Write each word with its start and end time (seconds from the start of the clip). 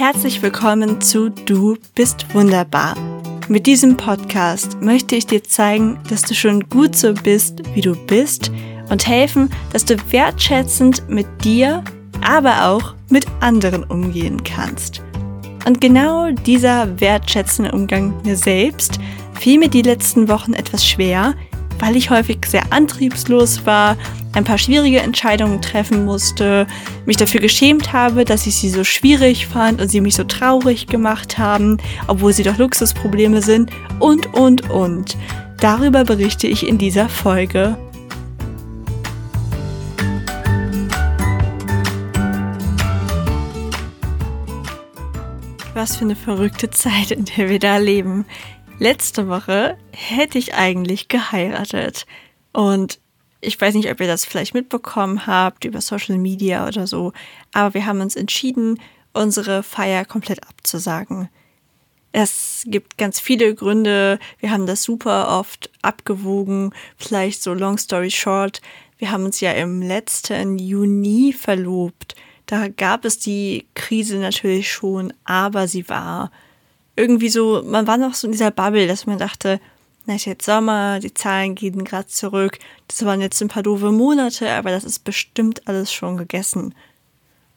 Herzlich 0.00 0.40
willkommen 0.40 1.02
zu 1.02 1.28
Du 1.28 1.76
bist 1.94 2.24
wunderbar. 2.34 2.94
Mit 3.48 3.66
diesem 3.66 3.98
Podcast 3.98 4.80
möchte 4.80 5.14
ich 5.14 5.26
dir 5.26 5.44
zeigen, 5.44 5.98
dass 6.08 6.22
du 6.22 6.32
schon 6.32 6.70
gut 6.70 6.96
so 6.96 7.12
bist, 7.12 7.60
wie 7.74 7.82
du 7.82 7.94
bist 8.06 8.50
und 8.88 9.06
helfen, 9.06 9.50
dass 9.74 9.84
du 9.84 9.96
wertschätzend 10.10 11.06
mit 11.10 11.26
dir, 11.44 11.84
aber 12.26 12.70
auch 12.70 12.94
mit 13.10 13.26
anderen 13.40 13.84
umgehen 13.84 14.42
kannst. 14.42 15.02
Und 15.66 15.82
genau 15.82 16.30
dieser 16.30 16.98
wertschätzende 16.98 17.70
Umgang 17.72 18.14
mir 18.24 18.38
selbst 18.38 18.98
fiel 19.38 19.58
mir 19.58 19.68
die 19.68 19.82
letzten 19.82 20.30
Wochen 20.30 20.54
etwas 20.54 20.88
schwer, 20.88 21.34
weil 21.80 21.96
ich 21.96 22.10
häufig 22.10 22.38
sehr 22.46 22.72
antriebslos 22.72 23.66
war, 23.66 23.96
ein 24.32 24.44
paar 24.44 24.58
schwierige 24.58 25.00
Entscheidungen 25.00 25.60
treffen 25.60 26.04
musste, 26.04 26.66
mich 27.06 27.16
dafür 27.16 27.40
geschämt 27.40 27.92
habe, 27.92 28.24
dass 28.24 28.46
ich 28.46 28.54
sie 28.56 28.68
so 28.68 28.84
schwierig 28.84 29.46
fand 29.46 29.80
und 29.80 29.88
sie 29.88 30.00
mich 30.00 30.14
so 30.14 30.24
traurig 30.24 30.86
gemacht 30.86 31.38
haben, 31.38 31.78
obwohl 32.06 32.32
sie 32.32 32.44
doch 32.44 32.58
Luxusprobleme 32.58 33.42
sind 33.42 33.70
und, 33.98 34.32
und, 34.34 34.70
und. 34.70 35.16
Darüber 35.60 36.04
berichte 36.04 36.46
ich 36.46 36.66
in 36.66 36.78
dieser 36.78 37.08
Folge. 37.08 37.76
Was 45.74 45.96
für 45.96 46.04
eine 46.04 46.16
verrückte 46.16 46.70
Zeit, 46.70 47.10
in 47.10 47.24
der 47.24 47.48
wir 47.48 47.58
da 47.58 47.78
leben. 47.78 48.26
Letzte 48.80 49.28
Woche 49.28 49.76
hätte 49.92 50.38
ich 50.38 50.54
eigentlich 50.54 51.08
geheiratet. 51.08 52.06
Und 52.54 52.98
ich 53.42 53.60
weiß 53.60 53.74
nicht, 53.74 53.90
ob 53.90 54.00
ihr 54.00 54.06
das 54.06 54.24
vielleicht 54.24 54.54
mitbekommen 54.54 55.26
habt 55.26 55.66
über 55.66 55.82
Social 55.82 56.16
Media 56.16 56.66
oder 56.66 56.86
so, 56.86 57.12
aber 57.52 57.74
wir 57.74 57.84
haben 57.84 58.00
uns 58.00 58.16
entschieden, 58.16 58.80
unsere 59.12 59.62
Feier 59.62 60.06
komplett 60.06 60.48
abzusagen. 60.48 61.28
Es 62.12 62.64
gibt 62.68 62.96
ganz 62.96 63.20
viele 63.20 63.54
Gründe. 63.54 64.18
Wir 64.38 64.50
haben 64.50 64.64
das 64.64 64.82
super 64.82 65.38
oft 65.38 65.68
abgewogen. 65.82 66.72
Vielleicht 66.96 67.42
so 67.42 67.52
long 67.52 67.76
story 67.76 68.10
short. 68.10 68.62
Wir 68.96 69.10
haben 69.10 69.26
uns 69.26 69.40
ja 69.40 69.52
im 69.52 69.82
letzten 69.82 70.58
Juni 70.58 71.34
verlobt. 71.38 72.16
Da 72.46 72.68
gab 72.68 73.04
es 73.04 73.18
die 73.18 73.66
Krise 73.74 74.16
natürlich 74.16 74.72
schon, 74.72 75.12
aber 75.24 75.68
sie 75.68 75.86
war 75.90 76.30
irgendwie 77.00 77.30
so, 77.30 77.62
man 77.64 77.86
war 77.86 77.96
noch 77.96 78.14
so 78.14 78.26
in 78.26 78.32
dieser 78.32 78.50
Bubble, 78.50 78.86
dass 78.86 79.06
man 79.06 79.18
dachte, 79.18 79.60
na, 80.06 80.14
ist 80.16 80.26
jetzt 80.26 80.44
Sommer, 80.44 81.00
die 81.00 81.14
Zahlen 81.14 81.54
gehen 81.54 81.84
gerade 81.84 82.06
zurück. 82.06 82.58
Das 82.88 83.04
waren 83.04 83.20
jetzt 83.20 83.40
ein 83.40 83.48
paar 83.48 83.62
doofe 83.62 83.90
Monate, 83.90 84.50
aber 84.50 84.70
das 84.70 84.84
ist 84.84 85.00
bestimmt 85.00 85.66
alles 85.68 85.92
schon 85.92 86.16
gegessen. 86.16 86.74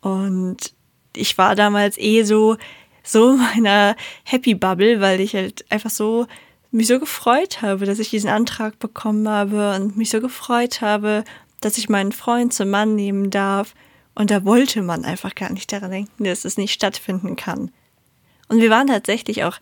Und 0.02 0.74
ich 1.16 1.38
war 1.38 1.56
damals 1.56 1.98
eh 1.98 2.24
so, 2.24 2.58
so 3.04 3.32
in 3.32 3.38
meiner 3.38 3.96
Happy 4.24 4.56
Bubble, 4.56 5.00
weil 5.02 5.20
ich 5.20 5.36
halt 5.36 5.66
einfach 5.72 5.90
so 5.90 6.28
mich 6.72 6.88
so 6.88 7.00
gefreut 7.00 7.62
habe, 7.62 7.86
dass 7.86 8.00
ich 8.00 8.10
diesen 8.10 8.30
Antrag 8.30 8.80
bekommen 8.80 9.30
habe 9.30 9.76
und 9.76 9.96
mich 9.96 10.10
so 10.10 10.20
gefreut 10.20 10.82
habe, 10.82 11.24
dass 11.62 11.78
ich 11.78 11.88
meinen 11.88 12.12
Freund 12.12 12.54
zum 12.54 12.70
Mann 12.70 12.96
nehmen 12.96 13.30
darf. 13.30 13.76
Und 14.16 14.32
da 14.32 14.44
wollte 14.44 14.82
man 14.82 15.06
einfach 15.06 15.36
gar 15.36 15.52
nicht 15.52 15.72
daran 15.72 15.92
denken, 15.92 16.24
dass 16.24 16.46
es 16.46 16.58
nicht 16.58 16.74
stattfinden 16.74 17.36
kann. 17.36 17.72
Und 18.54 18.62
wir 18.62 18.70
waren 18.70 18.86
tatsächlich 18.86 19.46
auch 19.46 19.58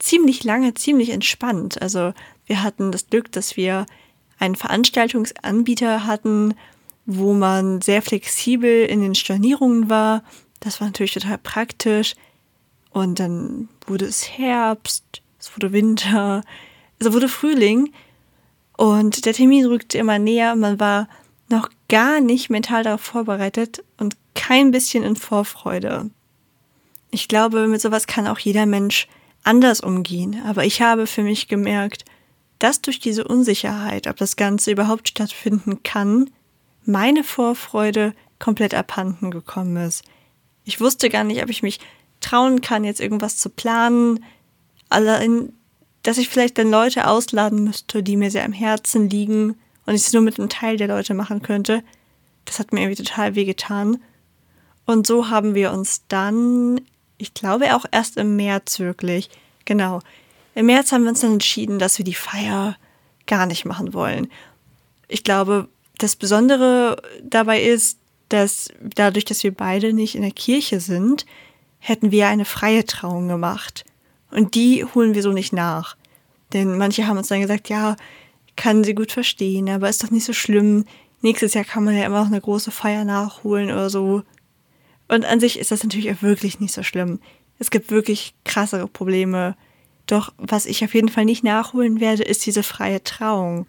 ziemlich 0.00 0.42
lange, 0.42 0.74
ziemlich 0.74 1.10
entspannt. 1.10 1.80
Also 1.80 2.12
wir 2.46 2.64
hatten 2.64 2.90
das 2.90 3.06
Glück, 3.06 3.30
dass 3.30 3.56
wir 3.56 3.86
einen 4.40 4.56
Veranstaltungsanbieter 4.56 6.04
hatten, 6.04 6.54
wo 7.06 7.32
man 7.32 7.80
sehr 7.80 8.02
flexibel 8.02 8.86
in 8.86 9.02
den 9.02 9.14
Stornierungen 9.14 9.88
war. 9.88 10.24
Das 10.58 10.80
war 10.80 10.88
natürlich 10.88 11.14
total 11.14 11.38
praktisch. 11.38 12.16
Und 12.90 13.20
dann 13.20 13.68
wurde 13.86 14.06
es 14.06 14.28
Herbst, 14.36 15.04
es 15.38 15.54
wurde 15.54 15.70
Winter, 15.70 16.42
es 16.98 17.12
wurde 17.12 17.28
Frühling. 17.28 17.92
Und 18.76 19.26
der 19.26 19.32
Termin 19.32 19.64
rückte 19.64 19.96
immer 19.96 20.18
näher. 20.18 20.56
Man 20.56 20.80
war 20.80 21.08
noch 21.48 21.70
gar 21.88 22.20
nicht 22.20 22.50
mental 22.50 22.82
darauf 22.82 23.00
vorbereitet 23.00 23.84
und 23.96 24.16
kein 24.34 24.72
bisschen 24.72 25.04
in 25.04 25.14
Vorfreude. 25.14 26.10
Ich 27.10 27.28
glaube, 27.28 27.66
mit 27.68 27.80
sowas 27.80 28.06
kann 28.06 28.26
auch 28.26 28.38
jeder 28.38 28.66
Mensch 28.66 29.08
anders 29.44 29.80
umgehen. 29.80 30.42
Aber 30.46 30.64
ich 30.64 30.82
habe 30.82 31.06
für 31.06 31.22
mich 31.22 31.48
gemerkt, 31.48 32.04
dass 32.58 32.80
durch 32.80 32.98
diese 32.98 33.24
Unsicherheit, 33.24 34.06
ob 34.06 34.16
das 34.16 34.36
Ganze 34.36 34.70
überhaupt 34.70 35.08
stattfinden 35.08 35.82
kann, 35.82 36.30
meine 36.84 37.22
Vorfreude 37.22 38.14
komplett 38.38 38.74
abhanden 38.74 39.30
gekommen 39.30 39.76
ist. 39.76 40.04
Ich 40.64 40.80
wusste 40.80 41.08
gar 41.08 41.24
nicht, 41.24 41.42
ob 41.42 41.50
ich 41.50 41.62
mich 41.62 41.80
trauen 42.20 42.60
kann, 42.60 42.84
jetzt 42.84 43.00
irgendwas 43.00 43.36
zu 43.36 43.48
planen. 43.48 44.24
Allein, 44.88 45.52
dass 46.02 46.18
ich 46.18 46.28
vielleicht 46.28 46.58
dann 46.58 46.70
Leute 46.70 47.06
ausladen 47.06 47.64
müsste, 47.64 48.02
die 48.02 48.16
mir 48.16 48.30
sehr 48.30 48.44
am 48.44 48.52
Herzen 48.52 49.08
liegen 49.08 49.56
und 49.86 49.94
ich 49.94 50.02
es 50.02 50.12
nur 50.12 50.22
mit 50.22 50.38
einem 50.38 50.48
Teil 50.48 50.76
der 50.76 50.88
Leute 50.88 51.14
machen 51.14 51.42
könnte. 51.42 51.82
Das 52.44 52.58
hat 52.58 52.72
mir 52.72 52.80
irgendwie 52.80 53.02
total 53.02 53.34
wehgetan. 53.34 53.98
Und 54.84 55.06
so 55.06 55.28
haben 55.30 55.54
wir 55.54 55.72
uns 55.72 56.02
dann 56.08 56.80
ich 57.18 57.34
glaube 57.34 57.76
auch 57.76 57.84
erst 57.90 58.16
im 58.16 58.36
März 58.36 58.78
wirklich. 58.78 59.28
Genau. 59.64 60.00
Im 60.54 60.66
März 60.66 60.92
haben 60.92 61.02
wir 61.02 61.10
uns 61.10 61.20
dann 61.20 61.34
entschieden, 61.34 61.78
dass 61.78 61.98
wir 61.98 62.04
die 62.04 62.14
Feier 62.14 62.76
gar 63.26 63.46
nicht 63.46 63.64
machen 63.64 63.92
wollen. 63.92 64.30
Ich 65.08 65.24
glaube, 65.24 65.68
das 65.98 66.16
Besondere 66.16 67.02
dabei 67.22 67.62
ist, 67.62 67.98
dass 68.28 68.68
dadurch, 68.80 69.24
dass 69.24 69.42
wir 69.42 69.52
beide 69.52 69.92
nicht 69.92 70.14
in 70.14 70.22
der 70.22 70.30
Kirche 70.30 70.80
sind, 70.80 71.26
hätten 71.78 72.10
wir 72.10 72.28
eine 72.28 72.44
freie 72.44 72.84
Trauung 72.84 73.28
gemacht. 73.28 73.84
Und 74.30 74.54
die 74.54 74.84
holen 74.84 75.14
wir 75.14 75.22
so 75.22 75.32
nicht 75.32 75.52
nach. 75.52 75.96
Denn 76.52 76.76
manche 76.76 77.06
haben 77.06 77.18
uns 77.18 77.28
dann 77.28 77.40
gesagt, 77.40 77.68
ja, 77.68 77.96
kann 78.56 78.84
sie 78.84 78.94
gut 78.94 79.12
verstehen, 79.12 79.68
aber 79.68 79.88
ist 79.88 80.02
doch 80.02 80.10
nicht 80.10 80.24
so 80.24 80.32
schlimm. 80.32 80.84
Nächstes 81.20 81.54
Jahr 81.54 81.64
kann 81.64 81.84
man 81.84 81.96
ja 81.96 82.04
immer 82.04 82.20
noch 82.20 82.26
eine 82.26 82.40
große 82.40 82.70
Feier 82.70 83.04
nachholen 83.04 83.70
oder 83.70 83.90
so. 83.90 84.22
Und 85.08 85.24
an 85.24 85.40
sich 85.40 85.58
ist 85.58 85.70
das 85.70 85.82
natürlich 85.82 86.10
auch 86.12 86.22
wirklich 86.22 86.60
nicht 86.60 86.74
so 86.74 86.82
schlimm. 86.82 87.20
Es 87.58 87.70
gibt 87.70 87.90
wirklich 87.90 88.34
krassere 88.44 88.86
Probleme. 88.86 89.56
Doch 90.06 90.32
was 90.38 90.66
ich 90.66 90.84
auf 90.84 90.94
jeden 90.94 91.08
Fall 91.08 91.24
nicht 91.24 91.44
nachholen 91.44 92.00
werde, 92.00 92.22
ist 92.22 92.46
diese 92.46 92.62
freie 92.62 93.02
Trauung. 93.02 93.66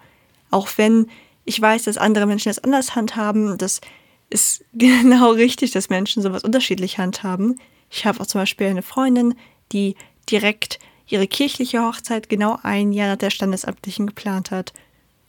Auch 0.51 0.69
wenn 0.77 1.07
ich 1.45 1.59
weiß, 1.59 1.83
dass 1.83 1.97
andere 1.97 2.25
Menschen 2.25 2.49
das 2.49 2.63
anders 2.63 2.95
handhaben, 2.95 3.57
das 3.57 3.81
ist 4.29 4.63
genau 4.73 5.31
richtig, 5.31 5.71
dass 5.71 5.89
Menschen 5.89 6.21
sowas 6.21 6.43
unterschiedlich 6.43 6.97
handhaben. 6.97 7.59
Ich 7.89 8.05
habe 8.05 8.19
auch 8.21 8.27
zum 8.27 8.41
Beispiel 8.41 8.67
eine 8.67 8.83
Freundin, 8.83 9.35
die 9.71 9.95
direkt 10.29 10.79
ihre 11.07 11.27
kirchliche 11.27 11.83
Hochzeit 11.83 12.29
genau 12.29 12.59
ein 12.61 12.91
Jahr 12.91 13.07
nach 13.07 13.17
der 13.17 13.31
standesamtlichen 13.31 14.05
geplant 14.05 14.51
hat. 14.51 14.73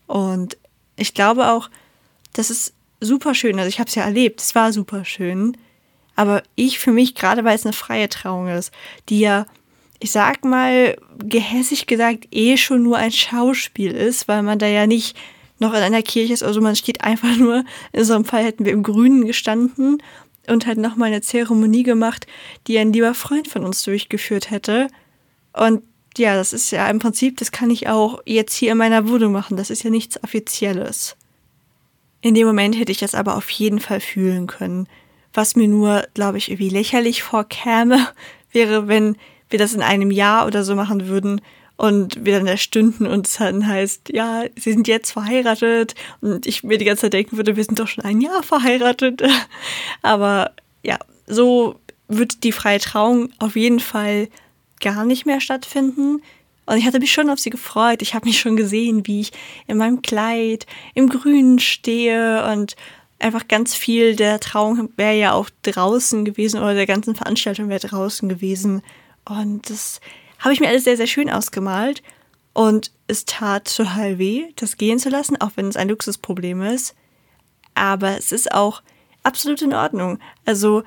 Und 0.05 0.57
ich 0.95 1.13
glaube 1.13 1.49
auch, 1.49 1.69
das 2.33 2.51
ist 2.51 2.73
super 2.99 3.33
schön. 3.33 3.57
Also 3.57 3.69
ich 3.69 3.79
habe 3.79 3.87
es 3.87 3.95
ja 3.95 4.03
erlebt, 4.03 4.41
es 4.41 4.53
war 4.53 4.71
super 4.71 5.05
schön. 5.05 5.57
Aber 6.15 6.43
ich 6.55 6.79
für 6.79 6.91
mich, 6.91 7.15
gerade 7.15 7.43
weil 7.43 7.55
es 7.55 7.65
eine 7.65 7.73
freie 7.73 8.09
Trauung 8.09 8.47
ist, 8.47 8.71
die 9.09 9.19
ja, 9.19 9.45
ich 9.99 10.11
sag 10.11 10.43
mal, 10.43 10.97
gehässig 11.19 11.87
gesagt, 11.87 12.27
eh 12.31 12.57
schon 12.57 12.83
nur 12.83 12.97
ein 12.97 13.11
Schauspiel 13.11 13.91
ist, 13.91 14.27
weil 14.27 14.43
man 14.43 14.59
da 14.59 14.67
ja 14.67 14.87
nicht 14.87 15.15
noch 15.59 15.73
in 15.73 15.79
einer 15.79 16.01
Kirche 16.01 16.33
ist, 16.33 16.43
also 16.43 16.59
man 16.59 16.75
steht 16.75 17.03
einfach 17.03 17.37
nur, 17.37 17.63
in 17.93 18.03
so 18.03 18.15
einem 18.15 18.25
Fall 18.25 18.43
hätten 18.43 18.65
wir 18.65 18.71
im 18.71 18.83
Grünen 18.83 19.27
gestanden 19.27 20.01
und 20.47 20.65
halt 20.65 20.79
nochmal 20.79 21.09
eine 21.09 21.21
Zeremonie 21.21 21.83
gemacht, 21.83 22.25
die 22.67 22.79
ein 22.79 22.91
lieber 22.91 23.13
Freund 23.13 23.47
von 23.47 23.63
uns 23.63 23.83
durchgeführt 23.83 24.49
hätte. 24.49 24.87
Und 25.53 25.83
ja, 26.17 26.35
das 26.35 26.51
ist 26.51 26.71
ja 26.71 26.89
im 26.89 26.99
Prinzip, 26.99 27.37
das 27.37 27.51
kann 27.51 27.69
ich 27.69 27.87
auch 27.87 28.21
jetzt 28.25 28.55
hier 28.55 28.71
in 28.71 28.77
meiner 28.77 29.07
Wohnung 29.07 29.31
machen. 29.31 29.55
Das 29.55 29.69
ist 29.69 29.83
ja 29.83 29.89
nichts 29.89 30.21
Offizielles. 30.23 31.15
In 32.21 32.35
dem 32.35 32.47
Moment 32.47 32.77
hätte 32.77 32.91
ich 32.91 32.97
das 32.97 33.15
aber 33.15 33.35
auf 33.35 33.49
jeden 33.51 33.79
Fall 33.79 33.99
fühlen 33.99 34.47
können. 34.47 34.87
Was 35.33 35.55
mir 35.55 35.67
nur, 35.67 36.03
glaube 36.13 36.37
ich, 36.37 36.49
irgendwie 36.49 36.69
lächerlich 36.69 37.23
vorkäme, 37.23 38.07
wäre, 38.51 38.87
wenn 38.87 39.17
wir 39.49 39.59
das 39.59 39.73
in 39.73 39.81
einem 39.81 40.11
Jahr 40.11 40.47
oder 40.47 40.63
so 40.63 40.75
machen 40.75 41.07
würden 41.07 41.41
und 41.77 42.23
wir 42.23 42.37
dann 42.37 42.45
da 42.45 42.57
stünden 42.57 43.07
und 43.07 43.27
es 43.27 43.37
dann 43.37 43.65
heißt, 43.65 44.09
ja, 44.13 44.43
sie 44.55 44.71
sind 44.71 44.87
jetzt 44.87 45.11
verheiratet 45.11 45.95
und 46.21 46.45
ich 46.45 46.63
mir 46.63 46.77
die 46.77 46.85
ganze 46.85 47.01
Zeit 47.01 47.13
denken 47.13 47.37
würde, 47.37 47.55
wir 47.55 47.63
sind 47.63 47.79
doch 47.79 47.87
schon 47.87 48.03
ein 48.03 48.21
Jahr 48.21 48.43
verheiratet. 48.43 49.23
Aber 50.01 50.51
ja, 50.83 50.99
so 51.27 51.79
wird 52.07 52.43
die 52.43 52.51
freie 52.51 52.79
Trauung 52.79 53.29
auf 53.39 53.55
jeden 53.55 53.79
Fall 53.79 54.27
gar 54.79 55.05
nicht 55.05 55.25
mehr 55.25 55.41
stattfinden. 55.41 56.21
Und 56.65 56.77
ich 56.77 56.85
hatte 56.85 56.99
mich 56.99 57.11
schon 57.11 57.29
auf 57.29 57.39
sie 57.39 57.49
gefreut. 57.49 58.01
Ich 58.01 58.13
habe 58.13 58.27
mich 58.27 58.39
schon 58.39 58.55
gesehen, 58.55 59.07
wie 59.07 59.21
ich 59.21 59.31
in 59.67 59.77
meinem 59.77 60.01
Kleid 60.01 60.67
im 60.93 61.09
Grünen 61.09 61.59
stehe 61.59 62.45
und 62.51 62.75
einfach 63.21 63.47
ganz 63.47 63.75
viel 63.75 64.15
der 64.15 64.39
Trauung 64.39 64.89
wäre 64.97 65.15
ja 65.15 65.33
auch 65.33 65.49
draußen 65.63 66.25
gewesen 66.25 66.59
oder 66.59 66.73
der 66.73 66.87
ganzen 66.87 67.15
Veranstaltung 67.15 67.69
wäre 67.69 67.79
draußen 67.79 68.27
gewesen. 68.29 68.81
Und 69.25 69.69
das 69.69 70.01
habe 70.39 70.53
ich 70.53 70.59
mir 70.59 70.67
alles 70.67 70.83
sehr, 70.83 70.97
sehr 70.97 71.07
schön 71.07 71.29
ausgemalt. 71.29 72.01
Und 72.53 72.91
es 73.07 73.25
tat 73.25 73.73
total 73.75 74.17
weh, 74.17 74.47
das 74.55 74.77
gehen 74.77 74.99
zu 74.99 75.09
lassen, 75.09 75.39
auch 75.39 75.51
wenn 75.55 75.67
es 75.67 75.77
ein 75.77 75.89
Luxusproblem 75.89 76.61
ist. 76.63 76.95
Aber 77.75 78.17
es 78.17 78.31
ist 78.31 78.51
auch 78.51 78.81
absolut 79.23 79.61
in 79.61 79.73
Ordnung. 79.73 80.19
Also 80.45 80.83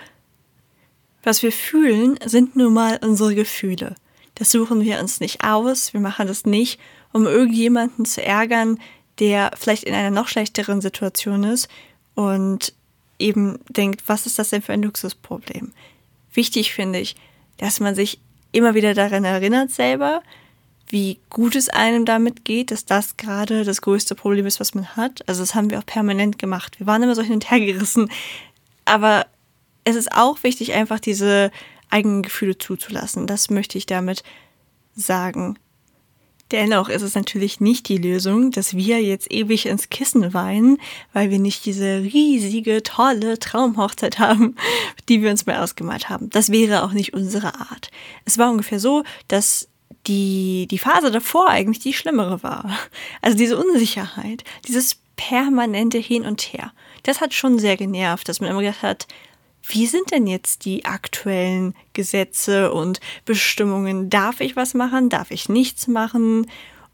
Was 1.23 1.43
wir 1.43 1.53
fühlen, 1.53 2.19
sind 2.27 2.55
nun 2.55 2.75
mal 2.75 2.99
unsere 3.03 3.35
Gefühle. 3.35 3.95
Das 4.35 4.51
suchen 4.51 4.83
wir 4.83 5.01
uns 5.01 5.21
nicht 5.21 5.43
aus, 5.43 5.95
wir 5.95 6.01
machen 6.01 6.27
das 6.27 6.45
nicht, 6.45 6.79
um 7.13 7.25
irgendjemanden 7.27 8.05
zu 8.05 8.23
ärgern, 8.23 8.79
der 9.21 9.53
vielleicht 9.57 9.85
in 9.85 9.95
einer 9.95 10.11
noch 10.11 10.29
schlechteren 10.29 10.83
Situation 10.83 11.45
ist 11.45 11.69
und 12.14 12.72
eben 13.19 13.58
denkt, 13.69 14.02
was 14.06 14.26
ist 14.26 14.38
das 14.38 14.50
denn 14.50 14.62
für 14.62 14.72
ein 14.72 14.82
Luxusproblem? 14.82 15.72
Wichtig 16.32 16.72
finde 16.72 16.99
ich, 16.99 17.16
dass 17.58 17.81
man 17.81 17.94
sich 17.94 18.19
immer 18.52 18.75
wieder 18.75 18.94
daran 18.94 19.25
erinnert 19.25 19.70
selber, 19.70 20.22
wie 20.88 21.19
gut 21.31 21.56
es 21.56 21.69
einem 21.69 22.05
damit 22.05 22.44
geht, 22.44 22.70
dass 22.70 22.84
das 22.84 23.16
gerade 23.16 23.64
das 23.64 23.82
größte 23.82 24.14
Problem 24.14 24.46
ist, 24.46 24.61
was 24.61 24.75
man 24.75 24.96
hat. 24.96 25.26
Also 25.28 25.43
das 25.43 25.55
haben 25.55 25.70
wir 25.70 25.78
auch 25.78 25.87
permanent 25.87 26.38
gemacht. 26.38 26.78
Wir 26.78 26.87
waren 26.87 27.02
immer 27.02 27.14
so 27.14 27.22
hin 27.22 27.34
und 27.34 27.50
her 27.50 27.61
gerissen. 27.61 28.11
Aber 28.84 29.26
es 29.84 29.96
ist 29.96 30.12
auch 30.12 30.43
wichtig, 30.43 30.72
einfach 30.75 31.00
diese 31.00 31.50
eigenen 31.90 32.22
Gefühle 32.22 32.58
zuzulassen. 32.58 33.26
Das 33.26 33.50
möchte 33.50 33.78
ich 33.78 33.87
damit 33.87 34.22
sagen. 34.94 35.58
Dennoch 36.50 36.88
ist 36.88 37.02
es 37.02 37.14
natürlich 37.14 37.61
nicht 37.61 37.88
die 37.88 37.96
Lösung, 37.96 38.50
dass 38.50 38.76
wir 38.76 39.02
jetzt 39.02 39.32
ewig 39.32 39.67
ins 39.67 39.88
Kissen 39.88 40.35
weinen, 40.35 40.79
weil 41.12 41.31
wir 41.31 41.38
nicht 41.38 41.64
diese 41.64 42.02
riesige, 42.02 42.82
tolle 42.82 43.38
Traumhochzeit 43.38 44.19
haben, 44.19 44.55
die 45.08 45.23
wir 45.23 45.31
uns 45.31 45.46
mal 45.46 45.62
ausgemalt 45.62 46.08
haben. 46.08 46.31
Das 46.31 46.50
wäre 46.52 46.82
auch 46.85 46.93
nicht 46.93 47.14
unsere 47.14 47.55
Art. 47.55 47.91
Es 48.25 48.37
war 48.38 48.50
ungefähr 48.50 48.79
so, 48.79 49.05
dass 49.29 49.69
die, 50.06 50.67
die 50.70 50.79
Phase 50.79 51.11
davor 51.11 51.49
eigentlich 51.49 51.79
die 51.79 51.94
schlimmere 51.94 52.43
war. 52.43 52.79
Also 53.23 53.38
diese 53.38 53.56
Unsicherheit, 53.56 54.44
dieses 54.67 54.99
permanente 55.17 55.99
Hin 55.99 56.25
und 56.25 56.43
Her. 56.43 56.73
Das 57.05 57.20
hat 57.20 57.32
schon 57.32 57.58
sehr 57.58 57.76
genervt, 57.76 58.29
dass 58.29 58.40
man 58.40 58.50
immer 58.50 58.61
gedacht 58.61 58.82
hat, 58.82 59.06
wie 59.66 59.87
sind 59.87 60.11
denn 60.11 60.26
jetzt 60.26 60.64
die 60.64 60.84
aktuellen 60.84 61.75
Gesetze 61.93 62.72
und 62.72 63.00
Bestimmungen? 63.25 64.11
Darf 64.11 64.40
ich 64.40 64.56
was 64.56 64.75
machen? 64.75 65.08
Darf 65.08 65.31
ich 65.31 65.49
nichts 65.49 65.87
machen? 65.87 66.46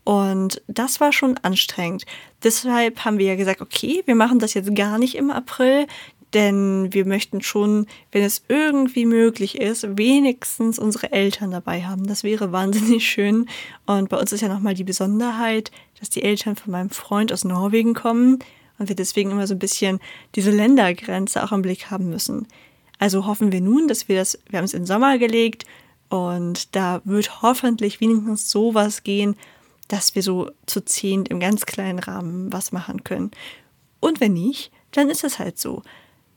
Und 0.05 0.63
das 0.67 1.01
war 1.01 1.13
schon 1.13 1.37
anstrengend. 1.39 2.05
Deshalb 2.43 3.05
haben 3.05 3.19
wir 3.19 3.27
ja 3.27 3.37
gesagt, 3.37 3.61
okay, 3.61 4.03
wir 4.07 4.15
machen 4.15 4.39
das 4.39 4.55
jetzt 4.55 4.75
gar 4.75 4.99
nicht 4.99 5.15
im 5.15 5.31
April, 5.31 5.87
denn 6.33 6.93
wir 6.93 7.07
möchten 7.07 7.43
schon, 7.43 7.87
wenn 8.13 8.23
es 8.23 8.45
irgendwie 8.49 9.05
möglich 9.05 9.61
ist, 9.61 9.99
wenigstens 9.99 10.79
unsere 10.79 11.13
Eltern 11.13 11.51
dabei 11.51 11.83
haben. 11.83 12.07
Das 12.07 12.23
wäre 12.23 12.53
wahnsinnig 12.53 13.09
schön. 13.09 13.47
Und 13.87 14.09
bei 14.09 14.17
uns 14.17 14.33
ist 14.33 14.41
ja 14.41 14.49
nochmal 14.49 14.75
die 14.75 14.85
Besonderheit, 14.85 15.71
dass 15.99 16.09
die 16.09 16.23
Eltern 16.23 16.57
von 16.57 16.73
meinem 16.73 16.91
Freund 16.91 17.33
aus 17.33 17.45
Norwegen 17.45 17.95
kommen 17.95 18.39
und 18.81 18.89
wir 18.89 18.97
deswegen 18.97 19.31
immer 19.31 19.47
so 19.47 19.55
ein 19.55 19.59
bisschen 19.61 20.01
diese 20.35 20.51
Ländergrenze 20.51 21.45
auch 21.45 21.53
im 21.53 21.61
Blick 21.61 21.91
haben 21.91 22.09
müssen. 22.09 22.49
Also 22.99 23.27
hoffen 23.27 23.53
wir 23.53 23.61
nun, 23.61 23.89
dass 23.89 24.09
wir 24.09 24.17
das, 24.17 24.39
wir 24.49 24.59
haben 24.59 24.65
es 24.65 24.73
in 24.73 24.83
den 24.83 24.87
Sommer 24.87 25.19
gelegt 25.19 25.65
und 26.09 26.75
da 26.75 27.03
wird 27.05 27.43
hoffentlich 27.43 28.01
wenigstens 28.01 28.51
sowas 28.51 29.05
gehen, 29.05 29.37
dass 29.89 30.15
wir 30.15 30.23
so 30.23 30.51
zu 30.65 30.83
zehn 30.83 31.27
im 31.27 31.41
ganz 31.41 31.67
kleinen 31.67 31.99
Rahmen 31.99 32.53
was 32.53 32.73
machen 32.73 33.05
können. 33.05 33.33
Und 34.01 34.21
wenn 34.21 34.33
nicht, 34.33 34.73
dann 34.93 35.11
ist 35.11 35.25
es 35.25 35.39
halt 35.39 35.59
so. 35.59 35.83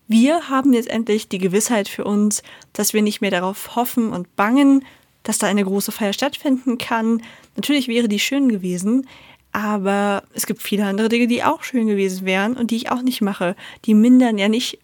Wir 0.07 0.49
haben 0.49 0.73
jetzt 0.73 0.89
endlich 0.89 1.29
die 1.29 1.37
Gewissheit 1.37 1.87
für 1.87 2.03
uns, 2.03 2.43
dass 2.73 2.93
wir 2.93 3.01
nicht 3.01 3.21
mehr 3.21 3.31
darauf 3.31 3.77
hoffen 3.77 4.11
und 4.11 4.35
bangen, 4.35 4.83
dass 5.23 5.37
da 5.37 5.47
eine 5.47 5.63
große 5.63 5.93
Feier 5.93 6.11
stattfinden 6.11 6.77
kann. 6.77 7.23
Natürlich 7.55 7.87
wäre 7.87 8.09
die 8.09 8.19
schön 8.19 8.49
gewesen, 8.49 9.07
aber 9.53 10.23
es 10.33 10.47
gibt 10.47 10.63
viele 10.63 10.85
andere 10.85 11.09
Dinge, 11.09 11.27
die 11.27 11.43
auch 11.43 11.63
schön 11.63 11.87
gewesen 11.87 12.25
wären 12.25 12.57
und 12.57 12.71
die 12.71 12.75
ich 12.75 12.91
auch 12.91 13.03
nicht 13.03 13.21
mache. 13.21 13.55
Die 13.85 13.93
mindern 13.93 14.39
ja 14.39 14.49
nicht, 14.49 14.79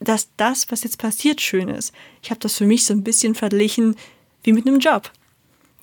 dass 0.00 0.28
das, 0.36 0.70
was 0.70 0.82
jetzt 0.82 0.98
passiert, 0.98 1.40
schön 1.40 1.68
ist. 1.68 1.92
Ich 2.22 2.30
habe 2.30 2.40
das 2.40 2.56
für 2.58 2.66
mich 2.66 2.84
so 2.84 2.92
ein 2.92 3.04
bisschen 3.04 3.36
verglichen 3.36 3.96
wie 4.42 4.52
mit 4.52 4.66
einem 4.66 4.80
Job. 4.80 5.12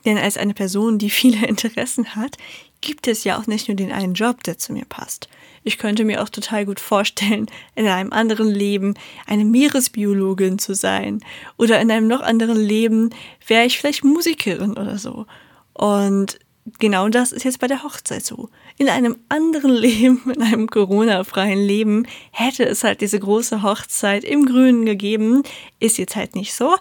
Denn 0.04 0.18
als 0.18 0.38
eine 0.38 0.54
Person, 0.54 1.00
die 1.00 1.10
viele 1.10 1.48
Interessen 1.48 2.16
hat, 2.16 2.38
gibt 2.82 3.08
es 3.08 3.24
ja 3.24 3.40
auch 3.40 3.48
nicht 3.48 3.70
nur 3.70 3.76
den 3.76 3.92
einen 3.92 4.14
Job, 4.14 4.44
der 4.44 4.58
zu 4.58 4.74
mir 4.74 4.86
passt. 4.86 5.30
Ich 5.64 5.78
könnte 5.78 6.04
mir 6.04 6.22
auch 6.22 6.30
total 6.30 6.66
gut 6.66 6.80
vorstellen, 6.80 7.48
in 7.74 7.88
einem 7.88 8.14
anderen 8.14 8.50
Leben 8.52 8.94
eine 9.26 9.46
Meeresbiologin 9.46 10.60
zu 10.60 10.76
sein. 10.76 11.22
Oder 11.58 11.80
in 11.80 11.90
einem 11.90 12.08
noch 12.08 12.22
anderen 12.22 12.60
Leben 12.60 13.10
wäre 13.48 13.66
ich 13.66 13.80
vielleicht 13.80 14.04
Musikerin 14.04 14.74
oder 14.74 15.00
so. 15.00 15.26
Und 15.74 16.38
genau 16.80 17.10
das 17.10 17.32
ist 17.32 17.44
jetzt 17.44 17.60
bei 17.60 17.68
der 17.68 17.84
Hochzeit 17.84 18.26
so. 18.26 18.50
In 18.78 18.90
einem 18.90 19.18
anderen 19.30 19.72
Leben, 19.76 20.32
in 20.34 20.42
einem 20.42 20.68
Corona-freien 20.68 21.60
Leben, 21.60 22.08
hätte 22.32 22.66
es 22.66 22.84
halt 22.84 23.02
diese 23.02 23.20
große 23.20 23.62
Hochzeit 23.62 24.24
im 24.24 24.46
Grünen 24.46 24.86
gegeben. 24.86 25.44
Ist 25.80 25.98
jetzt 25.98 26.16
halt 26.16 26.36
nicht 26.36 26.54
so. 26.54 26.76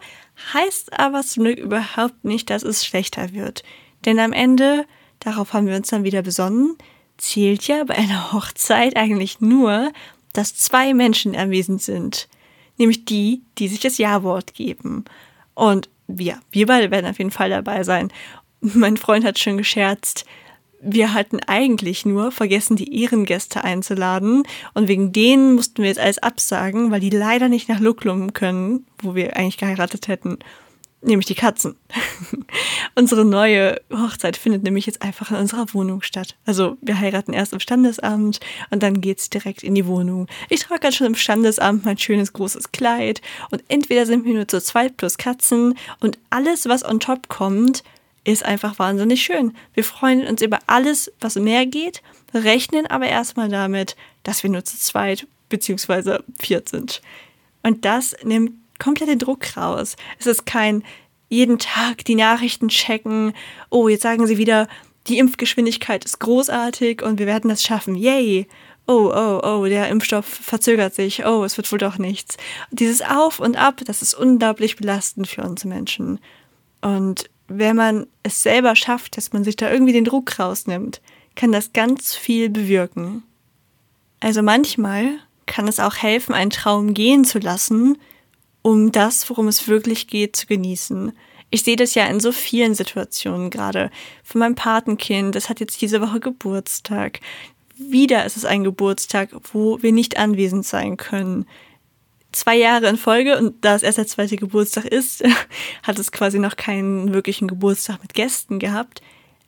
Heißt 0.52 0.98
aber 0.98 1.22
zum 1.22 1.44
Glück 1.44 1.58
überhaupt 1.58 2.24
nicht, 2.24 2.50
dass 2.50 2.62
es 2.62 2.84
schlechter 2.84 3.32
wird. 3.32 3.62
Denn 4.04 4.18
am 4.18 4.32
Ende, 4.32 4.84
darauf 5.20 5.52
haben 5.52 5.66
wir 5.66 5.76
uns 5.76 5.88
dann 5.88 6.04
wieder 6.04 6.22
besonnen, 6.22 6.76
zählt 7.16 7.66
ja 7.68 7.84
bei 7.84 7.94
einer 7.94 8.32
Hochzeit 8.32 8.96
eigentlich 8.96 9.40
nur, 9.40 9.92
dass 10.32 10.56
zwei 10.56 10.94
Menschen 10.94 11.36
anwesend 11.36 11.82
sind. 11.82 12.28
Nämlich 12.76 13.04
die, 13.04 13.42
die 13.58 13.68
sich 13.68 13.78
das 13.78 13.98
Ja-Wort 13.98 14.54
geben. 14.54 15.04
Und 15.54 15.88
wir, 16.08 16.40
wir 16.50 16.66
beide 16.66 16.90
werden 16.90 17.06
auf 17.08 17.18
jeden 17.18 17.30
Fall 17.30 17.50
dabei 17.50 17.84
sein. 17.84 18.12
Mein 18.72 18.96
Freund 18.96 19.26
hat 19.26 19.38
schon 19.38 19.58
gescherzt, 19.58 20.24
wir 20.80 21.12
hatten 21.12 21.40
eigentlich 21.46 22.06
nur 22.06 22.32
vergessen, 22.32 22.76
die 22.76 23.02
Ehrengäste 23.02 23.62
einzuladen 23.62 24.44
und 24.72 24.88
wegen 24.88 25.12
denen 25.12 25.54
mussten 25.54 25.82
wir 25.82 25.88
jetzt 25.88 26.00
alles 26.00 26.18
absagen, 26.18 26.90
weil 26.90 27.00
die 27.00 27.10
leider 27.10 27.48
nicht 27.48 27.68
nach 27.68 27.80
Luklum 27.80 28.32
können, 28.32 28.86
wo 28.98 29.14
wir 29.14 29.36
eigentlich 29.36 29.58
geheiratet 29.58 30.08
hätten. 30.08 30.38
Nämlich 31.02 31.26
die 31.26 31.34
Katzen. 31.34 31.76
Unsere 32.94 33.26
neue 33.26 33.78
Hochzeit 33.92 34.38
findet 34.38 34.62
nämlich 34.62 34.86
jetzt 34.86 35.02
einfach 35.02 35.30
in 35.30 35.36
unserer 35.36 35.66
Wohnung 35.74 36.00
statt. 36.00 36.34
Also 36.46 36.78
wir 36.80 36.98
heiraten 36.98 37.34
erst 37.34 37.52
im 37.52 37.60
Standesamt 37.60 38.40
und 38.70 38.82
dann 38.82 39.02
geht's 39.02 39.28
direkt 39.28 39.62
in 39.62 39.74
die 39.74 39.86
Wohnung. 39.86 40.26
Ich 40.48 40.60
trage 40.60 40.80
gerade 40.80 40.96
schon 40.96 41.08
im 41.08 41.14
Standesamt 41.14 41.84
mein 41.84 41.98
schönes 41.98 42.32
großes 42.32 42.72
Kleid 42.72 43.20
und 43.50 43.62
entweder 43.68 44.06
sind 44.06 44.24
wir 44.24 44.32
nur 44.32 44.48
zu 44.48 44.62
zweit 44.62 44.96
plus 44.96 45.18
Katzen 45.18 45.74
und 46.00 46.18
alles, 46.30 46.66
was 46.66 46.82
on 46.82 47.00
top 47.00 47.28
kommt, 47.28 47.82
ist 48.24 48.44
einfach 48.44 48.78
wahnsinnig 48.78 49.22
schön. 49.22 49.54
Wir 49.74 49.84
freuen 49.84 50.26
uns 50.26 50.42
über 50.42 50.58
alles, 50.66 51.12
was 51.20 51.36
mehr 51.36 51.66
geht, 51.66 52.02
rechnen 52.32 52.86
aber 52.86 53.06
erstmal 53.06 53.48
damit, 53.48 53.96
dass 54.22 54.42
wir 54.42 54.50
nur 54.50 54.64
zu 54.64 54.78
zweit 54.78 55.26
bzw. 55.50 56.18
viert 56.38 56.68
sind. 56.68 57.02
Und 57.62 57.84
das 57.84 58.16
nimmt 58.24 58.52
komplett 58.78 59.08
den 59.08 59.18
Druck 59.18 59.56
raus. 59.56 59.96
Es 60.18 60.26
ist 60.26 60.46
kein 60.46 60.82
jeden 61.28 61.58
Tag 61.58 62.04
die 62.04 62.14
Nachrichten 62.14 62.68
checken, 62.68 63.32
oh, 63.70 63.88
jetzt 63.88 64.02
sagen 64.02 64.26
sie 64.26 64.38
wieder, 64.38 64.68
die 65.06 65.18
Impfgeschwindigkeit 65.18 66.04
ist 66.04 66.18
großartig 66.20 67.02
und 67.02 67.18
wir 67.18 67.26
werden 67.26 67.50
das 67.50 67.62
schaffen. 67.62 67.94
Yay! 67.94 68.46
Oh, 68.86 69.10
oh, 69.14 69.40
oh, 69.42 69.64
der 69.64 69.88
Impfstoff 69.88 70.26
verzögert 70.26 70.94
sich. 70.94 71.24
Oh, 71.24 71.42
es 71.44 71.56
wird 71.56 71.70
wohl 71.72 71.78
doch 71.78 71.96
nichts. 71.96 72.36
Dieses 72.70 73.00
Auf 73.00 73.40
und 73.40 73.56
Ab, 73.56 73.80
das 73.86 74.02
ist 74.02 74.12
unglaublich 74.12 74.76
belastend 74.76 75.26
für 75.26 75.42
uns 75.42 75.64
Menschen. 75.64 76.20
Und 76.82 77.30
wenn 77.48 77.76
man 77.76 78.06
es 78.22 78.42
selber 78.42 78.74
schafft, 78.76 79.16
dass 79.16 79.32
man 79.32 79.44
sich 79.44 79.56
da 79.56 79.70
irgendwie 79.70 79.92
den 79.92 80.04
Druck 80.04 80.38
rausnimmt, 80.38 81.00
kann 81.34 81.52
das 81.52 81.72
ganz 81.72 82.14
viel 82.14 82.48
bewirken. 82.48 83.22
Also 84.20 84.42
manchmal 84.42 85.18
kann 85.46 85.68
es 85.68 85.80
auch 85.80 85.96
helfen, 85.96 86.34
einen 86.34 86.50
Traum 86.50 86.94
gehen 86.94 87.24
zu 87.24 87.38
lassen, 87.38 87.98
um 88.62 88.92
das, 88.92 89.28
worum 89.28 89.48
es 89.48 89.68
wirklich 89.68 90.06
geht, 90.06 90.36
zu 90.36 90.46
genießen. 90.46 91.12
Ich 91.50 91.62
sehe 91.62 91.76
das 91.76 91.94
ja 91.94 92.06
in 92.06 92.18
so 92.18 92.32
vielen 92.32 92.74
Situationen 92.74 93.50
gerade. 93.50 93.90
Von 94.22 94.38
meinem 94.38 94.54
Patenkind, 94.54 95.34
das 95.34 95.48
hat 95.48 95.60
jetzt 95.60 95.80
diese 95.82 96.00
Woche 96.00 96.20
Geburtstag. 96.20 97.20
Wieder 97.76 98.24
ist 98.24 98.36
es 98.36 98.44
ein 98.44 98.64
Geburtstag, 98.64 99.30
wo 99.52 99.82
wir 99.82 99.92
nicht 99.92 100.16
anwesend 100.16 100.64
sein 100.64 100.96
können 100.96 101.46
zwei 102.34 102.56
Jahre 102.56 102.88
in 102.88 102.96
Folge 102.96 103.38
und 103.38 103.64
da 103.64 103.74
es 103.74 103.82
erst 103.82 103.98
der 103.98 104.06
zweite 104.06 104.36
Geburtstag 104.36 104.84
ist, 104.86 105.22
hat 105.82 105.98
es 105.98 106.12
quasi 106.12 106.38
noch 106.38 106.56
keinen 106.56 107.14
wirklichen 107.14 107.48
Geburtstag 107.48 108.02
mit 108.02 108.14
Gästen 108.14 108.58
gehabt. 108.58 109.02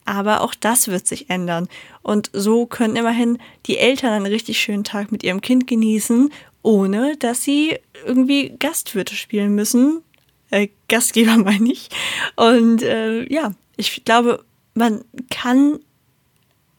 Aber 0.05 0.41
auch 0.43 0.55
das 0.55 0.87
wird 0.87 1.07
sich 1.07 1.31
ändern. 1.31 1.69
Und 2.03 2.31
so 2.33 2.67
können 2.67 2.95
immerhin 2.95 3.39
die 3.67 3.79
Eltern 3.79 4.13
einen 4.13 4.27
richtig 4.27 4.61
schönen 4.61 4.85
Tag 4.85 5.11
mit 5.11 5.25
ihrem 5.25 5.41
Kind 5.41 5.67
genießen, 5.67 6.33
ohne 6.63 7.17
dass 7.17 7.43
sie 7.43 7.77
irgendwie 8.05 8.55
Gastwirte 8.59 9.17
spielen 9.17 9.55
müssen. 9.57 10.03
Äh, 10.51 10.69
Gastgeber 10.89 11.37
meine 11.45 11.73
ich. 11.73 11.89
Und 12.37 12.83
äh, 12.83 13.25
ja, 13.33 13.53
ich 13.77 14.05
glaube, 14.05 14.45
man 14.75 15.05
kann 15.29 15.81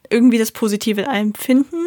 irgendwie 0.09 0.37
das 0.37 0.51
Positive 0.51 1.01
in 1.01 1.07
allem 1.07 1.33
finden, 1.33 1.85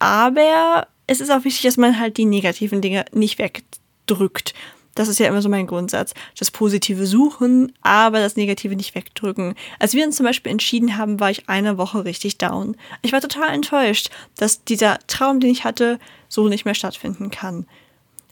aber 0.00 0.88
es 1.06 1.20
ist 1.20 1.30
auch 1.30 1.44
wichtig, 1.44 1.62
dass 1.62 1.76
man 1.76 1.98
halt 1.98 2.16
die 2.16 2.24
negativen 2.24 2.80
Dinge 2.80 3.04
nicht 3.12 3.38
wegdrückt. 3.38 4.54
Das 4.94 5.08
ist 5.08 5.18
ja 5.18 5.26
immer 5.26 5.40
so 5.40 5.48
mein 5.48 5.66
Grundsatz. 5.66 6.12
Das 6.38 6.50
Positive 6.50 7.06
suchen, 7.06 7.72
aber 7.80 8.20
das 8.20 8.36
Negative 8.36 8.76
nicht 8.76 8.94
wegdrücken. 8.94 9.54
Als 9.78 9.94
wir 9.94 10.04
uns 10.04 10.16
zum 10.16 10.26
Beispiel 10.26 10.52
entschieden 10.52 10.98
haben, 10.98 11.18
war 11.18 11.30
ich 11.30 11.48
eine 11.48 11.78
Woche 11.78 12.04
richtig 12.04 12.38
down. 12.38 12.76
Ich 13.00 13.12
war 13.12 13.20
total 13.20 13.54
enttäuscht, 13.54 14.10
dass 14.36 14.64
dieser 14.64 14.98
Traum, 15.06 15.40
den 15.40 15.50
ich 15.50 15.64
hatte, 15.64 15.98
so 16.28 16.48
nicht 16.48 16.64
mehr 16.64 16.74
stattfinden 16.74 17.30
kann. 17.30 17.66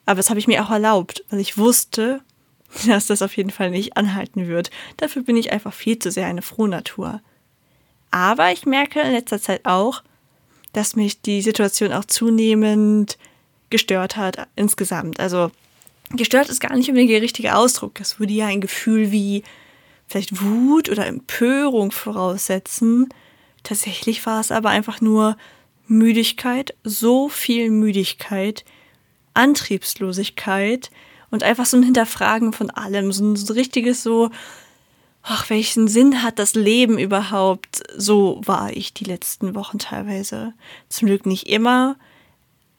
Aber 0.04 0.16
das 0.16 0.28
habe 0.28 0.38
ich 0.38 0.48
mir 0.48 0.62
auch 0.62 0.70
erlaubt, 0.70 1.24
weil 1.30 1.40
ich 1.40 1.56
wusste, 1.56 2.20
dass 2.86 3.06
das 3.06 3.22
auf 3.22 3.36
jeden 3.36 3.50
Fall 3.50 3.70
nicht 3.70 3.96
anhalten 3.96 4.46
wird. 4.46 4.70
Dafür 4.98 5.22
bin 5.22 5.36
ich 5.36 5.52
einfach 5.52 5.72
viel 5.72 5.98
zu 5.98 6.10
sehr 6.10 6.26
eine 6.26 6.42
Frohnatur. 6.42 7.22
Aber 8.10 8.52
ich 8.52 8.66
merke 8.66 9.00
in 9.00 9.12
letzter 9.12 9.40
Zeit 9.40 9.64
auch, 9.64 10.02
dass 10.72 10.96
mich 10.96 11.20
die 11.20 11.42
Situation 11.42 11.92
auch 11.92 12.04
zunehmend 12.04 13.18
gestört 13.70 14.16
hat 14.16 14.48
insgesamt. 14.56 15.20
Also 15.20 15.50
gestört 16.10 16.48
ist 16.48 16.60
gar 16.60 16.74
nicht 16.76 16.88
unbedingt 16.88 17.12
der 17.12 17.22
richtige 17.22 17.56
Ausdruck. 17.56 18.00
Es 18.00 18.18
würde 18.18 18.32
ja 18.32 18.46
ein 18.46 18.60
Gefühl 18.60 19.12
wie 19.12 19.42
vielleicht 20.06 20.42
Wut 20.42 20.88
oder 20.88 21.06
Empörung 21.06 21.92
voraussetzen. 21.92 23.08
Tatsächlich 23.62 24.26
war 24.26 24.40
es 24.40 24.50
aber 24.50 24.70
einfach 24.70 25.00
nur 25.00 25.36
Müdigkeit, 25.86 26.74
so 26.84 27.28
viel 27.28 27.70
Müdigkeit, 27.70 28.64
Antriebslosigkeit 29.34 30.90
und 31.30 31.42
einfach 31.42 31.66
so 31.66 31.76
ein 31.76 31.82
Hinterfragen 31.82 32.52
von 32.52 32.70
allem, 32.70 33.12
so 33.12 33.24
ein 33.24 33.36
richtiges 33.54 34.02
so, 34.02 34.30
ach, 35.22 35.50
welchen 35.50 35.88
Sinn 35.88 36.22
hat 36.22 36.38
das 36.38 36.54
Leben 36.54 36.98
überhaupt? 36.98 37.82
So 37.96 38.40
war 38.44 38.70
ich 38.74 38.94
die 38.94 39.04
letzten 39.04 39.54
Wochen 39.54 39.78
teilweise. 39.78 40.54
Zum 40.88 41.06
Glück 41.06 41.26
nicht 41.26 41.48
immer. 41.48 41.96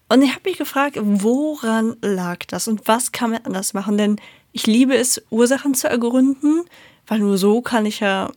Und 0.10 0.22
ich 0.22 0.32
habe 0.32 0.50
mich 0.50 0.58
gefragt, 0.58 0.98
woran 1.02 1.96
lag 2.02 2.40
das 2.48 2.68
und 2.68 2.88
was 2.88 3.12
kann 3.12 3.32
man 3.32 3.46
anders 3.46 3.74
machen? 3.74 3.98
Denn 3.98 4.20
ich 4.52 4.68
liebe 4.68 4.96
es, 4.96 5.22
Ursachen 5.30 5.74
zu 5.74 5.88
ergründen, 5.88 6.66
weil 7.08 7.20
nur 7.20 7.38
so 7.38 7.62
kann 7.62 7.86
ich 7.86 8.02
ja 8.02 8.30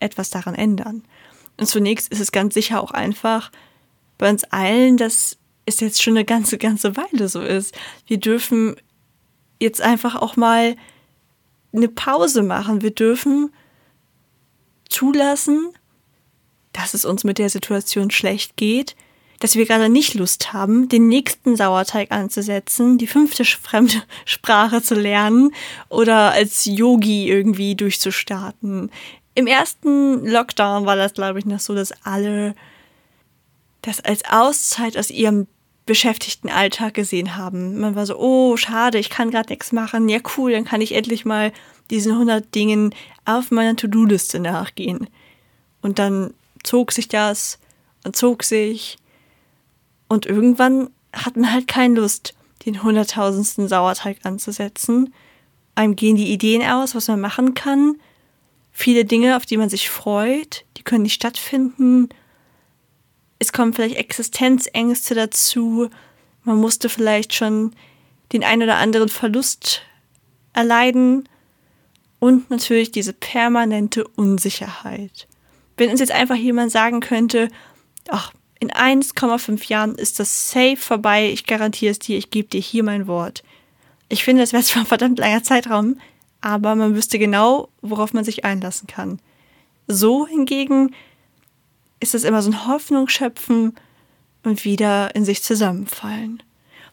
etwas 0.00 0.30
daran 0.30 0.54
ändern. 0.54 1.04
Und 1.56 1.66
zunächst 1.66 2.10
ist 2.10 2.20
es 2.20 2.32
ganz 2.32 2.54
sicher 2.54 2.82
auch 2.82 2.90
einfach 2.90 3.52
bei 4.18 4.28
uns 4.28 4.44
allen, 4.44 4.96
dass 4.96 5.36
es 5.66 5.80
jetzt 5.80 6.02
schon 6.02 6.14
eine 6.14 6.24
ganze, 6.24 6.58
ganze 6.58 6.96
Weile 6.96 7.28
so 7.28 7.40
ist. 7.40 7.74
Wir 8.06 8.18
dürfen 8.18 8.76
jetzt 9.60 9.80
einfach 9.80 10.16
auch 10.16 10.36
mal 10.36 10.74
eine 11.72 11.88
Pause 11.88 12.42
machen. 12.42 12.82
Wir 12.82 12.90
dürfen 12.90 13.52
zulassen, 14.88 15.72
dass 16.72 16.94
es 16.94 17.04
uns 17.04 17.24
mit 17.24 17.38
der 17.38 17.50
Situation 17.50 18.10
schlecht 18.10 18.56
geht, 18.56 18.96
dass 19.40 19.56
wir 19.56 19.66
gerade 19.66 19.88
nicht 19.88 20.14
Lust 20.14 20.52
haben, 20.52 20.88
den 20.88 21.08
nächsten 21.08 21.56
Sauerteig 21.56 22.12
anzusetzen, 22.12 22.98
die 22.98 23.06
fünfte 23.06 23.44
fremde 23.44 24.02
Sprache 24.24 24.82
zu 24.82 24.94
lernen 24.94 25.52
oder 25.88 26.32
als 26.32 26.66
Yogi 26.66 27.28
irgendwie 27.28 27.74
durchzustarten. 27.74 28.90
Im 29.34 29.46
ersten 29.46 30.26
Lockdown 30.26 30.84
war 30.86 30.96
das, 30.96 31.14
glaube 31.14 31.38
ich, 31.38 31.46
noch 31.46 31.60
so, 31.60 31.74
dass 31.74 31.92
alle 32.04 32.54
das 33.82 34.00
als 34.00 34.22
Auszeit 34.28 34.98
aus 34.98 35.10
ihrem 35.10 35.46
beschäftigten 35.86 36.48
Alltag 36.48 36.94
gesehen 36.94 37.36
haben. 37.36 37.80
Man 37.80 37.94
war 37.94 38.06
so, 38.06 38.16
oh, 38.16 38.56
schade, 38.56 38.98
ich 38.98 39.10
kann 39.10 39.30
gerade 39.30 39.50
nichts 39.50 39.72
machen. 39.72 40.08
Ja, 40.08 40.18
cool, 40.36 40.52
dann 40.52 40.64
kann 40.64 40.80
ich 40.80 40.92
endlich 40.94 41.24
mal 41.24 41.52
diesen 41.90 42.12
100 42.12 42.54
Dingen 42.54 42.94
auf 43.24 43.50
meiner 43.50 43.76
To-Do-Liste 43.76 44.38
nachgehen. 44.38 45.08
Und 45.82 45.98
dann 45.98 46.32
zog 46.62 46.92
sich 46.92 47.08
das 47.08 47.58
und 48.04 48.16
zog 48.16 48.44
sich. 48.44 48.98
Und 50.08 50.26
irgendwann 50.26 50.90
hat 51.12 51.36
man 51.36 51.52
halt 51.52 51.66
keine 51.66 51.94
Lust, 51.94 52.34
den 52.66 52.82
hunderttausendsten 52.82 53.68
Sauerteig 53.68 54.18
anzusetzen. 54.24 55.12
Einem 55.74 55.96
gehen 55.96 56.16
die 56.16 56.32
Ideen 56.32 56.62
aus, 56.62 56.94
was 56.94 57.08
man 57.08 57.20
machen 57.20 57.54
kann. 57.54 57.96
Viele 58.70 59.04
Dinge, 59.04 59.36
auf 59.36 59.46
die 59.46 59.56
man 59.56 59.70
sich 59.70 59.88
freut, 59.88 60.64
die 60.76 60.82
können 60.82 61.02
nicht 61.02 61.14
stattfinden 61.14 62.10
es 63.40 63.52
kommen 63.52 63.72
vielleicht 63.72 63.96
Existenzängste 63.96 65.16
dazu. 65.16 65.88
Man 66.44 66.58
musste 66.58 66.88
vielleicht 66.88 67.34
schon 67.34 67.72
den 68.32 68.44
ein 68.44 68.62
oder 68.62 68.76
anderen 68.76 69.08
Verlust 69.08 69.82
erleiden 70.52 71.28
und 72.20 72.50
natürlich 72.50 72.92
diese 72.92 73.14
permanente 73.14 74.06
Unsicherheit. 74.06 75.26
Wenn 75.76 75.90
uns 75.90 76.00
jetzt 76.00 76.12
einfach 76.12 76.36
jemand 76.36 76.70
sagen 76.70 77.00
könnte, 77.00 77.48
ach, 78.08 78.32
in 78.60 78.70
1,5 78.70 79.68
Jahren 79.68 79.94
ist 79.94 80.20
das 80.20 80.50
safe 80.50 80.76
vorbei, 80.76 81.30
ich 81.32 81.46
garantiere 81.46 81.92
es 81.92 81.98
dir, 81.98 82.18
ich 82.18 82.30
gebe 82.30 82.48
dir 82.48 82.60
hier 82.60 82.84
mein 82.84 83.06
Wort. 83.06 83.42
Ich 84.10 84.22
finde, 84.22 84.42
das 84.42 84.52
wäre 84.52 84.62
zwar 84.62 84.82
ein 84.82 84.86
verdammt 84.86 85.18
langer 85.18 85.42
Zeitraum, 85.42 85.98
aber 86.42 86.74
man 86.74 86.94
wüsste 86.94 87.18
genau, 87.18 87.70
worauf 87.80 88.12
man 88.12 88.24
sich 88.24 88.44
einlassen 88.44 88.86
kann. 88.86 89.18
So 89.86 90.26
hingegen 90.26 90.94
ist 92.00 92.14
es 92.14 92.24
immer 92.24 92.42
so 92.42 92.50
ein 92.50 92.66
Hoffnung 92.66 93.08
schöpfen 93.08 93.74
und 94.42 94.64
wieder 94.64 95.14
in 95.14 95.24
sich 95.24 95.42
zusammenfallen. 95.42 96.42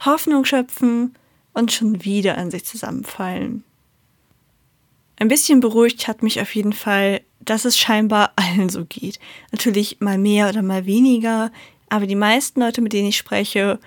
Hoffnung 0.06 0.46
schöpfen 0.46 1.16
und 1.54 1.72
schon 1.72 2.04
wieder 2.04 2.38
in 2.38 2.52
sich 2.52 2.66
zusammenfallen. 2.66 3.64
Ein 5.16 5.30
bisschen 5.30 5.60
beruhigt 5.60 6.08
hat 6.08 6.22
mich 6.22 6.40
auf 6.40 6.54
jeden 6.54 6.74
Fall, 6.74 7.22
dass 7.40 7.66
es 7.66 7.78
scheinbar 7.78 8.34
allen 8.36 8.70
so 8.70 8.86
geht. 8.86 9.20
Natürlich 9.52 10.00
mal 10.00 10.18
mehr 10.18 10.50
oder 10.50 10.62
mal 10.62 10.86
weniger, 10.86 11.52
aber 11.90 12.06
die 12.06 12.16
meisten 12.16 12.60
Leute, 12.60 12.82
mit 12.82 12.94
denen 12.94 13.08
ich 13.08 13.18
spreche, 13.18 13.80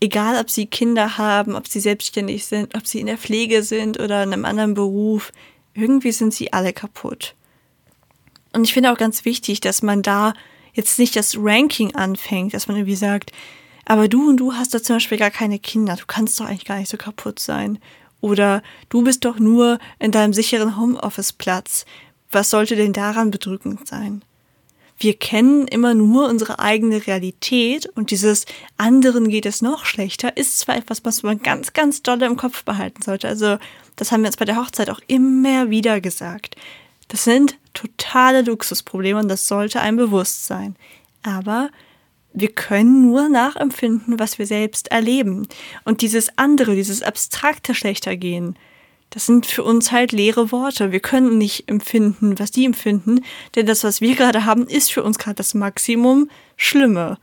egal 0.00 0.40
ob 0.40 0.50
sie 0.50 0.66
Kinder 0.66 1.18
haben, 1.18 1.54
ob 1.54 1.68
sie 1.68 1.80
selbstständig 1.80 2.46
sind, 2.46 2.74
ob 2.74 2.86
sie 2.86 3.00
in 3.00 3.06
der 3.06 3.18
Pflege 3.18 3.62
sind 3.62 4.00
oder 4.00 4.22
in 4.22 4.32
einem 4.32 4.44
anderen 4.44 4.74
Beruf, 4.74 5.32
irgendwie 5.74 6.12
sind 6.12 6.34
sie 6.34 6.52
alle 6.52 6.72
kaputt. 6.72 7.34
Und 8.54 8.64
ich 8.64 8.72
finde 8.72 8.92
auch 8.92 8.98
ganz 8.98 9.24
wichtig, 9.24 9.60
dass 9.60 9.82
man 9.82 10.02
da 10.02 10.34
jetzt 10.72 10.98
nicht 10.98 11.16
das 11.16 11.36
Ranking 11.38 11.94
anfängt, 11.94 12.54
dass 12.54 12.68
man 12.68 12.76
irgendwie 12.76 12.96
sagt, 12.96 13.32
aber 13.84 14.08
du 14.08 14.28
und 14.30 14.38
du 14.38 14.54
hast 14.54 14.74
da 14.74 14.82
zum 14.82 14.96
Beispiel 14.96 15.18
gar 15.18 15.30
keine 15.30 15.58
Kinder, 15.58 15.96
du 15.96 16.04
kannst 16.06 16.40
doch 16.40 16.46
eigentlich 16.46 16.64
gar 16.64 16.78
nicht 16.78 16.90
so 16.90 16.96
kaputt 16.96 17.38
sein. 17.38 17.78
Oder 18.20 18.62
du 18.88 19.02
bist 19.02 19.24
doch 19.24 19.38
nur 19.38 19.78
in 19.98 20.10
deinem 20.10 20.32
sicheren 20.32 20.78
Homeoffice-Platz. 20.78 21.84
Was 22.30 22.48
sollte 22.48 22.74
denn 22.74 22.94
daran 22.94 23.30
bedrückend 23.30 23.86
sein? 23.86 24.22
Wir 24.96 25.14
kennen 25.14 25.66
immer 25.66 25.92
nur 25.92 26.28
unsere 26.28 26.60
eigene 26.60 27.06
Realität 27.06 27.86
und 27.96 28.10
dieses 28.10 28.46
anderen 28.78 29.28
geht 29.28 29.44
es 29.44 29.60
noch 29.60 29.84
schlechter 29.84 30.36
ist 30.36 30.60
zwar 30.60 30.76
etwas, 30.76 31.04
was 31.04 31.22
man 31.22 31.40
ganz, 31.40 31.72
ganz 31.72 32.02
doll 32.02 32.22
im 32.22 32.36
Kopf 32.36 32.64
behalten 32.64 33.02
sollte. 33.02 33.28
Also, 33.28 33.58
das 33.96 34.12
haben 34.12 34.22
wir 34.22 34.28
uns 34.28 34.36
bei 34.36 34.44
der 34.44 34.56
Hochzeit 34.56 34.88
auch 34.88 35.00
immer 35.06 35.68
wieder 35.68 36.00
gesagt. 36.00 36.56
Das 37.08 37.24
sind 37.24 37.58
totale 37.74 38.42
Luxusprobleme 38.42 39.20
und 39.20 39.28
das 39.28 39.46
sollte 39.46 39.80
einem 39.80 39.96
bewusst 39.96 40.46
sein. 40.46 40.76
Aber 41.22 41.70
wir 42.32 42.48
können 42.48 43.02
nur 43.02 43.28
nachempfinden, 43.28 44.18
was 44.18 44.38
wir 44.38 44.46
selbst 44.46 44.90
erleben. 44.90 45.46
Und 45.84 46.00
dieses 46.02 46.36
andere, 46.36 46.74
dieses 46.74 47.02
abstrakte 47.02 47.74
Schlechtergehen, 47.74 48.56
das 49.10 49.26
sind 49.26 49.46
für 49.46 49.62
uns 49.62 49.92
halt 49.92 50.10
leere 50.10 50.50
Worte. 50.50 50.90
Wir 50.90 50.98
können 50.98 51.38
nicht 51.38 51.68
empfinden, 51.68 52.38
was 52.40 52.50
die 52.50 52.64
empfinden, 52.64 53.24
denn 53.54 53.66
das, 53.66 53.84
was 53.84 54.00
wir 54.00 54.16
gerade 54.16 54.44
haben, 54.44 54.66
ist 54.66 54.92
für 54.92 55.04
uns 55.04 55.18
gerade 55.18 55.36
das 55.36 55.54
Maximum 55.54 56.28
Schlimme. 56.56 57.18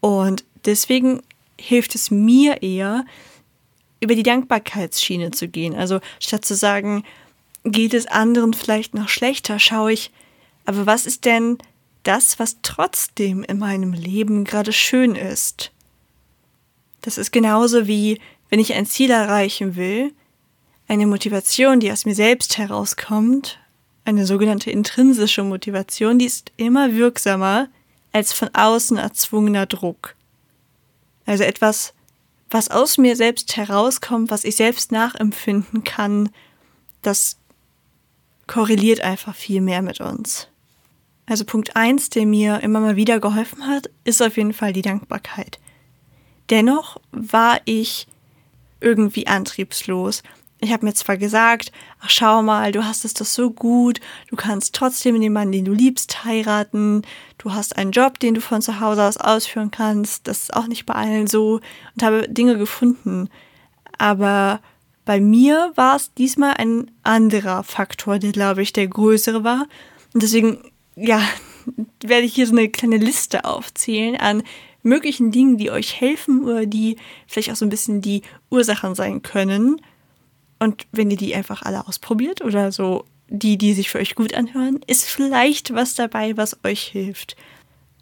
Und 0.00 0.44
deswegen 0.64 1.22
hilft 1.60 1.94
es 1.94 2.10
mir 2.10 2.62
eher, 2.62 3.04
über 4.00 4.16
die 4.16 4.24
Dankbarkeitsschiene 4.24 5.30
zu 5.30 5.46
gehen. 5.46 5.76
Also 5.76 6.00
statt 6.18 6.44
zu 6.44 6.56
sagen, 6.56 7.04
geht 7.64 7.94
es 7.94 8.06
anderen 8.06 8.54
vielleicht 8.54 8.94
noch 8.94 9.08
schlechter, 9.08 9.58
schaue 9.58 9.92
ich, 9.92 10.10
aber 10.64 10.86
was 10.86 11.06
ist 11.06 11.24
denn 11.24 11.58
das, 12.02 12.38
was 12.38 12.56
trotzdem 12.62 13.44
in 13.44 13.58
meinem 13.58 13.92
Leben 13.92 14.44
gerade 14.44 14.72
schön 14.72 15.14
ist? 15.14 15.72
Das 17.00 17.18
ist 17.18 17.32
genauso 17.32 17.86
wie, 17.86 18.20
wenn 18.48 18.60
ich 18.60 18.74
ein 18.74 18.86
Ziel 18.86 19.10
erreichen 19.10 19.76
will, 19.76 20.12
eine 20.88 21.06
Motivation, 21.06 21.80
die 21.80 21.90
aus 21.90 22.04
mir 22.04 22.14
selbst 22.14 22.58
herauskommt, 22.58 23.58
eine 24.04 24.26
sogenannte 24.26 24.70
intrinsische 24.70 25.44
Motivation, 25.44 26.18
die 26.18 26.26
ist 26.26 26.50
immer 26.56 26.92
wirksamer 26.92 27.68
als 28.12 28.32
von 28.32 28.50
außen 28.52 28.98
erzwungener 28.98 29.66
Druck. 29.66 30.16
Also 31.24 31.44
etwas, 31.44 31.94
was 32.50 32.70
aus 32.70 32.98
mir 32.98 33.16
selbst 33.16 33.56
herauskommt, 33.56 34.30
was 34.30 34.44
ich 34.44 34.56
selbst 34.56 34.92
nachempfinden 34.92 35.84
kann, 35.84 36.30
das 37.00 37.38
korreliert 38.52 39.00
einfach 39.00 39.34
viel 39.34 39.62
mehr 39.62 39.80
mit 39.80 40.02
uns. 40.02 40.48
Also 41.24 41.46
Punkt 41.46 41.74
1, 41.74 42.10
der 42.10 42.26
mir 42.26 42.60
immer 42.60 42.80
mal 42.80 42.96
wieder 42.96 43.18
geholfen 43.18 43.66
hat, 43.66 43.88
ist 44.04 44.22
auf 44.22 44.36
jeden 44.36 44.52
Fall 44.52 44.74
die 44.74 44.82
Dankbarkeit. 44.82 45.58
Dennoch 46.50 46.98
war 47.12 47.60
ich 47.64 48.06
irgendwie 48.82 49.26
antriebslos. 49.26 50.22
Ich 50.60 50.70
habe 50.70 50.84
mir 50.84 50.92
zwar 50.92 51.16
gesagt, 51.16 51.72
ach 52.00 52.10
schau 52.10 52.42
mal, 52.42 52.72
du 52.72 52.84
hast 52.84 53.06
es 53.06 53.14
doch 53.14 53.24
so 53.24 53.50
gut, 53.50 54.00
du 54.28 54.36
kannst 54.36 54.74
trotzdem 54.74 55.18
den 55.18 55.32
Mann, 55.32 55.50
den 55.50 55.64
du 55.64 55.72
liebst, 55.72 56.26
heiraten, 56.26 57.02
du 57.38 57.54
hast 57.54 57.78
einen 57.78 57.92
Job, 57.92 58.18
den 58.18 58.34
du 58.34 58.42
von 58.42 58.60
zu 58.60 58.80
Hause 58.80 59.04
aus 59.04 59.16
ausführen 59.16 59.70
kannst, 59.70 60.28
das 60.28 60.42
ist 60.42 60.54
auch 60.54 60.66
nicht 60.66 60.84
bei 60.84 60.94
allen 60.94 61.26
so 61.26 61.60
und 61.94 62.02
habe 62.02 62.28
Dinge 62.28 62.58
gefunden. 62.58 63.30
Aber 63.96 64.60
bei 65.04 65.20
mir 65.20 65.72
war 65.74 65.96
es 65.96 66.12
diesmal 66.14 66.54
ein 66.54 66.90
anderer 67.02 67.64
Faktor, 67.64 68.18
der, 68.18 68.32
glaube 68.32 68.62
ich, 68.62 68.72
der 68.72 68.86
größere 68.86 69.44
war. 69.44 69.66
Und 70.14 70.22
deswegen, 70.22 70.58
ja, 70.96 71.22
werde 72.02 72.24
ich 72.24 72.34
hier 72.34 72.46
so 72.46 72.56
eine 72.56 72.68
kleine 72.68 72.98
Liste 72.98 73.44
aufzählen 73.44 74.16
an 74.16 74.42
möglichen 74.82 75.30
Dingen, 75.30 75.58
die 75.58 75.70
euch 75.70 76.00
helfen 76.00 76.44
oder 76.44 76.66
die 76.66 76.96
vielleicht 77.26 77.50
auch 77.50 77.56
so 77.56 77.64
ein 77.64 77.70
bisschen 77.70 78.00
die 78.00 78.22
Ursachen 78.50 78.94
sein 78.94 79.22
können. 79.22 79.80
Und 80.58 80.86
wenn 80.92 81.10
ihr 81.10 81.16
die 81.16 81.34
einfach 81.34 81.62
alle 81.62 81.86
ausprobiert 81.86 82.42
oder 82.42 82.72
so 82.72 83.04
die, 83.28 83.56
die 83.56 83.72
sich 83.72 83.88
für 83.88 83.98
euch 83.98 84.14
gut 84.14 84.34
anhören, 84.34 84.80
ist 84.86 85.04
vielleicht 85.04 85.74
was 85.74 85.94
dabei, 85.94 86.36
was 86.36 86.58
euch 86.64 86.82
hilft. 86.82 87.34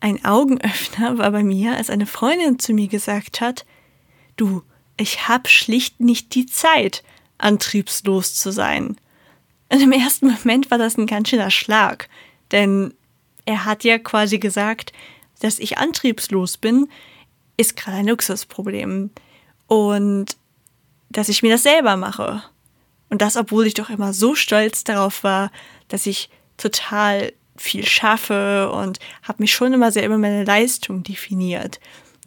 Ein 0.01 0.25
Augenöffner 0.25 1.19
war 1.19 1.31
bei 1.31 1.45
mir, 1.45 1.77
als 1.77 1.89
eine 1.89 2.07
Freundin 2.07 2.59
zu 2.59 2.73
mir 2.73 2.89
gesagt 2.89 3.41
hat, 3.41 3.65
du, 4.37 4.63
ich 5.01 5.29
hab 5.29 5.49
schlicht 5.49 6.01
nicht 6.01 6.35
die 6.35 6.47
Zeit, 6.47 7.03
antriebslos 7.39 8.35
zu 8.35 8.53
sein. 8.53 8.97
Und 9.69 9.81
im 9.81 9.93
ersten 9.93 10.29
Moment 10.29 10.71
war 10.71 10.79
das 10.79 10.99
ein 10.99 11.07
ganz 11.07 11.29
schöner 11.29 11.51
Schlag, 11.51 12.09
denn 12.53 12.95
er 13.47 13.65
hat 13.65 13.85
ja 13.85 13.99
quasi 13.99 14.39
gesagt, 14.39 14.93
dass 15.41 15.59
ich 15.59 15.79
antriebslos 15.79 16.59
bin, 16.59 16.89
ist 17.57 17.77
gerade 17.77 17.99
ein 17.99 18.09
Luxusproblem. 18.09 19.11
Und 19.67 20.37
dass 21.11 21.29
ich 21.29 21.43
mir 21.43 21.53
das 21.53 21.63
selber 21.63 21.97
mache. 21.97 22.43
Und 23.09 23.23
das, 23.23 23.37
obwohl 23.37 23.67
ich 23.67 23.75
doch 23.75 23.91
immer 23.91 24.13
so 24.13 24.35
stolz 24.35 24.85
darauf 24.85 25.25
war, 25.25 25.51
dass 25.89 26.07
ich 26.07 26.31
total 26.57 27.33
viel 27.57 27.87
schaffe 27.87 28.71
und 28.71 28.99
habe 29.23 29.43
mich 29.43 29.53
schon 29.53 29.73
immer 29.73 29.93
sehr 29.93 30.07
über 30.07 30.19
meine 30.19 30.45
Leistung 30.45 31.03
definiert. 31.03 31.81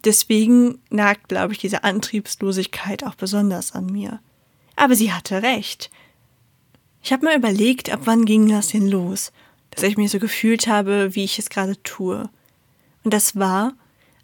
Deswegen 0.04 0.78
nagt, 0.90 1.28
glaube 1.28 1.52
ich, 1.52 1.58
diese 1.58 1.84
Antriebslosigkeit 1.84 3.04
auch 3.04 3.14
besonders 3.14 3.72
an 3.72 3.86
mir. 3.86 4.20
Aber 4.76 4.94
sie 4.94 5.12
hatte 5.12 5.42
recht. 5.42 5.90
Ich 7.02 7.12
habe 7.12 7.26
mir 7.26 7.36
überlegt, 7.36 7.90
ab 7.90 8.00
wann 8.04 8.24
ging 8.24 8.48
das 8.48 8.68
denn 8.68 8.88
los, 8.88 9.32
dass 9.70 9.82
ich 9.82 9.96
mich 9.96 10.10
so 10.10 10.18
gefühlt 10.18 10.66
habe, 10.66 11.14
wie 11.14 11.24
ich 11.24 11.38
es 11.38 11.50
gerade 11.50 11.80
tue. 11.82 12.28
Und 13.02 13.14
das 13.14 13.36
war, 13.36 13.74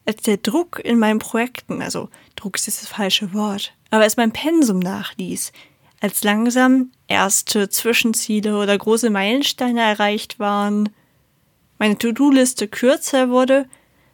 als 0.06 0.22
der 0.22 0.38
Druck 0.38 0.80
in 0.82 0.98
meinen 0.98 1.18
Projekten, 1.18 1.82
also 1.82 2.08
Druck 2.36 2.56
ist 2.56 2.66
das 2.66 2.88
falsche 2.88 3.32
Wort, 3.32 3.74
aber 3.90 4.04
als 4.04 4.16
mein 4.16 4.32
Pensum 4.32 4.78
nachließ, 4.78 5.52
als 6.00 6.24
langsam 6.24 6.90
erste 7.06 7.68
Zwischenziele 7.68 8.58
oder 8.58 8.76
große 8.76 9.10
Meilensteine 9.10 9.82
erreicht 9.82 10.38
waren, 10.38 10.88
meine 11.78 11.98
To-Do-Liste 11.98 12.68
kürzer 12.68 13.28
wurde, 13.28 13.66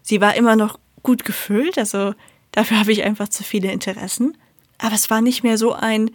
sie 0.03 0.21
war 0.21 0.35
immer 0.35 0.57
noch 0.57 0.79
gut 1.07 1.25
gefüllt, 1.25 1.79
also 1.79 2.15
dafür 2.51 2.81
habe 2.81 2.91
ich 2.93 3.05
einfach 3.05 3.29
zu 3.29 3.45
viele 3.45 3.71
Interessen, 3.71 4.37
aber 4.77 4.95
es 4.97 5.09
war 5.09 5.23
nicht 5.23 5.45
mehr 5.45 5.57
so 5.57 5.73
ein 5.73 6.11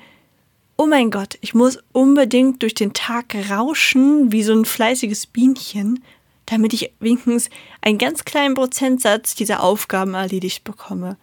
Oh 0.78 0.86
mein 0.88 1.12
Gott, 1.12 1.38
ich 1.42 1.54
muss 1.54 1.78
unbedingt 1.92 2.64
durch 2.64 2.74
den 2.74 2.94
Tag 2.94 3.36
rauschen 3.52 4.32
wie 4.32 4.42
so 4.42 4.52
ein 4.52 4.66
fleißiges 4.66 5.28
Bienchen, 5.28 6.04
damit 6.48 6.74
ich 6.74 6.92
wenigstens 7.00 7.50
einen 7.82 8.00
ganz 8.00 8.26
kleinen 8.26 8.56
Prozentsatz 8.56 9.36
dieser 9.36 9.62
Aufgaben 9.64 10.16
erledigt 10.16 10.64
bekomme. 10.64 11.18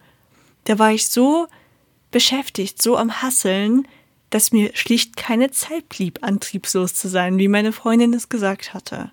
Da 0.63 0.79
war 0.79 0.91
ich 0.91 1.07
so 1.09 1.47
beschäftigt, 2.09 2.81
so 2.81 2.97
am 2.97 3.21
Hasseln, 3.21 3.87
dass 4.29 4.51
mir 4.51 4.71
schlicht 4.75 5.17
keine 5.17 5.51
Zeit 5.51 5.89
blieb, 5.89 6.19
antriebslos 6.21 6.95
zu 6.95 7.09
sein, 7.09 7.37
wie 7.37 7.49
meine 7.49 7.73
Freundin 7.73 8.13
es 8.13 8.29
gesagt 8.29 8.73
hatte. 8.73 9.11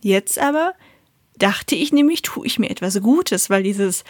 Jetzt 0.00 0.38
aber 0.38 0.72
dachte 1.38 1.74
ich 1.74 1.92
nämlich, 1.92 2.22
tue 2.22 2.46
ich 2.46 2.58
mir 2.58 2.70
etwas 2.70 3.00
Gutes, 3.00 3.50
weil 3.50 3.62
dieses 3.62 4.04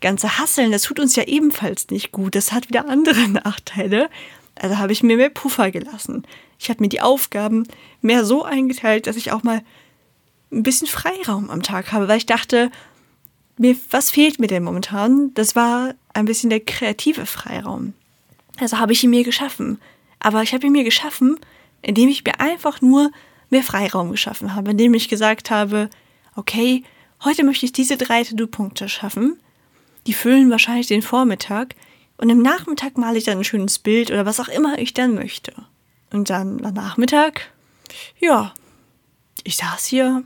ganze 0.00 0.38
Hasseln, 0.38 0.72
das 0.72 0.82
tut 0.82 1.00
uns 1.00 1.16
ja 1.16 1.24
ebenfalls 1.24 1.88
nicht 1.90 2.12
gut. 2.12 2.34
Das 2.34 2.52
hat 2.52 2.68
wieder 2.68 2.88
andere 2.88 3.28
Nachteile. 3.28 4.10
Also 4.54 4.78
habe 4.78 4.92
ich 4.92 5.02
mir 5.02 5.16
mehr 5.16 5.30
Puffer 5.30 5.70
gelassen. 5.70 6.26
Ich 6.58 6.68
habe 6.68 6.82
mir 6.82 6.88
die 6.88 7.00
Aufgaben 7.00 7.66
mehr 8.02 8.24
so 8.24 8.44
eingeteilt, 8.44 9.06
dass 9.06 9.16
ich 9.16 9.32
auch 9.32 9.42
mal 9.42 9.62
ein 10.50 10.62
bisschen 10.62 10.86
Freiraum 10.86 11.50
am 11.50 11.62
Tag 11.62 11.92
habe, 11.92 12.08
weil 12.08 12.18
ich 12.18 12.26
dachte, 12.26 12.70
mir, 13.56 13.76
was 13.90 14.10
fehlt 14.10 14.38
mir 14.38 14.46
denn 14.46 14.62
momentan? 14.62 15.32
Das 15.34 15.56
war 15.56 15.94
ein 16.12 16.26
bisschen 16.26 16.50
der 16.50 16.60
kreative 16.60 17.26
Freiraum. 17.26 17.94
Also 18.60 18.78
habe 18.78 18.92
ich 18.92 19.02
ihn 19.02 19.10
mir 19.10 19.24
geschaffen. 19.24 19.80
Aber 20.20 20.42
ich 20.42 20.52
habe 20.52 20.66
ihn 20.66 20.72
mir 20.72 20.84
geschaffen, 20.84 21.38
indem 21.80 22.08
ich 22.08 22.24
mir 22.24 22.38
einfach 22.38 22.80
nur 22.80 23.10
mehr 23.50 23.62
Freiraum 23.62 24.10
geschaffen 24.10 24.54
habe, 24.54 24.70
indem 24.72 24.94
ich 24.94 25.08
gesagt 25.08 25.50
habe, 25.50 25.90
okay, 26.36 26.84
heute 27.24 27.44
möchte 27.44 27.66
ich 27.66 27.72
diese 27.72 27.96
drei 27.96 28.24
To-Do-Punkte 28.24 28.88
schaffen. 28.88 29.40
Die 30.06 30.14
füllen 30.14 30.50
wahrscheinlich 30.50 30.86
den 30.86 31.02
Vormittag 31.02 31.74
und 32.16 32.28
im 32.28 32.42
Nachmittag 32.42 32.98
male 32.98 33.18
ich 33.18 33.24
dann 33.24 33.38
ein 33.38 33.44
schönes 33.44 33.78
Bild 33.78 34.10
oder 34.10 34.26
was 34.26 34.40
auch 34.40 34.48
immer 34.48 34.78
ich 34.78 34.94
dann 34.94 35.14
möchte. 35.14 35.52
Und 36.12 36.30
dann 36.30 36.64
am 36.64 36.74
Nachmittag, 36.74 37.52
ja, 38.18 38.52
ich 39.44 39.56
saß 39.56 39.86
hier, 39.86 40.24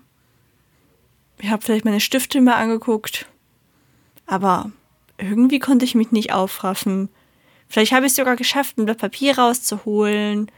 ich 1.39 1.51
habe 1.51 1.63
vielleicht 1.63 1.85
meine 1.85 2.01
Stifte 2.01 2.41
mal 2.41 2.55
angeguckt, 2.55 3.27
aber 4.27 4.71
irgendwie 5.19 5.59
konnte 5.59 5.85
ich 5.85 5.95
mich 5.95 6.13
nicht 6.13 6.33
aufraffen. 6.33 7.09
Vielleicht 7.69 7.93
habe 7.93 8.07
ich 8.07 8.13
es 8.13 8.17
sogar 8.17 8.37
geschafft, 8.37 8.79
ein 8.79 8.85
Blatt 8.85 8.99
Papier 8.99 9.39
rauszuholen 9.39 10.51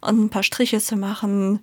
und 0.00 0.24
ein 0.24 0.30
paar 0.30 0.42
Striche 0.42 0.80
zu 0.80 0.96
machen. 0.96 1.60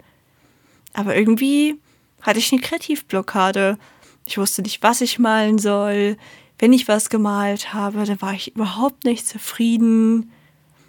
Aber 0.94 1.16
irgendwie 1.16 1.80
hatte 2.26 2.40
ich 2.40 2.52
eine 2.52 2.62
Kreativblockade. 2.62 3.78
Ich 4.26 4.38
wusste 4.38 4.62
nicht, 4.64 4.82
was 4.82 5.02
ich 5.02 5.20
malen 5.20 5.60
soll. 5.60 6.18
Wenn 6.58 6.74
ich 6.74 6.88
was 6.88 7.10
gemalt 7.10 7.74
habe, 7.74 8.04
dann 8.06 8.22
war 8.22 8.34
ich 8.34 8.56
überhaupt 8.56 9.04
nicht 9.04 9.28
zufrieden. 9.28 10.32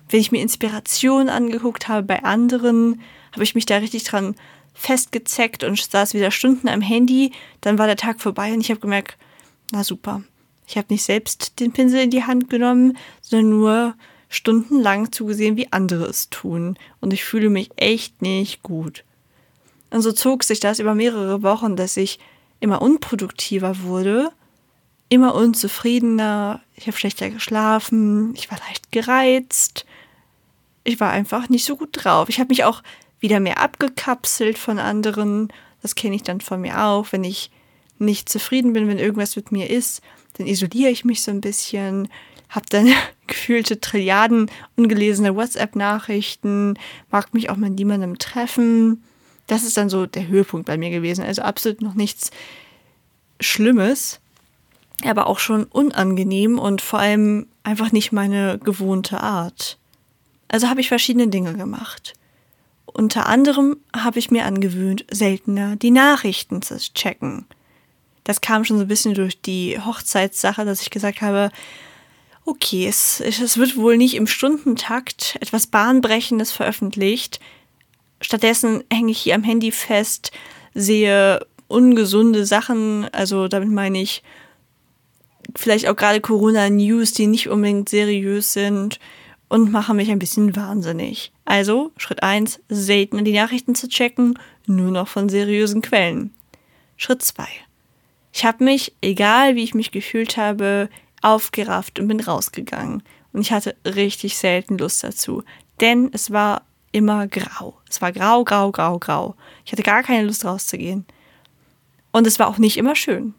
Wenn 0.09 0.21
ich 0.21 0.33
mir 0.33 0.41
Inspiration 0.41 1.29
angeguckt 1.29 1.89
habe 1.89 2.07
bei 2.07 2.25
anderen, 2.25 3.01
habe 3.33 3.43
ich 3.43 3.55
mich 3.55 3.67
da 3.67 3.77
richtig 3.79 4.05
dran 4.05 4.35
festgezeckt 4.73 5.65
und 5.65 5.79
saß 5.79 6.15
wieder 6.15 6.31
Stunden 6.31 6.69
am 6.69 6.81
Handy. 6.81 7.33
Dann 7.61 7.79
war 7.79 7.87
der 7.87 7.97
Tag 7.97 8.21
vorbei 8.21 8.53
und 8.53 8.61
ich 8.61 8.71
habe 8.71 8.81
gemerkt, 8.81 9.17
na 9.73 9.83
super, 9.85 10.23
ich 10.67 10.77
habe 10.77 10.87
nicht 10.91 11.03
selbst 11.03 11.61
den 11.61 11.73
Pinsel 11.73 12.01
in 12.01 12.11
die 12.11 12.25
Hand 12.25 12.49
genommen, 12.49 12.97
sondern 13.21 13.51
nur 13.51 13.95
stundenlang 14.29 15.13
zugesehen, 15.13 15.57
wie 15.57 15.73
andere 15.73 16.05
es 16.07 16.31
tun. 16.31 16.79
Und 17.01 17.13
ich 17.13 17.25
fühle 17.25 17.51
mich 17.51 17.71
echt 17.77 18.23
nicht 18.23 18.63
gut. 18.63 19.05
Und 19.91 20.03
so 20.03 20.13
zog 20.13 20.45
sich 20.45 20.61
das 20.61 20.79
über 20.79 20.95
mehrere 20.95 21.43
Wochen, 21.43 21.77
dass 21.77 21.97
ich 21.97 22.19
immer 22.61 22.83
unproduktiver 22.83 23.83
wurde, 23.83 24.31
immer 25.09 25.35
unzufriedener, 25.35 26.61
ich 26.75 26.87
habe 26.87 26.97
schlechter 26.97 27.31
geschlafen, 27.31 28.35
ich 28.35 28.51
war 28.51 28.59
leicht 28.67 28.91
gereizt, 28.91 29.87
ich 30.85 31.01
war 31.01 31.11
einfach 31.11 31.49
nicht 31.49 31.65
so 31.65 31.77
gut 31.77 31.91
drauf. 31.93 32.29
Ich 32.29 32.39
habe 32.39 32.49
mich 32.49 32.65
auch 32.65 32.83
wieder 33.19 33.41
mehr 33.41 33.61
abgekapselt 33.61 34.59
von 34.59 34.79
anderen. 34.79 35.53
Das 35.83 35.95
kenne 35.95 36.17
ich 36.17 36.23
dann 36.23 36.41
von 36.41 36.61
mir 36.61 36.85
auch, 36.85 37.13
wenn 37.13 37.25
ich 37.25 37.51
nicht 37.99 38.29
zufrieden 38.29 38.73
bin, 38.73 38.89
wenn 38.89 38.99
irgendwas 38.99 39.37
mit 39.37 39.53
mir 39.53 39.71
ist, 39.71 40.03
dann 40.35 40.47
isoliere 40.47 40.91
ich 40.91 41.05
mich 41.05 41.23
so 41.23 41.31
ein 41.31 41.41
bisschen, 41.41 42.09
habe 42.49 42.67
dann 42.69 42.93
gefühlte 43.27 43.81
Trilliarden 43.81 44.51
ungelesene 44.77 45.35
WhatsApp-Nachrichten, 45.35 46.79
mag 47.11 47.35
mich 47.35 47.51
auch 47.51 47.57
mit 47.57 47.75
niemandem 47.75 48.19
treffen. 48.19 49.03
Das 49.47 49.63
ist 49.63 49.77
dann 49.77 49.89
so 49.89 50.07
der 50.07 50.27
Höhepunkt 50.29 50.67
bei 50.67 50.77
mir 50.77 50.91
gewesen. 50.91 51.25
Also 51.25 51.43
absolut 51.43 51.83
noch 51.83 51.95
nichts 51.95 52.31
Schlimmes, 53.41 54.21
aber 55.05 55.27
auch 55.27 55.39
schon 55.39 55.65
unangenehm 55.65 56.59
und 56.59 56.81
vor 56.81 56.99
allem 56.99 57.47
einfach 57.63 57.93
nicht 57.93 58.13
meine 58.13 58.59
gewohnte 58.59 59.21
Art. 59.21 59.79
Also 60.49 60.69
habe 60.69 60.81
ich 60.81 60.89
verschiedene 60.89 61.29
Dinge 61.29 61.55
gemacht. 61.55 62.15
Unter 62.87 63.27
anderem 63.27 63.77
habe 63.95 64.19
ich 64.19 64.31
mir 64.31 64.47
angewöhnt, 64.47 65.05
seltener 65.11 65.77
die 65.77 65.91
Nachrichten 65.91 66.63
zu 66.63 66.79
checken 66.79 67.47
das 68.27 68.41
kam 68.41 68.65
schon 68.65 68.77
so 68.77 68.85
ein 68.85 68.89
bisschen 68.89 69.15
durch 69.15 69.41
die 69.41 69.79
Hochzeitssache, 69.79 70.65
dass 70.65 70.83
ich 70.83 70.91
gesagt 70.91 71.21
habe, 71.21 71.53
okay, 72.45 72.89
es, 72.89 73.21
es 73.21 73.57
wird 73.57 73.77
wohl 73.77 73.97
nicht 73.97 74.15
im 74.15 74.27
Stundentakt 74.27 75.37
etwas 75.41 75.69
Bahnbrechendes 75.69 76.51
veröffentlicht. 76.51 77.39
Stattdessen 78.21 78.83
hänge 78.93 79.13
ich 79.13 79.19
hier 79.19 79.35
am 79.35 79.43
Handy 79.45 79.73
fest, 79.73 80.33
sehe 80.75 81.47
ungesunde 81.69 82.47
Sachen, 82.47 83.09
also 83.13 83.49
damit 83.49 83.71
meine 83.71 84.01
ich 84.01 84.23
vielleicht 85.55 85.89
auch 85.89 85.97
gerade 85.97 86.21
Corona-News, 86.21 87.13
die 87.13 87.27
nicht 87.27 87.49
unbedingt 87.49 87.89
seriös 87.89 88.53
sind 88.53 88.99
und 89.49 89.71
mache 89.71 89.95
mich 89.95 90.11
ein 90.11 90.19
bisschen 90.19 90.57
wahnsinnig. 90.57 91.33
Also, 91.45 91.93
Schritt 91.97 92.23
1, 92.23 92.61
selten 92.69 93.25
die 93.25 93.33
Nachrichten 93.33 93.75
zu 93.75 93.89
checken, 93.89 94.39
nur 94.67 94.91
noch 94.91 95.09
von 95.09 95.29
seriösen 95.29 95.83
Quellen. 95.83 96.35
Schritt 96.97 97.23
2. 97.23 97.47
Ich 98.33 98.45
habe 98.45 98.65
mich, 98.65 98.95
egal 99.01 99.55
wie 99.55 99.65
ich 99.65 99.75
mich 99.75 99.93
gefühlt 99.93 100.37
habe, 100.37 100.89
aufgerafft 101.23 101.99
und 101.99 102.09
bin 102.09 102.21
rausgegangen. 102.21 103.03
Und 103.33 103.41
ich 103.41 103.53
hatte 103.53 103.77
richtig 103.85 104.37
selten 104.37 104.79
Lust 104.79 105.05
dazu. 105.05 105.43
Denn 105.81 106.11
es 106.13 106.31
war 106.31 106.63
immer 106.93 107.27
grau. 107.27 107.79
Es 107.89 108.01
war 108.01 108.13
grau, 108.13 108.45
grau, 108.45 108.73
grau, 108.73 108.99
grau. 108.99 109.35
Ich 109.65 109.73
hatte 109.73 109.83
gar 109.83 110.03
keine 110.03 110.27
Lust 110.27 110.45
rauszugehen. 110.45 111.05
Und 112.13 112.27
es 112.27 112.39
war 112.39 112.49
auch 112.49 112.59
nicht 112.59 112.77
immer 112.77 112.97
schön. 112.97 113.35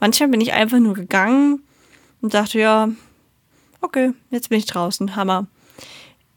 Manchmal 0.00 0.28
bin 0.28 0.40
ich 0.40 0.52
einfach 0.52 0.78
nur 0.78 0.94
gegangen 0.94 1.62
und 2.20 2.34
dachte, 2.34 2.58
ja, 2.58 2.88
okay, 3.80 4.12
jetzt 4.30 4.48
bin 4.48 4.58
ich 4.58 4.66
draußen, 4.66 5.16
Hammer. 5.16 5.46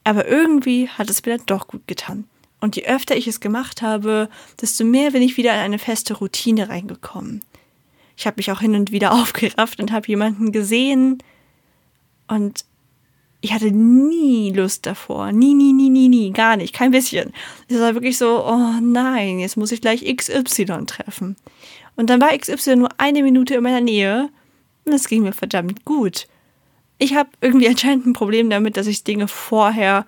Aber 0.03 0.27
irgendwie 0.27 0.89
hat 0.89 1.09
es 1.09 1.23
mir 1.25 1.37
dann 1.37 1.45
doch 1.45 1.67
gut 1.67 1.87
getan. 1.87 2.25
Und 2.59 2.75
je 2.75 2.85
öfter 2.85 3.15
ich 3.15 3.27
es 3.27 3.39
gemacht 3.39 3.81
habe, 3.81 4.29
desto 4.61 4.83
mehr 4.83 5.11
bin 5.11 5.23
ich 5.23 5.37
wieder 5.37 5.53
in 5.53 5.59
eine 5.59 5.79
feste 5.79 6.13
Routine 6.13 6.69
reingekommen. 6.69 7.43
Ich 8.15 8.27
habe 8.27 8.37
mich 8.37 8.51
auch 8.51 8.61
hin 8.61 8.75
und 8.75 8.91
wieder 8.91 9.11
aufgerafft 9.19 9.79
und 9.79 9.91
habe 9.91 10.07
jemanden 10.07 10.51
gesehen 10.51 11.23
und 12.27 12.65
ich 13.41 13.53
hatte 13.53 13.71
nie 13.71 14.51
Lust 14.51 14.85
davor. 14.85 15.31
Nie, 15.31 15.55
nie, 15.55 15.73
nie, 15.73 15.89
nie, 15.89 16.09
nie, 16.09 16.31
gar 16.31 16.57
nicht, 16.57 16.73
kein 16.73 16.91
bisschen. 16.91 17.33
Es 17.67 17.79
war 17.79 17.95
wirklich 17.95 18.17
so, 18.17 18.45
oh 18.45 18.79
nein, 18.81 19.39
jetzt 19.39 19.57
muss 19.57 19.71
ich 19.71 19.81
gleich 19.81 20.03
XY 20.15 20.85
treffen. 20.85 21.35
Und 21.95 22.09
dann 22.09 22.21
war 22.21 22.37
XY 22.37 22.77
nur 22.77 22.89
eine 22.97 23.23
Minute 23.23 23.55
in 23.55 23.63
meiner 23.63 23.81
Nähe 23.81 24.29
und 24.85 24.91
das 24.91 25.07
ging 25.07 25.23
mir 25.23 25.33
verdammt 25.33 25.85
gut. 25.85 26.27
Ich 26.99 27.15
habe 27.15 27.29
irgendwie 27.41 27.67
anscheinend 27.69 28.05
ein 28.05 28.13
Problem 28.13 28.49
damit, 28.49 28.77
dass 28.77 28.87
ich 28.87 29.03
Dinge 29.03 29.27
vorher 29.27 30.05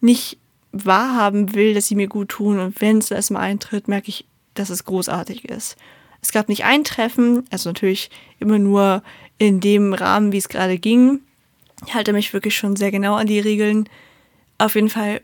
nicht 0.00 0.38
wahrhaben 0.72 1.54
will, 1.54 1.74
dass 1.74 1.86
sie 1.86 1.94
mir 1.94 2.08
gut 2.08 2.30
tun. 2.30 2.58
Und 2.58 2.80
wenn 2.80 2.98
es 2.98 3.10
erstmal 3.10 3.42
eintritt, 3.42 3.86
merke 3.86 4.08
ich, 4.08 4.24
dass 4.54 4.70
es 4.70 4.84
großartig 4.84 5.44
ist. 5.44 5.76
Es 6.22 6.32
gab 6.32 6.48
nicht 6.48 6.64
ein 6.64 6.84
Treffen, 6.84 7.44
also 7.50 7.68
natürlich 7.68 8.10
immer 8.38 8.58
nur 8.58 9.02
in 9.38 9.60
dem 9.60 9.92
Rahmen, 9.92 10.32
wie 10.32 10.38
es 10.38 10.48
gerade 10.48 10.78
ging. 10.78 11.20
Ich 11.86 11.94
halte 11.94 12.12
mich 12.12 12.32
wirklich 12.32 12.56
schon 12.56 12.76
sehr 12.76 12.90
genau 12.90 13.14
an 13.14 13.26
die 13.26 13.40
Regeln. 13.40 13.88
Auf 14.58 14.74
jeden 14.74 14.88
Fall, 14.88 15.22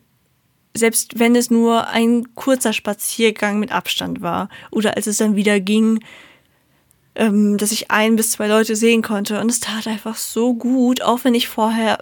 selbst 0.74 1.18
wenn 1.18 1.36
es 1.36 1.50
nur 1.50 1.88
ein 1.88 2.34
kurzer 2.34 2.72
Spaziergang 2.72 3.58
mit 3.58 3.72
Abstand 3.72 4.20
war 4.20 4.48
oder 4.70 4.96
als 4.96 5.06
es 5.06 5.18
dann 5.18 5.36
wieder 5.36 5.60
ging, 5.60 6.00
ähm, 7.14 7.58
dass 7.58 7.72
ich 7.72 7.90
ein 7.90 8.16
bis 8.16 8.32
zwei 8.32 8.46
Leute 8.46 8.76
sehen 8.76 9.02
konnte. 9.02 9.40
Und 9.40 9.50
es 9.50 9.60
tat 9.60 9.86
einfach 9.86 10.16
so 10.16 10.54
gut, 10.54 11.02
auch 11.02 11.24
wenn 11.24 11.34
ich 11.34 11.48
vorher 11.48 11.98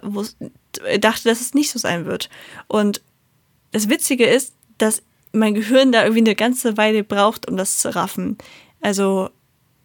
dachte, 0.99 1.29
dass 1.29 1.41
es 1.41 1.53
nicht 1.53 1.71
so 1.71 1.79
sein 1.79 2.05
wird. 2.05 2.29
Und 2.67 3.01
das 3.71 3.89
Witzige 3.89 4.25
ist, 4.25 4.53
dass 4.77 5.01
mein 5.31 5.53
Gehirn 5.53 5.91
da 5.91 6.03
irgendwie 6.03 6.21
eine 6.21 6.35
ganze 6.35 6.77
Weile 6.77 7.03
braucht, 7.03 7.49
um 7.49 7.57
das 7.57 7.79
zu 7.79 7.93
raffen. 7.93 8.37
Also, 8.81 9.29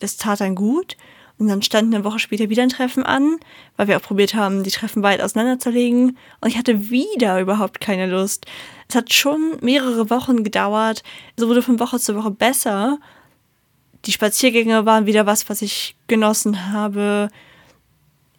es 0.01 0.17
tat 0.17 0.41
dann 0.41 0.55
gut. 0.55 0.97
Und 1.39 1.49
dann 1.49 1.63
stand 1.63 1.95
eine 1.95 2.05
Woche 2.05 2.19
später 2.19 2.51
wieder 2.51 2.63
ein 2.63 2.69
Treffen 2.69 3.03
an, 3.03 3.37
weil 3.77 3.89
wir 3.89 3.97
auch 3.97 4.03
probiert 4.03 4.35
haben, 4.35 4.63
die 4.63 4.71
Treffen 4.71 5.03
weit 5.03 5.21
auseinanderzulegen. 5.21 6.17
Und 6.41 6.49
ich 6.49 6.57
hatte 6.57 6.91
wieder 6.91 7.41
überhaupt 7.41 7.81
keine 7.81 8.07
Lust. 8.07 8.47
Es 8.89 8.95
hat 8.95 9.13
schon 9.13 9.57
mehrere 9.61 10.11
Wochen 10.11 10.45
gedauert. 10.45 11.03
Es 11.37 11.47
wurde 11.47 11.63
von 11.63 11.81
Woche 11.81 11.99
zu 11.99 12.15
Woche 12.15 12.31
besser. 12.31 12.99
Die 14.05 14.13
Spaziergänge 14.13 14.85
waren 14.87 15.07
wieder 15.07 15.27
was, 15.27 15.49
was 15.49 15.63
ich 15.63 15.97
genossen 16.07 16.73
habe. 16.73 17.29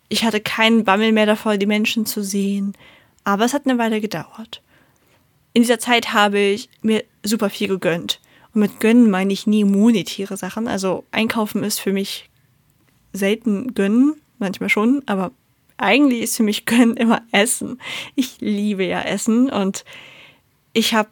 Ich 0.10 0.24
hatte 0.24 0.40
keinen 0.40 0.84
Bammel 0.84 1.12
mehr 1.12 1.26
davor, 1.26 1.58
die 1.58 1.66
Menschen 1.66 2.06
zu 2.06 2.24
sehen. 2.24 2.74
Aber 3.24 3.46
es 3.46 3.54
hat 3.54 3.66
eine 3.66 3.78
Weile 3.80 4.00
gedauert. 4.02 4.62
In 5.54 5.62
dieser 5.62 5.80
Zeit 5.80 6.14
habe 6.14 6.40
ich 6.40 6.70
mir 6.82 7.04
super 7.24 7.50
viel 7.50 7.68
gegönnt. 7.68 8.20
Und 8.54 8.62
mit 8.62 8.80
gönnen 8.80 9.10
meine 9.10 9.34
ich 9.34 9.48
nie 9.48 9.64
monetäre 9.64 10.38
Sachen. 10.38 10.68
Also 10.68 11.06
einkaufen 11.12 11.64
ist 11.64 11.80
für 11.80 11.94
mich 11.94 12.30
selten 13.14 13.74
gönnen, 13.74 14.16
manchmal 14.40 14.70
schon, 14.70 15.04
aber 15.06 15.32
eigentlich 15.78 16.22
ist 16.22 16.38
für 16.38 16.44
mich 16.44 16.66
gönnen 16.66 16.98
immer 16.98 17.22
Essen. 17.32 17.80
Ich 18.16 18.42
liebe 18.42 18.84
ja 18.84 19.02
Essen 19.02 19.50
und 19.50 19.86
ich 20.74 20.94
habe 20.94 21.10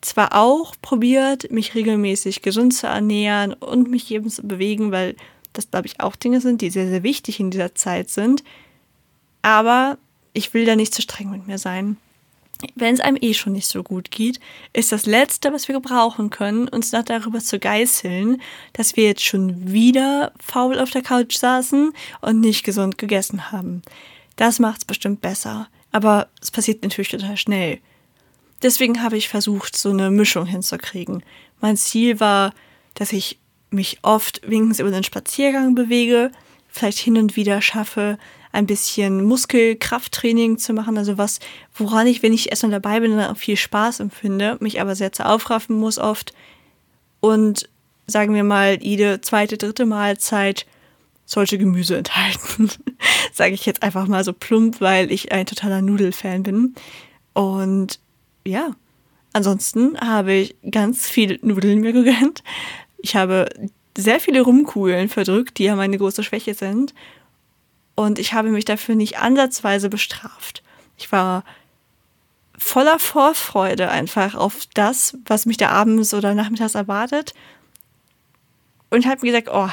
zwar 0.00 0.34
auch 0.34 0.74
probiert, 0.82 1.50
mich 1.50 1.74
regelmäßig 1.74 2.42
gesund 2.42 2.74
zu 2.74 2.86
ernähren 2.86 3.54
und 3.54 3.90
mich 3.90 4.10
eben 4.10 4.28
zu 4.28 4.46
bewegen, 4.46 4.92
weil 4.92 5.16
das, 5.52 5.70
glaube 5.70 5.86
ich, 5.86 6.00
auch 6.00 6.16
Dinge 6.16 6.40
sind, 6.40 6.60
die 6.60 6.70
sehr, 6.70 6.88
sehr 6.88 7.02
wichtig 7.02 7.40
in 7.40 7.50
dieser 7.50 7.74
Zeit 7.74 8.10
sind. 8.10 8.44
Aber 9.42 9.96
ich 10.32 10.52
will 10.52 10.66
da 10.66 10.76
nicht 10.76 10.94
zu 10.94 11.02
streng 11.02 11.30
mit 11.30 11.46
mir 11.46 11.58
sein 11.58 11.96
wenn 12.74 12.94
es 12.94 13.00
einem 13.00 13.18
eh 13.20 13.34
schon 13.34 13.52
nicht 13.52 13.66
so 13.66 13.82
gut 13.82 14.10
geht, 14.10 14.40
ist 14.72 14.92
das 14.92 15.06
Letzte, 15.06 15.52
was 15.52 15.68
wir 15.68 15.74
gebrauchen 15.74 16.30
können, 16.30 16.68
uns 16.68 16.92
noch 16.92 17.04
darüber 17.04 17.40
zu 17.40 17.58
geißeln, 17.58 18.40
dass 18.72 18.96
wir 18.96 19.04
jetzt 19.04 19.24
schon 19.24 19.72
wieder 19.72 20.32
faul 20.40 20.78
auf 20.78 20.90
der 20.90 21.02
Couch 21.02 21.36
saßen 21.36 21.92
und 22.20 22.40
nicht 22.40 22.64
gesund 22.64 22.98
gegessen 22.98 23.52
haben. 23.52 23.82
Das 24.36 24.58
macht 24.58 24.78
es 24.78 24.84
bestimmt 24.84 25.20
besser, 25.20 25.68
aber 25.92 26.28
es 26.40 26.50
passiert 26.50 26.82
natürlich 26.82 27.10
total 27.10 27.36
schnell. 27.36 27.78
Deswegen 28.62 29.02
habe 29.02 29.16
ich 29.16 29.28
versucht, 29.28 29.76
so 29.76 29.90
eine 29.90 30.10
Mischung 30.10 30.46
hinzukriegen. 30.46 31.22
Mein 31.60 31.76
Ziel 31.76 32.20
war, 32.20 32.52
dass 32.94 33.12
ich 33.12 33.38
mich 33.70 33.98
oft 34.02 34.40
wenigstens 34.48 34.80
über 34.80 34.90
den 34.90 35.04
Spaziergang 35.04 35.74
bewege, 35.74 36.32
vielleicht 36.68 36.98
hin 36.98 37.18
und 37.18 37.36
wieder 37.36 37.60
schaffe, 37.60 38.18
ein 38.56 38.66
bisschen 38.66 39.22
Muskelkrafttraining 39.22 40.56
zu 40.56 40.72
machen, 40.72 40.96
also 40.96 41.18
was, 41.18 41.40
woran 41.74 42.06
ich, 42.06 42.22
wenn 42.22 42.32
ich 42.32 42.50
erstmal 42.50 42.72
dabei 42.72 43.00
bin, 43.00 43.20
viel 43.36 43.56
Spaß 43.56 44.00
empfinde, 44.00 44.56
mich 44.60 44.80
aber 44.80 44.96
sehr 44.96 45.12
zu 45.12 45.26
aufraffen 45.26 45.78
muss 45.78 45.98
oft. 45.98 46.32
Und 47.20 47.68
sagen 48.06 48.34
wir 48.34 48.44
mal, 48.44 48.82
jede 48.82 49.20
zweite, 49.20 49.58
dritte 49.58 49.84
Mahlzeit 49.84 50.64
sollte 51.26 51.58
Gemüse 51.58 51.98
enthalten. 51.98 52.70
Sage 53.32 53.52
ich 53.52 53.66
jetzt 53.66 53.82
einfach 53.82 54.06
mal 54.06 54.24
so 54.24 54.32
plump, 54.32 54.80
weil 54.80 55.12
ich 55.12 55.32
ein 55.32 55.44
totaler 55.44 55.82
Nudelfan 55.82 56.42
bin. 56.42 56.74
Und 57.34 57.98
ja, 58.46 58.70
ansonsten 59.34 60.00
habe 60.00 60.32
ich 60.32 60.56
ganz 60.70 61.06
viele 61.06 61.38
Nudeln 61.42 61.80
mir 61.80 61.92
gegönnt. 61.92 62.42
Ich 62.98 63.16
habe 63.16 63.50
sehr 63.98 64.18
viele 64.18 64.40
Rumkugeln 64.40 65.10
verdrückt, 65.10 65.58
die 65.58 65.64
ja 65.64 65.76
meine 65.76 65.98
große 65.98 66.22
Schwäche 66.22 66.54
sind. 66.54 66.94
Und 67.96 68.18
ich 68.20 68.34
habe 68.34 68.50
mich 68.50 68.64
dafür 68.64 68.94
nicht 68.94 69.18
ansatzweise 69.18 69.88
bestraft. 69.88 70.62
Ich 70.96 71.10
war 71.10 71.42
voller 72.58 72.98
Vorfreude 72.98 73.90
einfach 73.90 74.34
auf 74.34 74.66
das, 74.74 75.16
was 75.24 75.46
mich 75.46 75.56
da 75.56 75.70
abends 75.70 76.14
oder 76.14 76.34
nachmittags 76.34 76.74
erwartet. 76.74 77.34
Und 78.90 79.06
habe 79.06 79.22
mir 79.22 79.32
gesagt, 79.32 79.48
oh, 79.52 79.70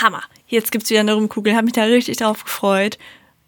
Hammer, 0.00 0.22
jetzt 0.48 0.72
gibt 0.72 0.84
es 0.84 0.90
wieder 0.90 1.00
eine 1.00 1.14
Rumkugel. 1.14 1.54
Habe 1.54 1.64
mich 1.64 1.72
da 1.72 1.84
richtig 1.84 2.18
drauf 2.18 2.44
gefreut. 2.44 2.98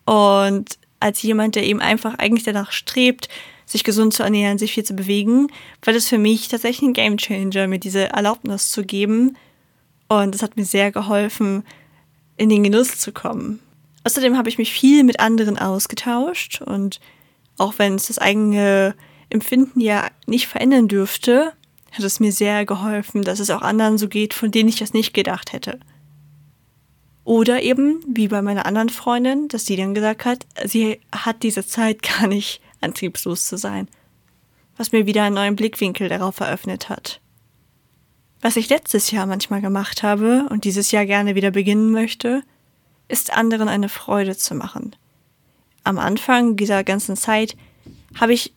Und 0.04 0.78
als 1.00 1.22
jemand, 1.22 1.56
der 1.56 1.64
eben 1.64 1.80
einfach 1.80 2.14
eigentlich 2.18 2.44
danach 2.44 2.72
strebt, 2.72 3.28
sich 3.66 3.84
gesund 3.84 4.14
zu 4.14 4.22
ernähren, 4.22 4.58
sich 4.58 4.72
viel 4.72 4.84
zu 4.84 4.94
bewegen, 4.94 5.48
war 5.82 5.94
das 5.94 6.08
für 6.08 6.18
mich 6.18 6.48
tatsächlich 6.48 6.88
ein 6.88 6.92
Gamechanger, 6.92 7.66
mir 7.66 7.78
diese 7.78 8.08
Erlaubnis 8.08 8.70
zu 8.70 8.84
geben. 8.84 9.36
Und 10.08 10.34
es 10.34 10.42
hat 10.42 10.56
mir 10.56 10.64
sehr 10.64 10.90
geholfen, 10.90 11.64
in 12.36 12.48
den 12.48 12.64
Genuss 12.64 12.98
zu 12.98 13.12
kommen. 13.12 13.60
Außerdem 14.04 14.36
habe 14.36 14.48
ich 14.48 14.58
mich 14.58 14.72
viel 14.72 15.04
mit 15.04 15.20
anderen 15.20 15.58
ausgetauscht 15.58 16.62
und 16.62 17.00
auch 17.58 17.74
wenn 17.78 17.94
es 17.94 18.06
das 18.06 18.18
eigene 18.18 18.94
Empfinden 19.28 19.80
ja 19.80 20.08
nicht 20.26 20.46
verändern 20.46 20.88
dürfte, 20.88 21.52
hat 21.92 22.04
es 22.04 22.20
mir 22.20 22.32
sehr 22.32 22.64
geholfen, 22.64 23.22
dass 23.22 23.40
es 23.40 23.50
auch 23.50 23.62
anderen 23.62 23.98
so 23.98 24.08
geht, 24.08 24.32
von 24.32 24.50
denen 24.50 24.68
ich 24.68 24.78
das 24.78 24.92
nicht 24.92 25.12
gedacht 25.12 25.52
hätte. 25.52 25.78
Oder 27.24 27.62
eben, 27.62 28.02
wie 28.08 28.28
bei 28.28 28.42
meiner 28.42 28.66
anderen 28.66 28.88
Freundin, 28.88 29.48
dass 29.48 29.66
sie 29.66 29.76
dann 29.76 29.94
gesagt 29.94 30.24
hat, 30.24 30.46
sie 30.64 31.00
hat 31.12 31.42
diese 31.42 31.66
Zeit 31.66 32.02
gar 32.20 32.26
nicht 32.26 32.60
antriebslos 32.80 33.46
zu 33.46 33.58
sein. 33.58 33.88
Was 34.76 34.92
mir 34.92 35.06
wieder 35.06 35.24
einen 35.24 35.34
neuen 35.34 35.56
Blickwinkel 35.56 36.08
darauf 36.08 36.40
eröffnet 36.40 36.88
hat. 36.88 37.20
Was 38.40 38.56
ich 38.56 38.70
letztes 38.70 39.10
Jahr 39.10 39.26
manchmal 39.26 39.60
gemacht 39.60 40.02
habe 40.02 40.46
und 40.48 40.64
dieses 40.64 40.90
Jahr 40.90 41.04
gerne 41.04 41.34
wieder 41.34 41.50
beginnen 41.50 41.90
möchte, 41.90 42.42
ist 43.10 43.32
anderen 43.32 43.68
eine 43.68 43.88
Freude 43.88 44.36
zu 44.36 44.54
machen. 44.54 44.94
Am 45.84 45.98
Anfang 45.98 46.56
dieser 46.56 46.84
ganzen 46.84 47.16
Zeit 47.16 47.56
habe 48.18 48.32
ich 48.32 48.52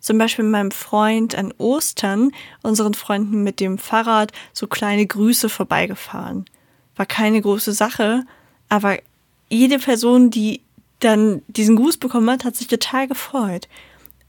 zum 0.00 0.18
Beispiel 0.18 0.44
mit 0.44 0.52
meinem 0.52 0.70
Freund 0.70 1.34
an 1.34 1.52
Ostern 1.58 2.30
unseren 2.62 2.94
Freunden 2.94 3.42
mit 3.42 3.60
dem 3.60 3.78
Fahrrad 3.78 4.32
so 4.52 4.66
kleine 4.66 5.06
Grüße 5.06 5.48
vorbeigefahren. 5.48 6.44
War 6.94 7.06
keine 7.06 7.40
große 7.40 7.72
Sache, 7.72 8.24
aber 8.68 8.98
jede 9.48 9.78
Person, 9.78 10.30
die 10.30 10.62
dann 11.00 11.42
diesen 11.48 11.76
Gruß 11.76 11.98
bekommen 11.98 12.30
hat, 12.30 12.44
hat 12.44 12.56
sich 12.56 12.68
total 12.68 13.08
gefreut. 13.08 13.68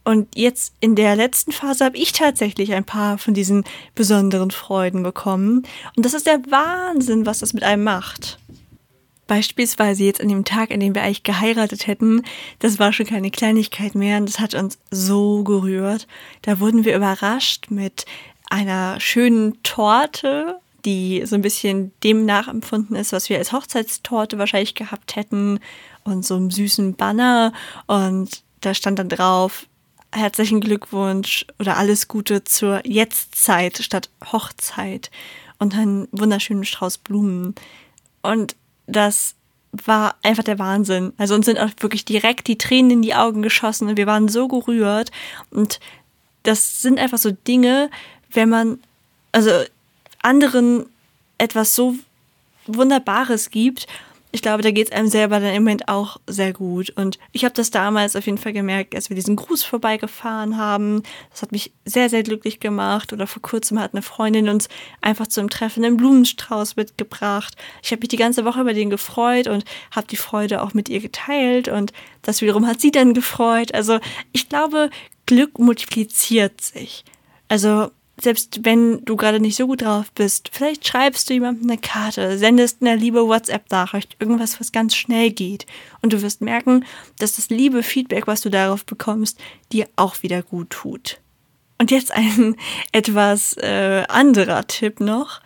Und 0.04 0.36
jetzt 0.36 0.74
in 0.80 0.96
der 0.96 1.16
letzten 1.16 1.52
Phase 1.52 1.84
habe 1.84 1.98
ich 1.98 2.12
tatsächlich 2.12 2.74
ein 2.74 2.86
paar 2.86 3.18
von 3.18 3.34
diesen 3.34 3.64
besonderen 3.94 4.52
Freuden 4.52 5.04
bekommen. 5.04 5.64
Und 5.96 6.06
das 6.06 6.14
ist 6.14 6.28
der 6.28 6.40
Wahnsinn, 6.50 7.26
was 7.26 7.40
das 7.40 7.54
mit 7.54 7.64
einem 7.64 7.84
macht. 7.84 8.40
Beispielsweise 9.28 10.04
jetzt 10.04 10.22
an 10.22 10.30
dem 10.30 10.46
Tag, 10.46 10.72
an 10.72 10.80
dem 10.80 10.96
wir 10.96 11.04
eigentlich 11.04 11.24
geheiratet 11.24 11.88
hätten, 11.88 12.24
das 12.60 12.80
war 12.80 12.94
schon 12.94 13.06
keine 13.06 13.30
Kleinigkeit 13.30 13.94
mehr 13.94 14.18
und 14.18 14.28
das 14.28 14.40
hat 14.40 14.56
uns 14.56 14.78
so 14.90 15.44
gerührt. 15.44 16.08
Da 16.42 16.60
wurden 16.60 16.86
wir 16.86 16.96
überrascht 16.96 17.68
mit 17.70 18.06
einer 18.50 19.00
schönen 19.00 19.62
Torte, 19.64 20.60
die 20.86 21.24
so 21.26 21.36
ein 21.36 21.42
bisschen 21.42 21.92
dem 22.04 22.26
nachempfunden 22.26 22.96
ist, 22.96 23.12
was 23.12 23.30
wir 23.30 23.38
als 23.38 23.52
Hochzeitstorte 23.52 24.38
wahrscheinlich 24.38 24.76
gehabt 24.76 25.16
hätten 25.16 25.60
und 26.06 26.26
so 26.26 26.36
einem 26.36 26.50
süßen 26.50 26.96
Banner 26.96 27.52
und 27.88 28.42
da 28.62 28.74
stand 28.74 29.00
dann 29.00 29.10
drauf, 29.10 29.68
herzlichen 30.14 30.62
Glückwunsch 30.62 31.46
oder 31.60 31.78
alles 31.78 32.08
Gute 32.08 32.44
zur 32.44 32.82
Jetztzeit 32.86 33.78
statt 33.78 34.10
Hochzeit 34.32 35.12
und 35.60 35.76
einen 35.76 36.08
wunderschönen 36.12 36.66
Strauß 36.66 37.00
Blumen. 37.00 37.56
Und 38.22 38.56
das 38.88 39.36
war 39.72 40.16
einfach 40.24 40.44
der 40.44 40.60
Wahnsinn. 40.60 41.14
Also 41.18 41.36
uns 41.36 41.46
sind 41.46 41.60
auch 41.60 41.70
wirklich 41.80 42.06
direkt 42.06 42.48
die 42.48 42.58
Tränen 42.58 42.92
in 42.92 43.02
die 43.02 43.16
Augen 43.16 43.42
geschossen 43.42 43.88
und 43.88 43.98
wir 43.98 44.08
waren 44.08 44.28
so 44.28 44.48
gerührt. 44.48 45.12
Und 45.52 45.80
das 46.44 46.82
sind 46.82 47.00
einfach 47.00 47.18
so 47.18 47.32
Dinge, 47.32 47.90
wenn 48.32 48.50
man, 48.50 48.80
also 49.32 49.52
anderen 50.22 50.86
etwas 51.38 51.76
so 51.76 51.96
Wunderbares 52.66 53.50
gibt, 53.50 53.88
ich 54.32 54.42
glaube, 54.42 54.62
da 54.62 54.72
geht 54.72 54.88
es 54.88 54.92
einem 54.92 55.08
selber 55.08 55.40
dann 55.40 55.54
im 55.54 55.64
Moment 55.64 55.88
auch 55.88 56.18
sehr 56.28 56.52
gut. 56.52 56.90
Und 56.92 57.18
ich 57.32 57.46
habe 57.46 57.54
das 57.54 57.72
damals 57.72 58.16
auf 58.16 58.26
jeden 58.26 58.38
Fall 58.38 58.52
gemerkt, 58.52 58.94
als 58.94 59.10
wir 59.10 59.16
diesen 59.16 59.38
Gruß 59.38 59.64
vorbeigefahren 59.64 60.58
haben. 60.58 61.04
Das 61.32 61.42
hat 61.42 61.54
mich 61.54 61.72
sehr, 61.86 62.10
sehr 62.10 62.24
glücklich 62.24 62.60
gemacht. 62.60 63.14
Oder 63.14 63.26
vor 63.26 63.42
kurzem 63.42 63.80
hat 63.80 63.94
eine 63.94 64.02
Freundin 64.02 64.50
uns 64.50 64.68
einfach 65.02 65.28
zum 65.28 65.50
Treffen 65.50 65.86
einen 65.86 65.98
Blumenstrauß 65.98 66.76
mitgebracht. 66.76 67.56
Ich 67.82 67.92
habe 67.92 68.02
mich 68.02 68.10
die 68.10 68.18
ganze 68.18 68.44
Woche 68.44 68.62
über 68.62 68.74
den 68.74 68.90
gefreut 68.90 69.48
und 69.48 69.64
habe 69.92 70.08
die 70.08 70.18
Freude 70.18 70.62
auch 70.62 70.74
mit 70.74 70.90
ihr 70.90 71.00
geteilt. 71.00 71.70
Und 71.70 71.94
das 72.22 72.42
wiederum 72.42 72.68
hat 72.68 72.82
sie 72.82 72.92
dann 72.92 73.14
gefreut. 73.14 73.74
Also 73.74 74.00
ich 74.34 74.50
glaube, 74.50 74.90
Glück 75.26 75.58
multipliziert 75.58 76.60
sich. 76.60 77.06
Also 77.48 77.92
selbst 78.20 78.66
wenn 78.66 79.04
du 79.06 79.16
gerade 79.16 79.40
nicht 79.40 79.56
so 79.56 79.68
gut 79.68 79.84
drauf 79.84 80.12
bist, 80.14 80.50
vielleicht 80.52 80.88
schreibst 80.88 81.30
du 81.30 81.36
jemandem 81.36 81.70
eine 81.70 81.80
Karte, 81.80 82.38
sendest 82.38 82.82
eine 82.82 82.96
liebe 82.96 83.28
WhatsApp-Nachricht, 83.28 84.16
irgendwas, 84.20 84.60
was 84.60 84.72
ganz 84.72 84.96
schnell 84.96 85.30
geht. 85.30 85.68
Und 86.02 86.14
du 86.14 86.22
wirst 86.22 86.42
merken, 86.42 86.84
dass 87.20 87.36
das 87.36 87.50
liebe 87.50 87.84
Feedback, 87.84 88.26
was 88.26 88.42
du 88.42 88.50
darauf 88.50 88.86
bekommst, 88.86 89.40
dir 89.72 89.88
auch 89.96 90.24
wieder 90.24 90.42
gut 90.42 90.72
tut. 90.72 91.20
Und 91.78 91.92
jetzt 91.92 92.12
ein 92.12 92.56
etwas 92.92 93.56
äh, 93.58 94.04
anderer 94.10 94.66
Tipp 94.66 95.00
noch. 95.00 95.42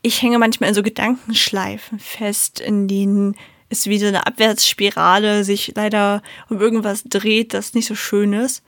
Ich 0.00 0.22
hänge 0.22 0.38
manchmal 0.38 0.70
in 0.70 0.74
so 0.74 0.82
Gedankenschleifen 0.82 1.98
fest, 1.98 2.58
in 2.58 2.88
denen 2.88 3.36
es 3.68 3.86
wie 3.86 3.98
so 3.98 4.06
eine 4.06 4.26
Abwärtsspirale 4.26 5.44
sich 5.44 5.72
leider 5.76 6.22
um 6.48 6.58
irgendwas 6.58 7.04
dreht, 7.04 7.54
das 7.54 7.74
nicht 7.74 7.86
so 7.86 7.94
schön 7.94 8.32
ist. 8.32 8.62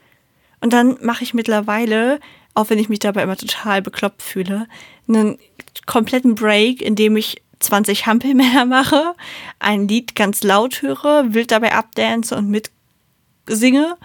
Und 0.61 0.73
dann 0.73 0.97
mache 1.01 1.23
ich 1.23 1.33
mittlerweile 1.33 2.19
auch 2.55 2.69
wenn 2.69 2.79
ich 2.79 2.89
mich 2.89 2.99
dabei 2.99 3.23
immer 3.23 3.37
total 3.37 3.81
bekloppt 3.81 4.23
fühle, 4.23 4.67
einen 5.07 5.37
kompletten 5.85 6.33
Break, 6.35 6.81
in 6.81 6.95
dem 6.95 7.15
ich 7.15 7.43
20 7.59 8.07
Hampelmänner 8.07 8.65
mache, 8.65 9.13
ein 9.59 9.87
Lied 9.87 10.15
ganz 10.15 10.43
laut 10.43 10.81
höre, 10.81 11.33
wild 11.33 11.51
dabei 11.51 11.73
abdance 11.73 12.35
und 12.35 12.49
mitsinge 12.49 13.97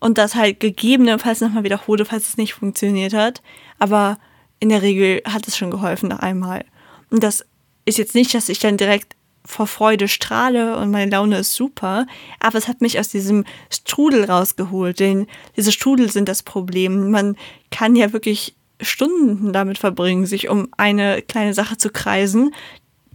und 0.00 0.16
das 0.16 0.34
halt 0.34 0.60
gegebenenfalls 0.60 1.40
nochmal 1.40 1.64
wiederhole, 1.64 2.04
falls 2.04 2.28
es 2.28 2.36
nicht 2.36 2.54
funktioniert 2.54 3.12
hat. 3.12 3.42
Aber 3.78 4.18
in 4.60 4.68
der 4.68 4.82
Regel 4.82 5.22
hat 5.24 5.46
es 5.48 5.56
schon 5.56 5.70
geholfen 5.70 6.08
nach 6.08 6.20
einmal. 6.20 6.64
Und 7.10 7.22
das 7.22 7.44
ist 7.84 7.98
jetzt 7.98 8.14
nicht, 8.14 8.34
dass 8.34 8.48
ich 8.48 8.58
dann 8.58 8.76
direkt 8.76 9.16
vor 9.48 9.66
Freude 9.66 10.08
strahle 10.08 10.76
und 10.76 10.90
meine 10.90 11.10
Laune 11.10 11.38
ist 11.38 11.54
super, 11.54 12.06
aber 12.38 12.58
es 12.58 12.68
hat 12.68 12.82
mich 12.82 13.00
aus 13.00 13.08
diesem 13.08 13.44
Strudel 13.70 14.24
rausgeholt, 14.24 15.00
denn 15.00 15.26
diese 15.56 15.72
Strudel 15.72 16.12
sind 16.12 16.28
das 16.28 16.42
Problem. 16.42 17.10
Man 17.10 17.34
kann 17.70 17.96
ja 17.96 18.12
wirklich 18.12 18.54
Stunden 18.80 19.52
damit 19.54 19.78
verbringen, 19.78 20.26
sich 20.26 20.50
um 20.50 20.68
eine 20.76 21.22
kleine 21.22 21.54
Sache 21.54 21.78
zu 21.78 21.88
kreisen, 21.88 22.54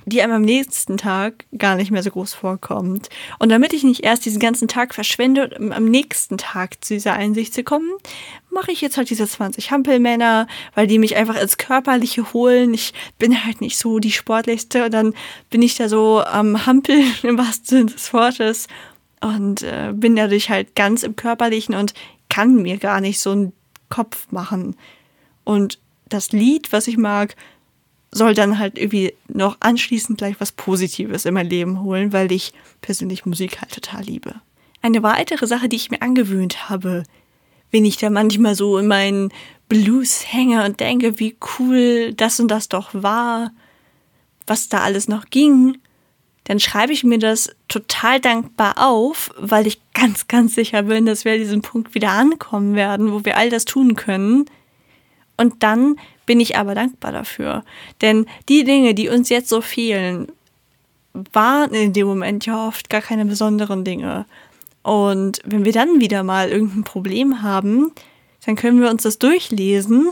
die 0.06 0.22
einem 0.22 0.34
am 0.34 0.42
nächsten 0.42 0.98
Tag 0.98 1.46
gar 1.58 1.76
nicht 1.76 1.92
mehr 1.92 2.04
so 2.04 2.12
groß 2.12 2.34
vorkommt. 2.34 3.10
Und 3.39 3.50
damit 3.50 3.74
ich 3.74 3.84
nicht 3.84 4.04
erst 4.04 4.26
diesen 4.26 4.39
ganzen 4.39 4.68
Tag 4.68 4.94
verschwende, 4.94 5.56
um 5.60 5.72
am 5.72 5.86
nächsten 5.86 6.38
Tag 6.38 6.84
zu 6.84 6.94
dieser 6.94 7.13
Einsicht 7.13 7.54
zu 7.54 7.63
kommen, 7.63 7.89
mache 8.50 8.72
ich 8.72 8.82
jetzt 8.82 8.98
halt 8.98 9.10
diese 9.10 9.28
20 9.28 9.72
Hampelmänner, 9.72 10.48
weil 10.76 10.88
die 10.88 11.00
mich 11.00 11.16
einfach 11.16 11.39
ins 11.42 11.58
Körperliche 11.58 12.34
holen. 12.34 12.74
Ich 12.74 12.94
bin 13.18 13.46
halt 13.46 13.62
nicht 13.62 13.78
so 13.78 14.00
die 14.00 14.12
Sportlichste 14.12 14.86
und 14.86 14.94
dann 14.94 15.13
bin 15.50 15.62
ich 15.62 15.76
da 15.76 15.89
so 15.89 16.24
am 16.24 16.66
Hampeln 16.66 17.06
im 17.24 17.38
wahrsten 17.38 17.66
Sinne 17.66 17.92
des 17.92 18.13
Wortes 18.13 18.68
und 19.22 19.63
äh, 19.63 19.92
bin 19.94 20.16
dadurch 20.16 20.50
halt 20.50 20.76
ganz 20.76 21.04
im 21.04 21.16
Körperlichen 21.16 21.76
und 21.76 21.94
kann 22.30 22.62
mir 22.62 22.78
gar 22.78 23.00
nicht 23.02 23.20
so 23.20 23.32
einen 23.32 23.54
Kopf 23.89 24.28
machen. 24.32 24.76
Und 25.44 25.80
das 26.10 26.32
Lied, 26.32 26.72
was 26.72 26.88
ich 26.88 26.98
mag, 26.98 27.36
soll 28.13 28.34
dann 28.34 28.60
halt 28.60 28.78
irgendwie 28.78 29.13
noch 29.28 29.58
anschließend 29.60 30.17
gleich 30.17 30.36
was 30.39 30.52
Positives 30.52 31.26
in 31.26 31.34
mein 31.34 31.49
Leben 31.49 31.82
holen, 31.82 32.13
weil 32.13 32.32
ich 32.32 32.54
persönlich 32.82 33.26
Musik 33.26 33.62
halt 33.62 33.71
total 33.71 34.04
liebe. 34.04 34.36
Eine 34.82 35.04
weitere 35.04 35.47
Sache, 35.47 35.69
die 35.69 35.76
ich 35.76 35.91
mir 35.91 36.02
angewöhnt 36.02 36.69
habe, 36.69 37.04
wenn 37.71 37.86
ich 37.86 37.97
da 37.97 38.10
manchmal 38.10 38.56
so 38.56 38.78
in 38.78 38.88
meinen 38.88 39.30
Blues 39.67 40.32
hänge 40.32 40.65
und 40.65 40.80
denke, 40.80 41.19
wie 41.19 41.36
cool 41.58 42.13
das 42.13 42.39
und 42.39 42.49
das 42.49 42.69
doch 42.69 42.89
war, 42.93 43.52
was 44.45 44.69
da 44.69 44.82
alles 44.82 45.08
noch 45.08 45.26
ging, 45.30 45.78
dann 46.43 46.60
schreibe 46.60 46.93
ich 46.93 47.04
mir 47.04 47.19
das 47.19 47.49
total 47.67 48.19
dankbar 48.19 48.76
auf, 48.78 49.32
weil 49.38 49.65
ich 49.65 49.80
ganz, 49.93 50.28
ganz 50.28 50.56
sicher 50.56 50.84
bin, 50.84 51.06
dass 51.06 51.26
wir 51.26 51.34
an 51.34 51.39
diesem 51.39 51.62
Punkt 51.62 51.95
wieder 51.95 52.12
ankommen 52.12 52.76
werden, 52.76 53.12
wo 53.12 53.23
wir 53.23 53.38
all 53.38 53.49
das 53.49 53.65
tun 53.65 53.95
können. 53.95 54.45
Und 55.38 55.63
dann 55.63 55.96
bin 56.26 56.39
ich 56.39 56.58
aber 56.58 56.76
dankbar 56.76 57.12
dafür. 57.12 57.63
Denn 58.02 58.26
die 58.50 58.63
Dinge, 58.63 58.93
die 58.93 59.10
uns 59.10 59.30
jetzt 59.30 59.50
so 59.50 59.62
fehlen, 59.62 60.32
waren 61.32 61.74
in 61.74 61.93
dem 61.93 62.08
Moment 62.08 62.46
ja 62.46 62.67
oft 62.67 62.89
gar 62.89 63.02
keine 63.02 63.26
besonderen 63.26 63.84
Dinge. 63.84 64.26
Und 64.82 65.41
wenn 65.46 65.65
wir 65.65 65.72
dann 65.72 66.00
wieder 66.02 66.24
mal 66.24 66.50
irgendein 66.50 66.84
Problem 66.84 67.41
haben, 67.41 67.91
dann 68.46 68.56
können 68.56 68.82
wir 68.82 68.89
uns 68.89 69.04
das 69.04 69.19
durchlesen 69.19 70.12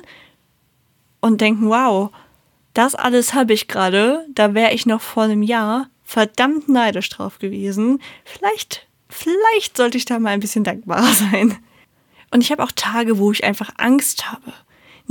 und 1.20 1.42
denken, 1.42 1.70
wow, 1.70 2.10
das 2.74 2.96
alles 2.96 3.34
habe 3.34 3.54
ich 3.54 3.68
gerade, 3.68 4.26
da 4.34 4.54
wäre 4.54 4.74
ich 4.74 4.86
noch 4.86 5.02
vor 5.02 5.24
einem 5.24 5.44
Jahr 5.44 5.90
verdammt 6.04 6.70
neidisch 6.70 7.10
drauf 7.10 7.40
gewesen. 7.40 8.02
Vielleicht, 8.24 8.88
vielleicht 9.10 9.76
sollte 9.76 9.98
ich 9.98 10.06
da 10.06 10.20
mal 10.20 10.30
ein 10.30 10.40
bisschen 10.40 10.64
dankbarer 10.64 11.14
sein. 11.32 11.58
Und 12.32 12.42
ich 12.42 12.52
habe 12.52 12.64
auch 12.64 12.72
Tage, 12.72 13.18
wo 13.18 13.32
ich 13.32 13.44
einfach 13.44 13.72
Angst 13.78 14.32
habe 14.32 14.54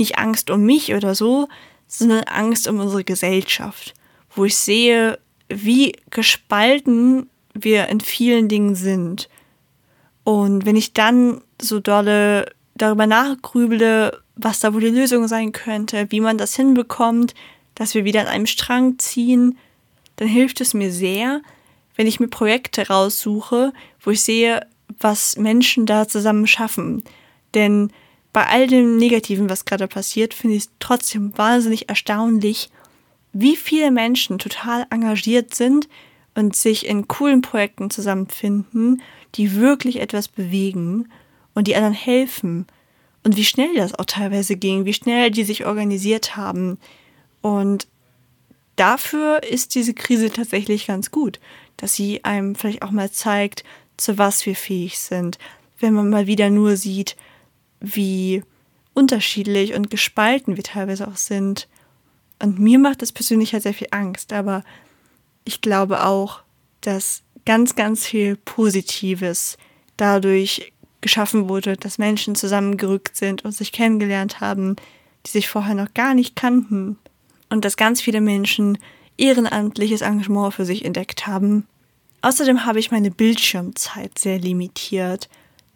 nicht 0.01 0.17
Angst 0.17 0.49
um 0.49 0.65
mich 0.65 0.93
oder 0.93 1.15
so, 1.15 1.47
sondern 1.87 2.23
Angst 2.23 2.67
um 2.67 2.79
unsere 2.79 3.03
Gesellschaft, 3.03 3.93
wo 4.35 4.45
ich 4.45 4.57
sehe, 4.57 5.19
wie 5.49 5.93
gespalten 6.09 7.29
wir 7.53 7.87
in 7.87 7.99
vielen 7.99 8.47
Dingen 8.47 8.75
sind. 8.75 9.29
Und 10.23 10.65
wenn 10.65 10.75
ich 10.75 10.93
dann 10.93 11.41
so 11.61 11.79
dolle 11.79 12.45
darüber 12.75 13.07
nachgrüble, 13.07 14.19
was 14.35 14.59
da 14.59 14.73
wohl 14.73 14.81
die 14.81 14.87
Lösung 14.87 15.27
sein 15.27 15.51
könnte, 15.51 16.07
wie 16.09 16.21
man 16.21 16.37
das 16.37 16.55
hinbekommt, 16.55 17.33
dass 17.75 17.93
wir 17.93 18.05
wieder 18.05 18.21
an 18.21 18.27
einem 18.27 18.45
Strang 18.47 18.97
ziehen, 18.97 19.57
dann 20.15 20.27
hilft 20.27 20.61
es 20.61 20.73
mir 20.73 20.91
sehr, 20.91 21.41
wenn 21.95 22.07
ich 22.07 22.19
mir 22.19 22.27
Projekte 22.27 22.87
raussuche, 22.87 23.73
wo 24.01 24.11
ich 24.11 24.21
sehe, 24.21 24.65
was 24.99 25.37
Menschen 25.37 25.85
da 25.85 26.07
zusammen 26.07 26.47
schaffen. 26.47 27.03
Denn 27.53 27.91
bei 28.33 28.47
all 28.47 28.67
dem 28.67 28.97
Negativen, 28.97 29.49
was 29.49 29.65
gerade 29.65 29.87
passiert, 29.87 30.33
finde 30.33 30.55
ich 30.55 30.63
es 30.63 30.71
trotzdem 30.79 31.37
wahnsinnig 31.37 31.89
erstaunlich, 31.89 32.69
wie 33.33 33.55
viele 33.55 33.91
Menschen 33.91 34.39
total 34.39 34.85
engagiert 34.89 35.53
sind 35.53 35.87
und 36.35 36.55
sich 36.55 36.85
in 36.85 37.07
coolen 37.07 37.41
Projekten 37.41 37.89
zusammenfinden, 37.89 39.01
die 39.35 39.55
wirklich 39.55 39.99
etwas 39.99 40.27
bewegen 40.27 41.09
und 41.53 41.67
die 41.67 41.75
anderen 41.75 41.93
helfen. 41.93 42.67
Und 43.23 43.37
wie 43.37 43.45
schnell 43.45 43.75
das 43.75 43.93
auch 43.97 44.05
teilweise 44.05 44.55
ging, 44.55 44.85
wie 44.85 44.93
schnell 44.93 45.29
die 45.29 45.43
sich 45.43 45.65
organisiert 45.65 46.35
haben. 46.35 46.79
Und 47.41 47.87
dafür 48.75 49.43
ist 49.43 49.75
diese 49.75 49.93
Krise 49.93 50.31
tatsächlich 50.31 50.87
ganz 50.87 51.11
gut, 51.11 51.39
dass 51.77 51.93
sie 51.93 52.23
einem 52.23 52.55
vielleicht 52.55 52.81
auch 52.81 52.91
mal 52.91 53.11
zeigt, 53.11 53.63
zu 53.97 54.17
was 54.17 54.45
wir 54.45 54.55
fähig 54.55 54.97
sind. 54.99 55.37
Wenn 55.79 55.93
man 55.93 56.09
mal 56.09 56.27
wieder 56.27 56.49
nur 56.49 56.77
sieht, 56.77 57.15
wie 57.81 58.43
unterschiedlich 58.93 59.73
und 59.73 59.89
gespalten 59.89 60.55
wir 60.55 60.63
teilweise 60.63 61.07
auch 61.07 61.17
sind. 61.17 61.67
Und 62.39 62.59
mir 62.59 62.79
macht 62.79 63.01
das 63.01 63.11
persönlich 63.11 63.53
halt 63.53 63.63
sehr 63.63 63.73
viel 63.73 63.87
Angst, 63.91 64.33
aber 64.33 64.63
ich 65.43 65.61
glaube 65.61 66.05
auch, 66.05 66.41
dass 66.81 67.23
ganz, 67.45 67.75
ganz 67.75 68.05
viel 68.05 68.35
Positives 68.35 69.57
dadurch 69.97 70.71
geschaffen 71.01 71.49
wurde, 71.49 71.77
dass 71.77 71.97
Menschen 71.97 72.35
zusammengerückt 72.35 73.17
sind 73.17 73.43
und 73.43 73.51
sich 73.51 73.71
kennengelernt 73.71 74.39
haben, 74.39 74.75
die 75.25 75.31
sich 75.31 75.49
vorher 75.49 75.75
noch 75.75 75.93
gar 75.93 76.13
nicht 76.13 76.35
kannten. 76.35 76.97
Und 77.49 77.65
dass 77.65 77.75
ganz 77.75 78.01
viele 78.01 78.21
Menschen 78.21 78.77
ehrenamtliches 79.17 80.01
Engagement 80.01 80.53
für 80.53 80.65
sich 80.65 80.85
entdeckt 80.85 81.27
haben. 81.27 81.67
Außerdem 82.21 82.65
habe 82.65 82.79
ich 82.79 82.91
meine 82.91 83.11
Bildschirmzeit 83.11 84.17
sehr 84.17 84.39
limitiert, 84.39 85.27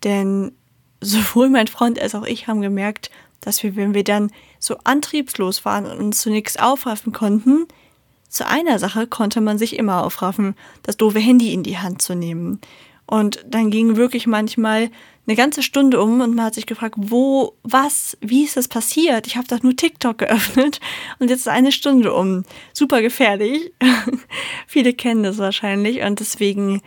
denn 0.04 0.52
sowohl 1.08 1.50
mein 1.50 1.68
Freund 1.68 2.00
als 2.00 2.16
auch 2.16 2.26
ich 2.26 2.48
haben 2.48 2.62
gemerkt, 2.62 3.10
dass 3.42 3.64
wir, 3.64 3.76
wenn 3.76 3.94
wir 3.94 4.04
dann 4.04 4.32
so 4.60 4.78
antriebslos 4.84 5.66
waren 5.66 5.86
und 5.86 6.00
uns 6.00 6.22
zu 6.22 6.30
nichts 6.30 6.58
aufraffen 6.58 7.14
konnten, 7.14 7.68
zu 8.30 8.48
einer 8.48 8.80
Sache 8.80 9.08
konnte 9.08 9.40
man 9.40 9.58
sich 9.58 9.78
immer 9.78 10.04
aufraffen, 10.04 10.56
das 10.84 10.98
doofe 10.98 11.20
Handy 11.20 11.54
in 11.54 11.64
die 11.64 11.78
Hand 11.78 12.02
zu 12.02 12.16
nehmen. 12.16 12.60
Und 13.06 13.46
dann 13.48 13.70
ging 13.70 13.96
wirklich 13.98 14.26
manchmal 14.26 14.90
eine 15.28 15.36
ganze 15.36 15.64
Stunde 15.64 16.02
um 16.02 16.22
und 16.22 16.36
man 16.36 16.46
hat 16.46 16.56
sich 16.56 16.66
gefragt, 16.66 16.96
wo, 16.98 17.56
was, 17.64 18.18
wie 18.22 18.44
ist 18.44 18.58
das 18.58 18.68
passiert? 18.68 19.28
Ich 19.28 19.38
habe 19.38 19.48
doch 19.48 19.64
nur 19.64 19.76
TikTok 19.76 20.18
geöffnet 20.18 20.80
und 21.20 21.30
jetzt 21.30 21.42
ist 21.42 21.48
eine 21.48 21.72
Stunde 21.72 22.14
um. 22.14 22.46
Super 22.74 23.02
gefährlich. 23.02 23.72
Viele 24.68 24.94
kennen 24.94 25.24
das 25.24 25.38
wahrscheinlich 25.38 26.02
und 26.02 26.20
deswegen 26.20 26.82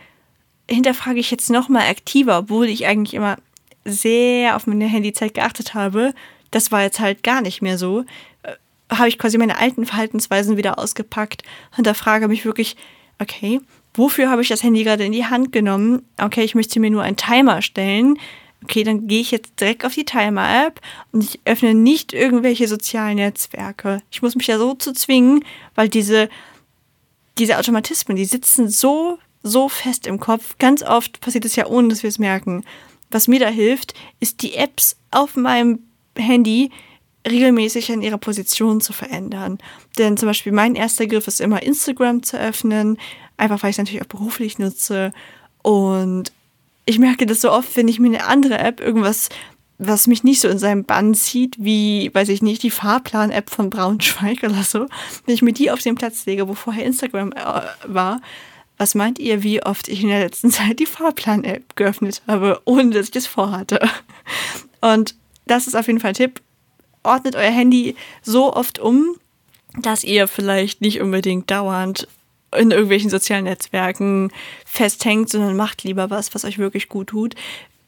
hinterfrage 0.69 1.19
ich 1.19 1.31
jetzt 1.31 1.49
noch 1.49 1.67
mal 1.67 1.87
aktiver, 1.89 2.39
obwohl 2.39 2.67
ich 2.67 2.85
eigentlich 2.85 3.13
immer 3.13 3.37
sehr 3.85 4.55
auf 4.55 4.67
meine 4.67 4.85
Handyzeit 4.85 5.33
geachtet 5.33 5.73
habe, 5.73 6.13
das 6.51 6.71
war 6.71 6.81
jetzt 6.81 6.99
halt 6.99 7.23
gar 7.23 7.41
nicht 7.41 7.61
mehr 7.61 7.77
so, 7.77 8.05
äh, 8.43 8.53
habe 8.91 9.09
ich 9.09 9.19
quasi 9.19 9.37
meine 9.37 9.57
alten 9.57 9.85
Verhaltensweisen 9.85 10.57
wieder 10.57 10.79
ausgepackt 10.79 11.43
und 11.77 11.85
da 11.85 11.93
frage 11.93 12.27
mich 12.27 12.45
wirklich, 12.45 12.75
okay, 13.19 13.61
wofür 13.93 14.29
habe 14.29 14.41
ich 14.41 14.47
das 14.47 14.63
Handy 14.63 14.83
gerade 14.83 15.05
in 15.05 15.11
die 15.11 15.25
Hand 15.25 15.51
genommen? 15.51 16.05
Okay, 16.17 16.43
ich 16.43 16.55
möchte 16.55 16.79
mir 16.79 16.89
nur 16.89 17.03
einen 17.03 17.17
Timer 17.17 17.61
stellen. 17.61 18.17
Okay, 18.63 18.83
dann 18.83 19.07
gehe 19.07 19.21
ich 19.21 19.31
jetzt 19.31 19.59
direkt 19.59 19.85
auf 19.85 19.93
die 19.93 20.03
Timer-App 20.03 20.81
und 21.11 21.23
ich 21.23 21.39
öffne 21.45 21.73
nicht 21.73 22.11
irgendwelche 22.11 22.67
sozialen 22.67 23.15
Netzwerke. 23.15 24.01
Ich 24.11 24.21
muss 24.21 24.35
mich 24.35 24.47
ja 24.47 24.57
so 24.57 24.73
zu 24.73 24.93
zwingen, 24.93 25.45
weil 25.75 25.87
diese, 25.87 26.29
diese 27.37 27.57
Automatismen, 27.57 28.17
die 28.17 28.25
sitzen 28.25 28.67
so, 28.67 29.17
so 29.43 29.69
fest 29.69 30.07
im 30.07 30.19
Kopf. 30.19 30.57
Ganz 30.57 30.83
oft 30.83 31.21
passiert 31.21 31.45
es 31.45 31.55
ja 31.55 31.67
ohne, 31.67 31.87
dass 31.87 32.03
wir 32.03 32.09
es 32.09 32.19
merken. 32.19 32.65
Was 33.09 33.27
mir 33.27 33.39
da 33.39 33.47
hilft, 33.47 33.93
ist 34.19 34.41
die 34.41 34.55
Apps 34.55 34.95
auf 35.11 35.35
meinem 35.35 35.79
Handy 36.17 36.71
regelmäßig 37.27 37.89
in 37.89 38.01
ihrer 38.01 38.17
Position 38.17 38.81
zu 38.81 38.93
verändern. 38.93 39.57
Denn 39.97 40.17
zum 40.17 40.27
Beispiel 40.27 40.51
mein 40.51 40.75
erster 40.75 41.07
Griff 41.07 41.27
ist 41.27 41.41
immer 41.41 41.61
Instagram 41.63 42.23
zu 42.23 42.39
öffnen, 42.39 42.97
einfach 43.37 43.61
weil 43.63 43.71
ich 43.71 43.75
es 43.75 43.77
natürlich 43.79 44.01
auch 44.01 44.07
beruflich 44.07 44.59
nutze. 44.59 45.11
Und 45.61 46.31
ich 46.85 46.99
merke 46.99 47.25
das 47.25 47.41
so 47.41 47.51
oft, 47.51 47.75
wenn 47.75 47.87
ich 47.87 47.99
mir 47.99 48.07
eine 48.07 48.25
andere 48.25 48.57
App 48.59 48.79
irgendwas, 48.79 49.29
was 49.77 50.07
mich 50.07 50.23
nicht 50.23 50.41
so 50.41 50.49
in 50.49 50.59
seinem 50.59 50.83
Bann 50.83 51.13
zieht, 51.13 51.55
wie, 51.57 52.13
weiß 52.13 52.29
ich 52.29 52.41
nicht, 52.41 52.63
die 52.63 52.71
Fahrplan-App 52.71 53.49
von 53.49 53.69
Braunschweig 53.69 54.39
oder 54.43 54.63
so, 54.63 54.87
wenn 55.25 55.35
ich 55.35 55.41
mir 55.41 55.53
die 55.53 55.71
auf 55.71 55.81
den 55.81 55.95
Platz 55.95 56.25
lege, 56.25 56.47
wo 56.47 56.53
vorher 56.53 56.85
Instagram 56.85 57.31
äh, 57.31 57.61
war, 57.87 58.21
was 58.79 58.95
meint 58.95 59.19
ihr, 59.19 59.43
wie 59.43 59.61
oft 59.61 59.87
ich 59.87 60.01
in 60.01 60.09
der 60.09 60.21
letzten 60.21 60.49
Zeit 60.51 60.79
die 60.79 60.87
Fahrplan-App 60.87 61.75
geöffnet 61.75 62.23
habe, 62.25 62.59
ohne 62.65 62.89
dass 62.89 63.05
ich 63.05 63.11
das 63.11 63.27
vorhatte? 63.27 63.79
Und 64.81 65.13
das 65.45 65.67
ist 65.67 65.75
auf 65.75 65.85
jeden 65.85 65.99
Fall 65.99 66.11
ein 66.11 66.15
Tipp 66.15 66.41
ordnet 67.03 67.35
euer 67.35 67.51
Handy 67.51 67.95
so 68.21 68.53
oft 68.53 68.79
um, 68.79 69.15
dass 69.79 70.03
ihr 70.03 70.27
vielleicht 70.27 70.81
nicht 70.81 71.01
unbedingt 71.01 71.49
dauernd 71.49 72.07
in 72.55 72.71
irgendwelchen 72.71 73.09
sozialen 73.09 73.45
Netzwerken 73.45 74.31
festhängt, 74.65 75.29
sondern 75.29 75.55
macht 75.55 75.83
lieber 75.83 76.09
was, 76.09 76.33
was 76.33 76.45
euch 76.45 76.57
wirklich 76.57 76.89
gut 76.89 77.07
tut 77.07 77.35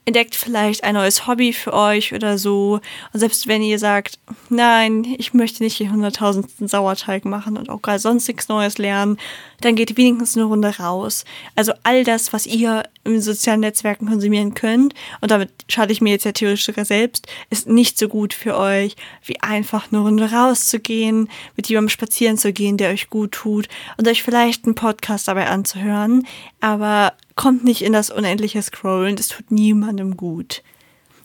entdeckt 0.06 0.36
vielleicht 0.36 0.84
ein 0.84 0.96
neues 0.96 1.28
Hobby 1.28 1.54
für 1.54 1.74
euch 1.74 2.14
oder 2.14 2.38
so. 2.38 2.80
Und 3.14 3.20
selbst 3.20 3.48
wenn 3.48 3.62
ihr 3.62 3.78
sagt, 3.78 4.18
nein, 4.50 5.06
ich 5.18 5.34
möchte 5.34 5.64
nicht 5.64 5.78
hier 5.78 5.92
hunderttausendsten 5.92 6.68
Sauerteig 6.68 7.24
machen 7.24 7.56
und 7.56 7.70
auch 7.70 7.82
gerade 7.82 8.00
sonst 8.00 8.28
nichts 8.28 8.48
Neues 8.48 8.80
lernen, 8.80 9.18
dann 9.62 9.76
geht 9.76 9.98
wenigstens 9.98 10.36
eine 10.36 10.46
Runde 10.46 10.76
raus. 10.78 11.24
Also 11.56 11.74
all 11.84 12.04
das, 12.04 12.34
was 12.34 12.48
ihr 12.48 12.84
in 13.04 13.22
sozialen 13.22 13.60
Netzwerken 13.60 14.08
konsumieren 14.08 14.56
könnt, 14.56 14.96
und 15.22 15.30
damit 15.30 15.52
schade 15.68 15.92
ich 15.94 16.02
mir 16.02 16.12
jetzt 16.12 16.26
ja 16.26 16.32
theoretisch 16.32 16.66
sogar 16.66 16.86
selbst, 16.86 17.28
ist 17.52 17.68
nicht 17.68 18.00
so 18.00 18.08
gut 18.08 18.34
für 18.34 18.58
euch, 18.58 18.96
wie 19.26 19.40
einfach 19.42 19.92
eine 19.92 20.02
Runde 20.02 20.32
rauszugehen, 20.32 21.30
mit 21.56 21.70
jemandem 21.70 21.90
spazieren 21.90 22.38
zu 22.38 22.52
gehen, 22.54 22.78
der 22.78 22.90
euch 22.90 23.12
gut 23.12 23.34
tut 23.34 23.68
und 23.98 24.08
euch 24.08 24.24
vielleicht 24.24 24.66
einen 24.66 24.76
Podcast 24.76 25.28
dabei 25.28 25.48
anzuhören. 25.48 26.26
Aber 26.60 27.14
kommt 27.36 27.64
nicht 27.64 27.82
in 27.82 27.94
das 27.94 28.10
unendliche 28.10 28.62
Scrollen, 28.62 29.16
das 29.16 29.28
tut 29.28 29.52
niemandem 29.52 30.18
gut. 30.18 30.64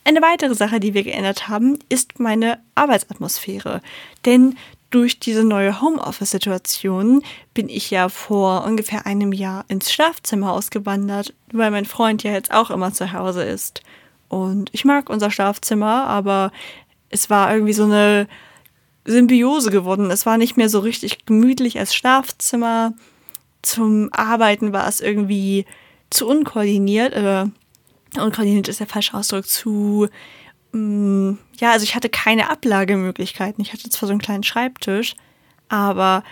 Eine 0.04 0.22
weitere 0.22 0.54
Sache, 0.54 0.78
die 0.78 0.94
wir 0.94 1.02
geändert 1.02 1.48
haben, 1.48 1.78
ist 1.88 2.20
meine 2.20 2.60
Arbeitsatmosphäre. 2.76 3.82
Denn 4.24 4.56
durch 4.90 5.18
diese 5.18 5.42
neue 5.42 5.80
Homeoffice-Situation 5.80 7.22
bin 7.54 7.68
ich 7.68 7.90
ja 7.90 8.08
vor 8.08 8.64
ungefähr 8.64 9.04
einem 9.04 9.32
Jahr 9.32 9.64
ins 9.66 9.92
Schlafzimmer 9.92 10.52
ausgewandert, 10.52 11.34
weil 11.52 11.72
mein 11.72 11.86
Freund 11.86 12.22
ja 12.22 12.30
jetzt 12.30 12.52
auch 12.52 12.70
immer 12.70 12.92
zu 12.92 13.12
Hause 13.12 13.42
ist. 13.42 13.82
Und 14.28 14.70
ich 14.72 14.84
mag 14.84 15.10
unser 15.10 15.30
Schlafzimmer, 15.30 16.06
aber 16.06 16.52
es 17.10 17.28
war 17.28 17.52
irgendwie 17.52 17.72
so 17.72 17.84
eine 17.84 18.28
Symbiose 19.04 19.70
geworden. 19.70 20.10
Es 20.10 20.24
war 20.24 20.38
nicht 20.38 20.56
mehr 20.56 20.68
so 20.68 20.80
richtig 20.80 21.26
gemütlich 21.26 21.78
als 21.78 21.94
Schlafzimmer. 21.94 22.92
Zum 23.62 24.08
Arbeiten 24.12 24.72
war 24.72 24.86
es 24.86 25.00
irgendwie 25.00 25.66
zu 26.10 26.26
unkoordiniert, 26.26 27.12
äh, 27.14 27.46
unkoordiniert 28.18 28.68
ist 28.68 28.80
der 28.80 28.86
falsche 28.86 29.14
Ausdruck, 29.14 29.46
zu, 29.46 30.08
mh, 30.72 30.78
mm, 30.80 31.38
ja, 31.58 31.72
also 31.72 31.84
ich 31.84 31.94
hatte 31.94 32.08
keine 32.08 32.50
Ablagemöglichkeiten. 32.50 33.62
Ich 33.62 33.72
hatte 33.72 33.88
zwar 33.88 34.06
so 34.06 34.12
einen 34.12 34.20
kleinen 34.20 34.42
Schreibtisch, 34.42 35.14
aber 35.68 36.22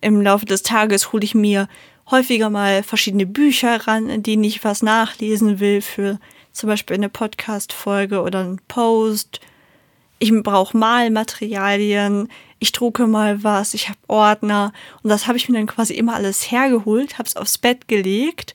im 0.00 0.20
Laufe 0.20 0.46
des 0.46 0.62
Tages 0.62 1.12
hole 1.12 1.24
ich 1.24 1.34
mir 1.34 1.68
häufiger 2.10 2.50
mal 2.50 2.82
verschiedene 2.82 3.26
Bücher 3.26 3.86
ran, 3.86 4.10
in 4.10 4.22
denen 4.22 4.44
ich 4.44 4.64
was 4.64 4.82
nachlesen 4.82 5.60
will 5.60 5.80
für 5.80 6.18
zum 6.52 6.68
Beispiel 6.68 6.96
eine 6.96 7.08
Podcast-Folge 7.08 8.20
oder 8.22 8.40
einen 8.40 8.60
Post. 8.68 9.40
Ich 10.18 10.32
brauche 10.42 10.76
Malmaterialien, 10.76 12.28
ich 12.58 12.72
drucke 12.72 13.06
mal 13.06 13.42
was, 13.42 13.74
ich 13.74 13.88
habe 13.88 13.98
Ordner 14.08 14.72
und 15.02 15.10
das 15.10 15.26
habe 15.26 15.36
ich 15.36 15.48
mir 15.48 15.56
dann 15.56 15.66
quasi 15.66 15.94
immer 15.94 16.14
alles 16.14 16.50
hergeholt, 16.50 17.18
habe 17.18 17.28
es 17.28 17.36
aufs 17.36 17.58
Bett 17.58 17.88
gelegt 17.88 18.54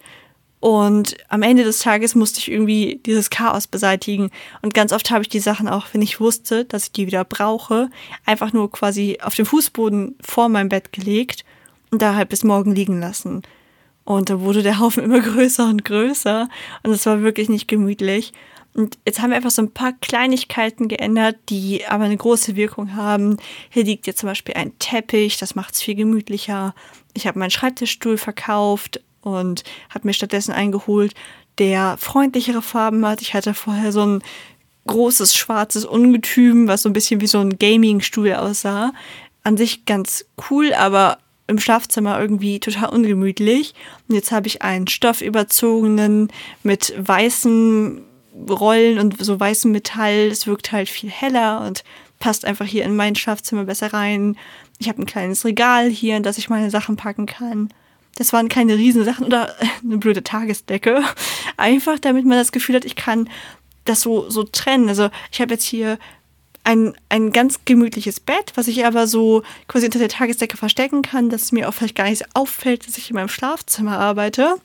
und 0.59 1.15
am 1.29 1.43
Ende 1.43 1.63
des 1.63 1.79
Tages 1.79 2.15
musste 2.15 2.39
ich 2.39 2.51
irgendwie 2.51 2.99
dieses 3.05 3.29
Chaos 3.29 3.67
beseitigen. 3.67 4.31
Und 4.61 4.73
ganz 4.73 4.91
oft 4.91 5.11
habe 5.11 5.21
ich 5.21 5.29
die 5.29 5.39
Sachen 5.39 5.67
auch, 5.67 5.85
wenn 5.91 6.01
ich 6.01 6.19
wusste, 6.19 6.65
dass 6.65 6.85
ich 6.85 6.91
die 6.91 7.05
wieder 7.05 7.23
brauche, 7.23 7.89
einfach 8.25 8.53
nur 8.53 8.71
quasi 8.71 9.19
auf 9.21 9.35
den 9.35 9.45
Fußboden 9.45 10.15
vor 10.21 10.49
meinem 10.49 10.69
Bett 10.69 10.91
gelegt 10.91 11.45
und 11.91 12.01
da 12.01 12.15
halt 12.15 12.29
bis 12.29 12.43
morgen 12.43 12.73
liegen 12.73 12.99
lassen. 12.99 13.43
Und 14.03 14.29
da 14.29 14.41
wurde 14.41 14.63
der 14.63 14.79
Haufen 14.79 15.03
immer 15.05 15.19
größer 15.19 15.65
und 15.65 15.85
größer. 15.85 16.49
Und 16.81 16.91
es 16.91 17.05
war 17.05 17.21
wirklich 17.21 17.49
nicht 17.49 17.67
gemütlich. 17.67 18.33
Und 18.73 18.97
jetzt 19.05 19.21
haben 19.21 19.31
wir 19.31 19.37
einfach 19.37 19.51
so 19.51 19.61
ein 19.61 19.71
paar 19.71 19.93
Kleinigkeiten 19.93 20.87
geändert, 20.87 21.35
die 21.49 21.85
aber 21.87 22.03
eine 22.03 22.17
große 22.17 22.55
Wirkung 22.55 22.95
haben. 22.95 23.37
Hier 23.69 23.83
liegt 23.83 24.05
jetzt 24.05 24.19
zum 24.19 24.29
Beispiel 24.29 24.53
ein 24.55 24.77
Teppich, 24.77 25.37
das 25.37 25.55
macht 25.55 25.73
es 25.73 25.81
viel 25.81 25.95
gemütlicher. 25.95 26.75
Ich 27.13 27.25
habe 27.25 27.39
meinen 27.39 27.49
Schreibtischstuhl 27.49 28.17
verkauft 28.17 29.01
und 29.27 29.63
habe 29.89 30.07
mir 30.07 30.13
stattdessen 30.13 30.51
eingeholt, 30.51 31.13
der 31.57 31.97
freundlichere 31.97 32.61
Farben 32.61 33.05
hat. 33.05 33.21
Ich 33.21 33.33
hatte 33.33 33.53
vorher 33.53 33.91
so 33.91 34.05
ein 34.05 34.23
großes 34.87 35.35
schwarzes 35.35 35.85
Ungetüm, 35.85 36.67
was 36.67 36.83
so 36.83 36.89
ein 36.89 36.93
bisschen 36.93 37.21
wie 37.21 37.27
so 37.27 37.39
ein 37.39 37.57
Gaming-Stuhl 37.59 38.33
aussah. 38.33 38.93
An 39.43 39.57
sich 39.57 39.85
ganz 39.85 40.25
cool, 40.49 40.73
aber 40.73 41.19
im 41.47 41.59
Schlafzimmer 41.59 42.19
irgendwie 42.19 42.59
total 42.59 42.89
ungemütlich. 42.89 43.73
Und 44.07 44.15
jetzt 44.15 44.31
habe 44.31 44.47
ich 44.47 44.61
einen 44.61 44.87
stoffüberzogenen 44.87 46.31
mit 46.63 46.93
weißen 46.97 48.01
Rollen 48.49 48.99
und 48.99 49.23
so 49.23 49.39
weißem 49.39 49.71
Metall. 49.71 50.27
Es 50.27 50.45
wirkt 50.47 50.71
halt 50.71 50.89
viel 50.89 51.09
heller 51.09 51.65
und 51.65 51.83
passt 52.19 52.45
einfach 52.45 52.65
hier 52.65 52.83
in 52.83 52.95
mein 52.95 53.15
Schlafzimmer 53.15 53.63
besser 53.63 53.93
rein. 53.93 54.37
Ich 54.79 54.89
habe 54.89 55.01
ein 55.01 55.05
kleines 55.05 55.45
Regal 55.45 55.89
hier, 55.89 56.17
in 56.17 56.23
das 56.23 56.37
ich 56.37 56.49
meine 56.49 56.69
Sachen 56.69 56.97
packen 56.97 57.25
kann. 57.25 57.69
Das 58.17 58.33
waren 58.33 58.49
keine 58.49 58.75
Riesensachen 58.75 59.25
oder 59.25 59.55
eine 59.83 59.97
blöde 59.97 60.23
Tagesdecke. 60.23 61.03
Einfach 61.55 61.99
damit 61.99 62.25
man 62.25 62.37
das 62.37 62.51
Gefühl 62.51 62.75
hat, 62.75 62.85
ich 62.85 62.95
kann 62.95 63.29
das 63.85 64.01
so, 64.01 64.29
so 64.29 64.43
trennen. 64.43 64.89
Also 64.89 65.09
ich 65.31 65.39
habe 65.41 65.53
jetzt 65.53 65.63
hier 65.63 65.97
ein, 66.63 66.93
ein 67.07 67.31
ganz 67.31 67.61
gemütliches 67.63 68.19
Bett, 68.19 68.51
was 68.55 68.67
ich 68.67 68.85
aber 68.85 69.07
so 69.07 69.43
quasi 69.67 69.85
unter 69.85 69.99
der 69.99 70.09
Tagesdecke 70.09 70.57
verstecken 70.57 71.01
kann, 71.01 71.29
dass 71.29 71.43
es 71.43 71.51
mir 71.53 71.69
auch 71.69 71.73
vielleicht 71.73 71.95
gar 71.95 72.09
nicht 72.09 72.25
auffällt, 72.35 72.85
dass 72.85 72.97
ich 72.97 73.09
in 73.09 73.15
meinem 73.15 73.29
Schlafzimmer 73.29 73.97
arbeite. 73.97 74.55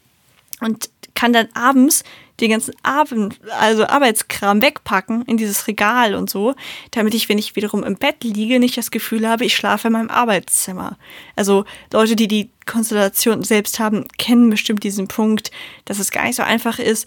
Und 0.60 0.90
kann 1.22 1.32
dann 1.32 1.46
abends 1.54 2.02
den 2.40 2.50
ganzen 2.50 2.74
Abend, 2.82 3.38
also 3.60 3.86
Arbeitskram 3.86 4.60
wegpacken 4.60 5.22
in 5.26 5.36
dieses 5.36 5.68
Regal 5.68 6.16
und 6.16 6.28
so, 6.28 6.56
damit 6.90 7.14
ich, 7.14 7.28
wenn 7.28 7.38
ich 7.38 7.54
wiederum 7.54 7.84
im 7.84 7.94
Bett 7.94 8.24
liege, 8.24 8.58
nicht 8.58 8.76
das 8.76 8.90
Gefühl 8.90 9.28
habe, 9.28 9.44
ich 9.44 9.54
schlafe 9.54 9.86
in 9.86 9.92
meinem 9.92 10.10
Arbeitszimmer. 10.10 10.98
Also 11.36 11.64
Leute, 11.92 12.16
die 12.16 12.26
die 12.26 12.50
Konstellation 12.66 13.44
selbst 13.44 13.78
haben, 13.78 14.08
kennen 14.18 14.50
bestimmt 14.50 14.82
diesen 14.82 15.06
Punkt, 15.06 15.52
dass 15.84 16.00
es 16.00 16.10
gar 16.10 16.24
nicht 16.24 16.34
so 16.34 16.42
einfach 16.42 16.80
ist, 16.80 17.06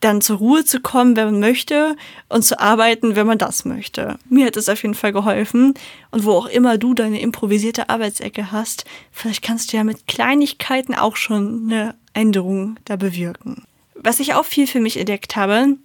dann 0.00 0.22
zur 0.22 0.38
Ruhe 0.38 0.64
zu 0.64 0.80
kommen, 0.80 1.16
wenn 1.16 1.26
man 1.26 1.40
möchte 1.40 1.94
und 2.30 2.42
zu 2.42 2.58
arbeiten, 2.58 3.16
wenn 3.16 3.26
man 3.26 3.38
das 3.38 3.66
möchte. 3.66 4.18
Mir 4.30 4.46
hat 4.46 4.56
es 4.56 4.70
auf 4.70 4.82
jeden 4.82 4.94
Fall 4.94 5.12
geholfen 5.12 5.74
und 6.10 6.24
wo 6.24 6.32
auch 6.32 6.46
immer 6.46 6.78
du 6.78 6.94
deine 6.94 7.20
improvisierte 7.20 7.90
Arbeitsecke 7.90 8.50
hast, 8.50 8.86
vielleicht 9.10 9.42
kannst 9.42 9.72
du 9.72 9.76
ja 9.76 9.84
mit 9.84 10.06
Kleinigkeiten 10.06 10.94
auch 10.94 11.16
schon 11.16 11.66
eine 11.70 11.94
Änderung 12.16 12.78
da 12.84 12.96
bewirken. 12.96 13.64
Was 13.94 14.20
ich 14.20 14.34
auch 14.34 14.44
viel 14.44 14.66
für 14.66 14.80
mich 14.80 14.96
entdeckt 14.96 15.36
habe, 15.36 15.76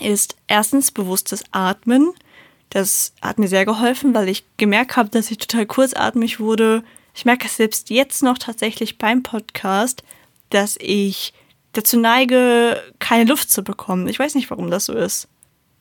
ist 0.00 0.36
erstens 0.46 0.90
bewusstes 0.90 1.44
Atmen. 1.50 2.12
Das 2.70 3.12
hat 3.20 3.38
mir 3.38 3.48
sehr 3.48 3.64
geholfen, 3.64 4.14
weil 4.14 4.28
ich 4.28 4.44
gemerkt 4.56 4.96
habe, 4.96 5.10
dass 5.10 5.30
ich 5.30 5.38
total 5.38 5.66
kurzatmig 5.66 6.40
wurde. 6.40 6.82
Ich 7.14 7.24
merke 7.24 7.46
es 7.46 7.56
selbst 7.56 7.90
jetzt 7.90 8.22
noch 8.22 8.38
tatsächlich 8.38 8.98
beim 8.98 9.22
Podcast, 9.22 10.02
dass 10.50 10.76
ich 10.80 11.34
dazu 11.72 11.98
neige, 11.98 12.82
keine 12.98 13.28
Luft 13.28 13.50
zu 13.50 13.62
bekommen. 13.62 14.08
Ich 14.08 14.18
weiß 14.18 14.34
nicht, 14.34 14.50
warum 14.50 14.70
das 14.70 14.86
so 14.86 14.94
ist. 14.94 15.28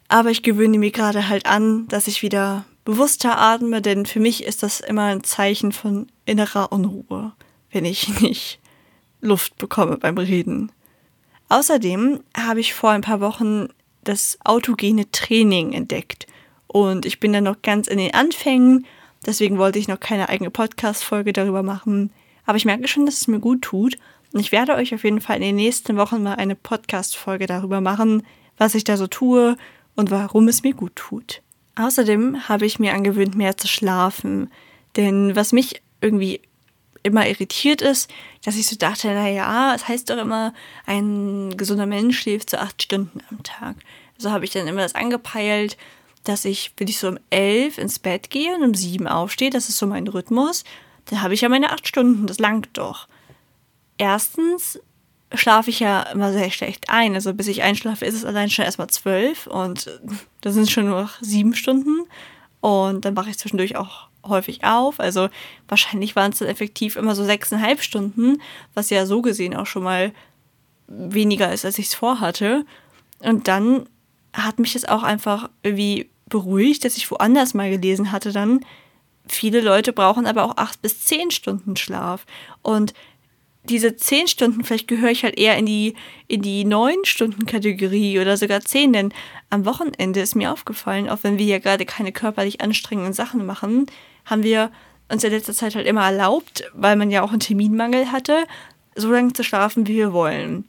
Aber 0.07 0.29
ich 0.29 0.43
gewöhne 0.43 0.77
mir 0.77 0.91
gerade 0.91 1.29
halt 1.29 1.45
an, 1.45 1.87
dass 1.87 2.07
ich 2.07 2.21
wieder 2.21 2.65
bewusster 2.83 3.37
atme, 3.37 3.81
denn 3.81 4.05
für 4.05 4.19
mich 4.19 4.43
ist 4.43 4.63
das 4.63 4.79
immer 4.79 5.05
ein 5.05 5.23
Zeichen 5.23 5.71
von 5.71 6.07
innerer 6.25 6.71
Unruhe, 6.71 7.31
wenn 7.71 7.85
ich 7.85 8.07
nicht 8.21 8.60
Luft 9.21 9.57
bekomme 9.57 9.97
beim 9.97 10.17
Reden. 10.17 10.71
Außerdem 11.49 12.21
habe 12.35 12.59
ich 12.59 12.73
vor 12.73 12.91
ein 12.91 13.01
paar 13.01 13.21
Wochen 13.21 13.67
das 14.03 14.37
autogene 14.43 15.09
Training 15.11 15.73
entdeckt 15.73 16.27
und 16.71 17.05
ich 17.05 17.19
bin 17.19 17.33
dann 17.33 17.43
noch 17.43 17.61
ganz 17.61 17.87
in 17.87 17.97
den 17.97 18.13
Anfängen, 18.13 18.85
deswegen 19.25 19.57
wollte 19.57 19.77
ich 19.77 19.89
noch 19.89 19.99
keine 19.99 20.29
eigene 20.29 20.51
Podcast-Folge 20.51 21.33
darüber 21.33 21.63
machen. 21.63 22.11
Aber 22.45 22.55
ich 22.55 22.65
merke 22.65 22.87
schon, 22.87 23.05
dass 23.05 23.19
es 23.19 23.27
mir 23.27 23.39
gut 23.39 23.61
tut. 23.61 23.97
Und 24.31 24.39
ich 24.39 24.53
werde 24.53 24.75
euch 24.75 24.95
auf 24.95 25.03
jeden 25.03 25.19
Fall 25.19 25.35
in 25.37 25.41
den 25.41 25.55
nächsten 25.57 25.97
Wochen 25.97 26.23
mal 26.23 26.35
eine 26.35 26.55
Podcast-Folge 26.55 27.45
darüber 27.45 27.81
machen, 27.81 28.23
was 28.57 28.73
ich 28.73 28.85
da 28.85 28.95
so 28.95 29.07
tue 29.07 29.57
und 29.95 30.11
warum 30.11 30.47
es 30.47 30.63
mir 30.63 30.73
gut 30.73 30.95
tut. 30.95 31.41
Außerdem 31.75 32.47
habe 32.47 32.65
ich 32.65 32.79
mir 32.79 32.93
angewöhnt, 32.93 33.35
mehr 33.35 33.57
zu 33.57 33.67
schlafen. 33.67 34.49
Denn 34.95 35.35
was 35.35 35.51
mich 35.51 35.81
irgendwie 35.99 36.39
immer 37.03 37.27
irritiert 37.27 37.81
ist, 37.81 38.09
dass 38.43 38.55
ich 38.55 38.67
so 38.67 38.75
dachte, 38.75 39.07
naja, 39.07 39.73
es 39.75 39.87
heißt 39.87 40.09
doch 40.09 40.17
immer, 40.17 40.53
ein 40.85 41.55
gesunder 41.57 41.85
Mensch 41.85 42.19
schläft 42.19 42.49
so 42.49 42.57
acht 42.57 42.81
Stunden 42.81 43.19
am 43.29 43.43
Tag. 43.43 43.75
So 44.17 44.31
habe 44.31 44.45
ich 44.45 44.51
dann 44.51 44.67
immer 44.67 44.81
das 44.81 44.95
angepeilt, 44.95 45.77
dass 46.23 46.45
ich, 46.45 46.73
wenn 46.77 46.87
ich 46.87 46.99
so 46.99 47.07
um 47.07 47.19
elf 47.29 47.77
ins 47.77 47.99
Bett 47.99 48.29
gehe 48.29 48.55
und 48.55 48.63
um 48.63 48.73
sieben 48.75 49.07
aufstehe, 49.07 49.49
das 49.49 49.69
ist 49.69 49.77
so 49.77 49.87
mein 49.87 50.07
Rhythmus, 50.07 50.63
dann 51.05 51.21
habe 51.21 51.33
ich 51.33 51.41
ja 51.41 51.49
meine 51.49 51.71
acht 51.71 51.87
Stunden, 51.87 52.27
das 52.27 52.39
langt 52.39 52.69
doch. 52.73 53.07
Erstens 53.97 54.79
schlafe 55.33 55.69
ich 55.69 55.79
ja 55.79 56.03
immer 56.03 56.31
sehr 56.33 56.51
schlecht 56.51 56.89
ein. 56.89 57.15
Also 57.15 57.33
bis 57.33 57.47
ich 57.47 57.63
einschlafe, 57.63 58.05
ist 58.05 58.15
es 58.15 58.25
allein 58.25 58.49
schon 58.49 58.65
erstmal 58.65 58.89
zwölf 58.89 59.47
und 59.47 59.89
das 60.41 60.53
sind 60.53 60.69
schon 60.69 60.85
nur 60.85 61.01
noch 61.01 61.21
sieben 61.21 61.55
Stunden. 61.55 62.07
Und 62.61 63.05
dann 63.05 63.15
wache 63.15 63.29
ich 63.29 63.37
zwischendurch 63.37 63.75
auch 63.75 64.07
häufig 64.25 64.63
auf. 64.63 64.99
Also 64.99 65.29
wahrscheinlich 65.67 66.15
waren 66.15 66.31
es 66.31 66.39
dann 66.39 66.47
effektiv 66.47 66.95
immer 66.95 67.15
so 67.15 67.23
sechseinhalb 67.23 67.81
Stunden, 67.81 68.41
was 68.73 68.89
ja 68.89 69.05
so 69.05 69.21
gesehen 69.21 69.55
auch 69.55 69.65
schon 69.65 69.83
mal 69.83 70.13
weniger 70.87 71.51
ist, 71.51 71.65
als 71.65 71.79
ich 71.79 71.87
es 71.87 71.95
vorhatte. 71.95 72.65
Und 73.19 73.47
dann 73.47 73.87
hat 74.33 74.59
mich 74.59 74.73
das 74.73 74.85
auch 74.85 75.03
einfach 75.03 75.49
irgendwie 75.63 76.09
beruhigt, 76.27 76.85
dass 76.85 76.97
ich 76.97 77.09
woanders 77.11 77.53
mal 77.53 77.69
gelesen 77.69 78.11
hatte 78.11 78.31
dann, 78.31 78.61
viele 79.27 79.61
Leute 79.61 79.93
brauchen 79.93 80.25
aber 80.25 80.43
auch 80.43 80.57
acht 80.57 80.81
bis 80.81 81.05
zehn 81.05 81.31
Stunden 81.31 81.75
Schlaf. 81.75 82.25
Und 82.61 82.93
diese 83.63 83.95
zehn 83.95 84.27
Stunden, 84.27 84.63
vielleicht 84.63 84.87
gehöre 84.87 85.11
ich 85.11 85.23
halt 85.23 85.37
eher 85.37 85.57
in 85.57 85.65
die, 85.65 85.93
in 86.27 86.41
die 86.41 86.65
neun 86.65 87.05
Stunden 87.05 87.45
Kategorie 87.45 88.19
oder 88.19 88.35
sogar 88.35 88.61
zehn, 88.61 88.91
denn 88.91 89.13
am 89.49 89.65
Wochenende 89.65 90.19
ist 90.19 90.35
mir 90.35 90.51
aufgefallen, 90.51 91.09
auch 91.09 91.19
wenn 91.21 91.37
wir 91.37 91.45
ja 91.45 91.59
gerade 91.59 91.85
keine 91.85 92.11
körperlich 92.11 92.61
anstrengenden 92.61 93.13
Sachen 93.13 93.45
machen, 93.45 93.85
haben 94.25 94.43
wir 94.43 94.71
uns 95.09 95.23
in 95.23 95.31
letzter 95.31 95.53
Zeit 95.53 95.75
halt 95.75 95.85
immer 95.85 96.05
erlaubt, 96.05 96.63
weil 96.73 96.95
man 96.95 97.11
ja 97.11 97.21
auch 97.21 97.31
einen 97.31 97.39
Terminmangel 97.39 98.11
hatte, 98.11 98.45
so 98.95 99.11
lange 99.11 99.33
zu 99.33 99.43
schlafen, 99.43 99.87
wie 99.87 99.95
wir 99.95 100.13
wollen. 100.13 100.65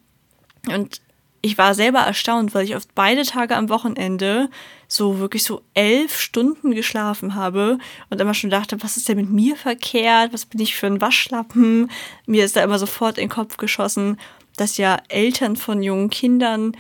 Und 0.68 1.00
ich 1.40 1.58
war 1.58 1.74
selber 1.74 2.00
erstaunt, 2.00 2.54
weil 2.54 2.64
ich 2.64 2.76
oft 2.76 2.94
beide 2.94 3.24
Tage 3.24 3.56
am 3.56 3.68
Wochenende 3.68 4.48
so 4.92 5.18
wirklich 5.18 5.42
so 5.42 5.62
elf 5.72 6.20
Stunden 6.20 6.72
geschlafen 6.72 7.34
habe 7.34 7.78
und 8.10 8.20
immer 8.20 8.34
schon 8.34 8.50
dachte, 8.50 8.82
was 8.82 8.98
ist 8.98 9.08
denn 9.08 9.16
mit 9.16 9.30
mir 9.30 9.56
verkehrt? 9.56 10.34
Was 10.34 10.44
bin 10.44 10.60
ich 10.60 10.76
für 10.76 10.86
ein 10.86 11.00
Waschlappen? 11.00 11.90
Mir 12.26 12.44
ist 12.44 12.56
da 12.56 12.62
immer 12.62 12.78
sofort 12.78 13.16
in 13.16 13.24
den 13.24 13.30
Kopf 13.30 13.56
geschossen, 13.56 14.18
dass 14.56 14.76
ja 14.76 14.98
Eltern 15.08 15.56
von 15.56 15.82
jungen 15.82 16.10
Kindern 16.10 16.76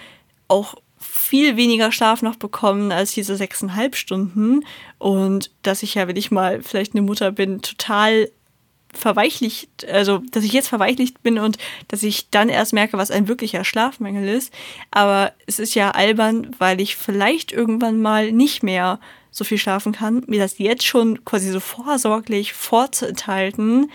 auch 0.48 0.74
viel 0.98 1.56
weniger 1.56 1.90
Schlaf 1.90 2.20
noch 2.20 2.36
bekommen 2.36 2.92
als 2.92 3.12
diese 3.12 3.34
sechseinhalb 3.34 3.96
Stunden 3.96 4.64
und 4.98 5.50
dass 5.62 5.82
ich 5.82 5.94
ja, 5.94 6.06
wenn 6.06 6.16
ich 6.16 6.30
mal 6.30 6.62
vielleicht 6.62 6.94
eine 6.94 7.02
Mutter 7.02 7.32
bin, 7.32 7.62
total 7.62 8.28
verweichlicht, 8.92 9.88
also 9.88 10.18
dass 10.30 10.44
ich 10.44 10.52
jetzt 10.52 10.68
verweichlicht 10.68 11.22
bin 11.22 11.38
und 11.38 11.58
dass 11.88 12.02
ich 12.02 12.28
dann 12.30 12.48
erst 12.48 12.72
merke, 12.72 12.98
was 12.98 13.10
ein 13.10 13.28
wirklicher 13.28 13.64
Schlafmangel 13.64 14.28
ist. 14.28 14.52
Aber 14.90 15.32
es 15.46 15.58
ist 15.58 15.74
ja 15.74 15.92
albern, 15.92 16.54
weil 16.58 16.80
ich 16.80 16.96
vielleicht 16.96 17.52
irgendwann 17.52 18.00
mal 18.00 18.32
nicht 18.32 18.62
mehr 18.62 19.00
so 19.30 19.44
viel 19.44 19.58
schlafen 19.58 19.92
kann, 19.92 20.22
mir 20.26 20.40
das 20.40 20.58
jetzt 20.58 20.84
schon 20.84 21.24
quasi 21.24 21.50
so 21.50 21.60
vorsorglich 21.60 22.52
vorzuenthalten, 22.52 23.90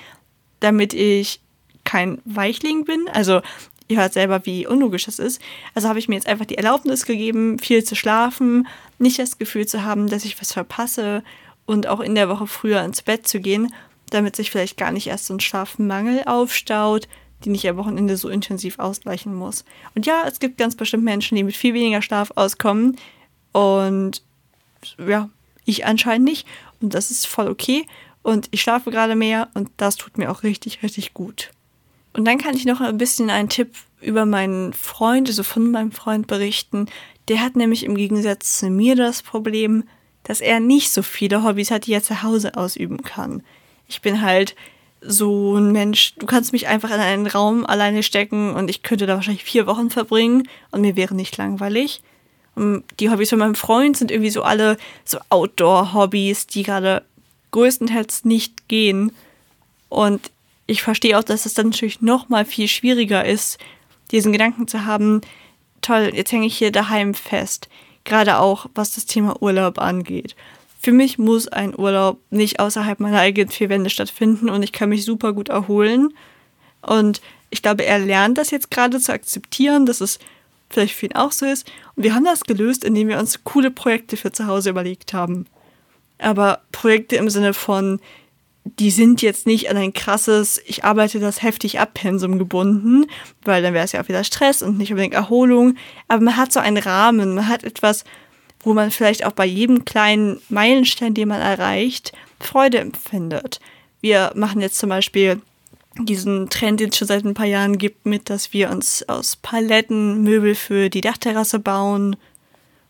damit 0.60 0.94
ich 0.94 1.42
kein 1.84 2.20
Weichling 2.26 2.84
bin. 2.84 3.08
Also 3.14 3.42
ihr 3.88 4.00
hört 4.00 4.14
selber, 4.14 4.46
wie 4.46 4.66
unlogisch 4.66 5.06
das 5.06 5.20
ist. 5.20 5.40
Also 5.76 5.88
habe 5.88 6.00
ich 6.00 6.10
mir 6.10 6.16
jetzt 6.16 6.28
einfach 6.28 6.46
die 6.46 6.58
Erlaubnis 6.58 7.06
gegeben, 7.06 7.60
viel 7.60 7.84
zu 7.84 7.96
schlafen, 7.96 8.68
nicht 8.98 9.20
das 9.20 9.38
Gefühl 9.38 9.68
zu 9.68 9.84
haben, 9.84 10.10
dass 10.10 10.26
ich 10.26 10.42
was 10.42 10.54
verpasse 10.54 11.24
und 11.68 11.86
auch 11.86 12.00
in 12.00 12.16
der 12.16 12.30
Woche 12.30 12.48
früher 12.48 12.82
ins 12.84 13.04
Bett 13.04 13.28
zu 13.28 13.40
gehen 13.40 13.72
damit 14.10 14.36
sich 14.36 14.52
vielleicht 14.52 14.78
gar 14.78 14.92
nicht 14.92 15.08
erst 15.08 15.26
so 15.26 15.34
ein 15.34 15.40
Schlafmangel 15.40 16.24
aufstaut, 16.26 17.08
den 17.46 17.54
ich 17.54 17.68
am 17.68 17.78
Wochenende 17.78 18.18
so 18.18 18.30
intensiv 18.30 18.80
ausgleichen 18.80 19.34
muss. 19.36 19.64
Und 19.96 20.06
ja, 20.06 20.24
es 20.28 20.40
gibt 20.40 20.58
ganz 20.58 20.76
bestimmt 20.76 21.04
Menschen, 21.04 21.36
die 21.36 21.44
mit 21.44 21.56
viel 21.56 21.74
weniger 21.74 22.02
Schlaf 22.02 22.32
auskommen. 22.36 22.98
Und 23.52 24.24
ja, 24.98 25.30
ich 25.66 25.86
anscheinend 25.86 26.26
nicht. 26.26 26.48
Und 26.82 26.94
das 26.94 27.12
ist 27.12 27.28
voll 27.28 27.48
okay. 27.48 27.86
Und 28.24 28.48
ich 28.52 28.62
schlafe 28.62 28.92
gerade 28.92 29.16
mehr 29.16 29.50
und 29.54 29.70
das 29.78 29.96
tut 29.96 30.18
mir 30.18 30.32
auch 30.32 30.44
richtig, 30.44 30.84
richtig 30.84 31.14
gut. 31.14 31.52
Und 32.14 32.26
dann 32.26 32.38
kann 32.38 32.56
ich 32.56 32.66
noch 32.66 32.82
ein 32.82 32.98
bisschen 32.98 33.30
einen 33.30 33.50
Tipp 33.50 33.76
über 34.02 34.26
meinen 34.26 34.74
Freund, 34.74 35.28
also 35.28 35.44
von 35.44 35.72
meinem 35.72 35.92
Freund 35.92 36.28
berichten. 36.28 36.88
Der 37.28 37.42
hat 37.42 37.56
nämlich 37.56 37.84
im 37.84 37.96
Gegensatz 37.96 38.60
zu 38.60 38.70
mir 38.70 38.96
das 38.96 39.22
Problem, 39.22 39.84
dass 40.24 40.42
er 40.42 40.60
nicht 40.60 40.92
so 40.92 41.04
viele 41.04 41.44
Hobbys 41.44 41.72
hat, 41.72 41.86
die 41.86 41.94
er 41.94 42.04
zu 42.04 42.24
Hause 42.24 42.58
ausüben 42.58 43.04
kann. 43.04 43.44
Ich 43.88 44.02
bin 44.02 44.22
halt 44.22 44.56
so 45.02 45.56
ein 45.56 45.72
Mensch, 45.72 46.16
du 46.16 46.26
kannst 46.26 46.54
mich 46.54 46.68
einfach 46.68 46.90
in 46.90 47.00
einen 47.00 47.28
Raum 47.28 47.66
alleine 47.66 48.04
stecken 48.04 48.54
und 48.54 48.70
ich 48.70 48.84
könnte 48.84 49.06
da 49.06 49.16
wahrscheinlich 49.16 49.44
vier 49.44 49.68
Wochen 49.68 49.90
verbringen 49.90 50.48
und 50.72 50.82
mir 50.82 50.96
wäre 50.96 51.16
nicht 51.16 51.38
langweilig. 51.38 52.02
Und 52.56 52.84
die 53.00 53.10
Hobbys 53.10 53.30
von 53.30 53.40
meinem 53.40 53.56
Freund 53.56 53.96
sind 53.96 54.10
irgendwie 54.10 54.32
so 54.32 54.42
alle 54.42 54.78
so 55.06 55.20
Outdoor-Hobbys, 55.30 56.48
die 56.48 56.64
gerade 56.64 57.04
größtenteils 57.52 58.26
nicht 58.26 58.68
gehen. 58.68 59.12
Und 59.90 60.32
ich 60.66 60.82
verstehe 60.82 61.18
auch, 61.18 61.24
dass 61.24 61.46
es 61.46 61.54
dann 61.54 61.70
natürlich 61.70 62.02
noch 62.02 62.30
mal 62.30 62.46
viel 62.46 62.68
schwieriger 62.68 63.24
ist, 63.24 63.60
diesen 64.12 64.32
Gedanken 64.32 64.68
zu 64.68 64.86
haben, 64.86 65.22
toll, 65.82 66.12
jetzt 66.14 66.32
hänge 66.32 66.48
ich 66.48 66.58
hier 66.58 66.72
daheim 66.72 67.14
fest. 67.14 67.70
Gerade 68.04 68.40
auch, 68.40 68.66
was 68.74 68.96
das 68.96 69.06
Thema 69.06 69.42
Urlaub 69.42 69.80
angeht 69.80 70.36
für 70.88 70.94
mich 70.94 71.18
muss 71.18 71.50
ein 71.50 71.78
Urlaub 71.78 72.18
nicht 72.30 72.62
außerhalb 72.62 73.02
meiner 73.02 73.20
eigenen 73.20 73.50
vier 73.50 73.68
Wände 73.68 73.90
stattfinden 73.90 74.50
und 74.50 74.64
ich 74.64 74.72
kann 74.72 74.88
mich 74.88 75.04
super 75.04 75.34
gut 75.34 75.50
erholen. 75.50 76.14
Und 76.82 77.20
ich 77.50 77.62
glaube, 77.62 77.84
er 77.84 78.00
lernt 78.00 78.38
das 78.38 78.52
jetzt 78.52 78.72
gerade 78.72 78.98
zu 79.02 79.12
akzeptieren, 79.12 79.86
dass 79.86 80.00
es 80.00 80.18
vielleicht 80.70 80.96
für 80.96 81.08
ihn 81.08 81.16
auch 81.16 81.34
so 81.34 81.46
ist. 81.46 81.70
Und 81.98 82.04
wir 82.04 82.16
haben 82.16 82.24
das 82.24 82.46
gelöst, 82.46 82.86
indem 82.86 83.10
wir 83.10 83.20
uns 83.20 83.44
coole 83.44 83.70
Projekte 83.70 84.16
für 84.16 84.32
zu 84.32 84.48
Hause 84.48 84.70
überlegt 84.70 85.12
haben. 85.12 85.46
Aber 86.20 86.62
Projekte 86.72 87.18
im 87.18 87.30
Sinne 87.30 87.54
von, 87.54 88.00
die 88.64 88.92
sind 88.92 89.22
jetzt 89.22 89.46
nicht 89.46 89.70
an 89.70 89.76
ein 89.76 89.92
krasses, 89.92 90.62
ich 90.68 90.86
arbeite 90.86 91.20
das 91.20 91.44
heftig 91.44 91.82
ab 91.82 91.96
Pensum 91.96 92.40
gebunden, 92.40 93.08
weil 93.42 93.62
dann 93.62 93.74
wäre 93.74 93.84
es 93.84 93.92
ja 93.92 94.02
auch 94.02 94.08
wieder 94.08 94.24
Stress 94.24 94.62
und 94.62 94.78
nicht 94.78 94.92
unbedingt 94.92 95.16
Erholung. 95.16 95.76
Aber 96.08 96.24
man 96.24 96.38
hat 96.38 96.54
so 96.54 96.62
einen 96.62 96.78
Rahmen, 96.78 97.36
man 97.36 97.50
hat 97.50 97.66
etwas, 97.66 98.06
wo 98.62 98.74
man 98.74 98.92
vielleicht 98.92 99.26
auch 99.26 99.32
bei 99.32 99.46
jedem 99.46 99.86
kleinen 99.86 100.42
Meilenstein, 100.50 101.14
den 101.14 101.30
man 101.30 101.42
erreicht, 101.42 102.14
Freude 102.40 102.80
empfindet. 102.80 103.60
Wir 104.02 104.32
machen 104.36 104.62
jetzt 104.62 104.78
zum 104.80 104.90
Beispiel 104.90 105.42
diesen 106.00 106.50
Trend, 106.50 106.80
den 106.80 106.90
es 106.90 106.98
schon 106.98 107.08
seit 107.08 107.26
ein 107.26 107.34
paar 107.34 107.46
Jahren 107.46 107.78
gibt, 107.78 108.06
mit, 108.06 108.30
dass 108.30 108.54
wir 108.54 108.70
uns 108.70 109.08
aus 109.10 109.36
Paletten 109.36 110.24
Möbel 110.24 110.56
für 110.56 110.90
die 110.90 111.02
Dachterrasse 111.02 111.60
bauen. 111.60 112.16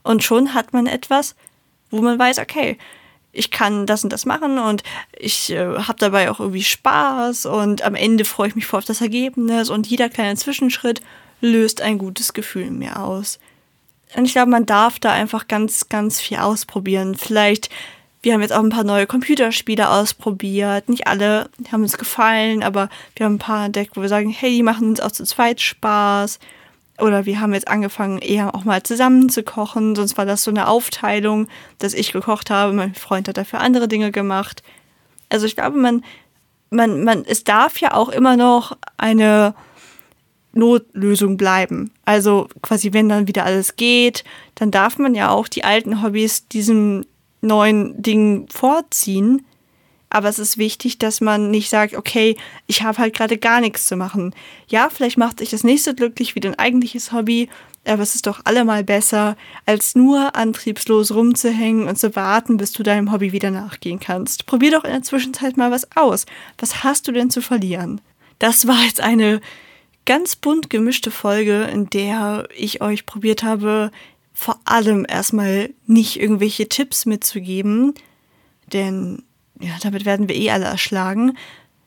Und 0.03 0.23
schon 0.23 0.53
hat 0.53 0.73
man 0.73 0.87
etwas, 0.87 1.35
wo 1.89 2.01
man 2.01 2.19
weiß, 2.19 2.39
okay, 2.39 2.77
ich 3.31 3.51
kann 3.51 3.85
das 3.85 4.03
und 4.03 4.11
das 4.11 4.25
machen 4.25 4.57
und 4.57 4.83
ich 5.15 5.51
äh, 5.51 5.77
habe 5.77 5.99
dabei 5.99 6.31
auch 6.31 6.39
irgendwie 6.39 6.63
Spaß 6.63 7.45
und 7.45 7.83
am 7.83 7.93
Ende 7.93 8.25
freue 8.25 8.49
ich 8.49 8.55
mich 8.55 8.65
voll 8.65 8.79
auf 8.79 8.85
das 8.85 9.01
Ergebnis 9.01 9.69
und 9.69 9.85
jeder 9.85 10.09
kleine 10.09 10.35
Zwischenschritt 10.35 11.01
löst 11.39 11.81
ein 11.81 11.99
gutes 11.99 12.33
Gefühl 12.33 12.63
in 12.63 12.79
mir 12.79 12.99
aus. 12.99 13.39
Und 14.15 14.25
ich 14.25 14.33
glaube, 14.33 14.51
man 14.51 14.65
darf 14.65 14.99
da 14.99 15.11
einfach 15.11 15.47
ganz, 15.47 15.89
ganz 15.89 16.21
viel 16.21 16.37
ausprobieren. 16.37 17.15
Vielleicht, 17.15 17.69
wir 18.21 18.33
haben 18.33 18.41
jetzt 18.41 18.53
auch 18.53 18.63
ein 18.63 18.69
paar 18.69 18.83
neue 18.83 19.07
Computerspiele 19.07 19.89
ausprobiert. 19.89 20.89
Nicht 20.89 21.07
alle 21.07 21.49
haben 21.71 21.83
uns 21.83 21.97
gefallen, 21.97 22.63
aber 22.63 22.89
wir 23.15 23.25
haben 23.25 23.35
ein 23.35 23.39
paar 23.39 23.65
entdeckt, 23.65 23.97
wo 23.97 24.01
wir 24.01 24.09
sagen, 24.09 24.29
hey, 24.29 24.51
die 24.51 24.63
machen 24.63 24.89
uns 24.89 24.99
auch 24.99 25.11
zu 25.11 25.25
zweit 25.25 25.59
Spaß. 25.59 26.39
Oder 26.99 27.25
wir 27.25 27.39
haben 27.39 27.53
jetzt 27.53 27.67
angefangen, 27.67 28.17
eher 28.19 28.55
auch 28.55 28.63
mal 28.63 28.81
zusammen 28.81 29.29
zu 29.29 29.43
kochen. 29.43 29.95
Sonst 29.95 30.17
war 30.17 30.25
das 30.25 30.43
so 30.43 30.51
eine 30.51 30.67
Aufteilung, 30.67 31.47
dass 31.77 31.93
ich 31.93 32.11
gekocht 32.11 32.49
habe, 32.49 32.73
mein 32.73 32.95
Freund 32.95 33.27
hat 33.27 33.37
dafür 33.37 33.59
andere 33.59 33.87
Dinge 33.87 34.11
gemacht. 34.11 34.63
Also 35.29 35.45
ich 35.45 35.55
glaube, 35.55 35.77
man, 35.77 36.03
man, 36.69 37.03
man, 37.03 37.23
es 37.25 37.43
darf 37.43 37.79
ja 37.79 37.93
auch 37.93 38.09
immer 38.09 38.35
noch 38.35 38.75
eine 38.97 39.53
Notlösung 40.57 41.37
bleiben. 41.37 41.91
Also 42.05 42.47
quasi, 42.61 42.93
wenn 42.93 43.09
dann 43.09 43.27
wieder 43.27 43.45
alles 43.45 43.75
geht, 43.75 44.23
dann 44.55 44.71
darf 44.71 44.97
man 44.97 45.15
ja 45.15 45.29
auch 45.29 45.47
die 45.47 45.63
alten 45.63 46.01
Hobbys 46.01 46.47
diesem 46.47 47.05
neuen 47.41 48.01
Ding 48.01 48.47
vorziehen. 48.49 49.45
Aber 50.09 50.29
es 50.29 50.39
ist 50.39 50.57
wichtig, 50.57 50.99
dass 50.99 51.19
man 51.19 51.51
nicht 51.51 51.69
sagt, 51.69 51.93
okay, 51.93 52.37
ich 52.65 52.81
habe 52.81 52.97
halt 52.97 53.13
gerade 53.13 53.37
gar 53.37 53.59
nichts 53.59 53.87
zu 53.87 53.97
machen. 53.97 54.33
Ja, 54.69 54.89
vielleicht 54.89 55.17
macht 55.17 55.39
sich 55.39 55.49
das 55.49 55.63
nicht 55.63 55.83
so 55.83 55.93
glücklich 55.93 56.33
wie 56.33 56.39
dein 56.39 56.57
eigentliches 56.57 57.11
Hobby, 57.11 57.49
aber 57.85 58.03
es 58.03 58.15
ist 58.15 58.27
doch 58.27 58.41
allemal 58.43 58.83
besser, 58.83 59.35
als 59.65 59.95
nur 59.95 60.35
antriebslos 60.35 61.13
rumzuhängen 61.13 61.87
und 61.87 61.97
zu 61.97 62.15
warten, 62.15 62.57
bis 62.57 62.71
du 62.71 62.83
deinem 62.83 63.11
Hobby 63.11 63.31
wieder 63.31 63.51
nachgehen 63.51 63.99
kannst. 63.99 64.45
Probier 64.45 64.71
doch 64.71 64.83
in 64.83 64.91
der 64.91 65.03
Zwischenzeit 65.03 65.57
mal 65.57 65.71
was 65.71 65.87
aus. 65.95 66.25
Was 66.57 66.83
hast 66.83 67.07
du 67.07 67.11
denn 67.11 67.29
zu 67.29 67.41
verlieren? 67.41 68.01
Das 68.39 68.67
war 68.67 68.81
jetzt 68.83 69.01
eine 69.01 69.41
ganz 70.07 70.37
bunt 70.37 70.71
gemischte 70.71 71.11
Folge, 71.11 71.65
in 71.65 71.89
der 71.91 72.47
ich 72.55 72.81
euch 72.81 73.05
probiert 73.05 73.43
habe, 73.43 73.91
vor 74.33 74.59
allem 74.65 75.05
erstmal 75.07 75.69
nicht 75.85 76.19
irgendwelche 76.19 76.69
Tipps 76.69 77.05
mitzugeben, 77.05 77.93
denn 78.71 79.23
ja, 79.59 79.71
damit 79.83 80.05
werden 80.05 80.29
wir 80.29 80.35
eh 80.35 80.49
alle 80.49 80.65
erschlagen, 80.65 81.37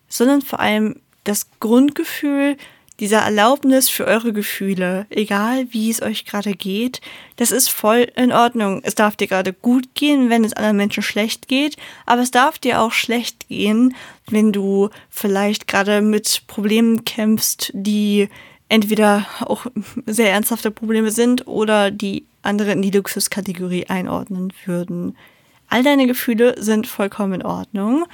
sondern 0.09 0.43
vor 0.43 0.61
allem 0.61 1.01
das 1.25 1.49
Grundgefühl, 1.61 2.57
dieser 3.01 3.21
Erlaubnis 3.21 3.89
für 3.89 4.07
eure 4.07 4.33
Gefühle, 4.33 5.07
egal 5.09 5.67
wie 5.71 5.91
es 5.91 6.03
euch 6.03 6.27
gerade 6.27 6.53
geht, 6.53 7.01
das 7.37 7.51
ist 7.51 7.71
voll 7.71 8.07
in 8.15 8.31
Ordnung. 8.31 8.83
Es 8.85 8.95
darf 8.95 9.17
dir 9.17 9.27
gerade 9.27 9.55
gut 9.55 9.95
gehen, 9.95 10.29
wenn 10.29 10.45
es 10.45 10.53
anderen 10.53 10.77
Menschen 10.77 11.03
schlecht 11.03 11.49
geht, 11.49 11.77
aber 12.05 12.21
es 12.21 12.31
darf 12.31 12.59
dir 12.59 12.81
auch 12.81 12.93
schlecht 12.93 13.49
gehen, 13.49 13.97
wenn 14.29 14.53
du 14.53 14.91
vielleicht 15.09 15.67
gerade 15.67 16.03
mit 16.03 16.43
Problemen 16.47 17.05
kämpfst, 17.07 17.71
die 17.75 18.29
entweder 18.69 19.27
auch 19.41 19.67
sehr 20.07 20.31
ernsthafte 20.31 20.71
Probleme 20.71 21.11
sind 21.11 21.47
oder 21.47 21.91
die 21.91 22.27
andere 22.43 22.73
in 22.73 22.83
die 22.83 22.91
Luxuskategorie 22.91 23.87
einordnen 23.87 24.53
würden. 24.67 25.17
All 25.69 25.83
deine 25.83 26.07
Gefühle 26.07 26.55
sind 26.63 26.87
vollkommen 26.87 27.41
in 27.41 27.47
Ordnung 27.47 28.05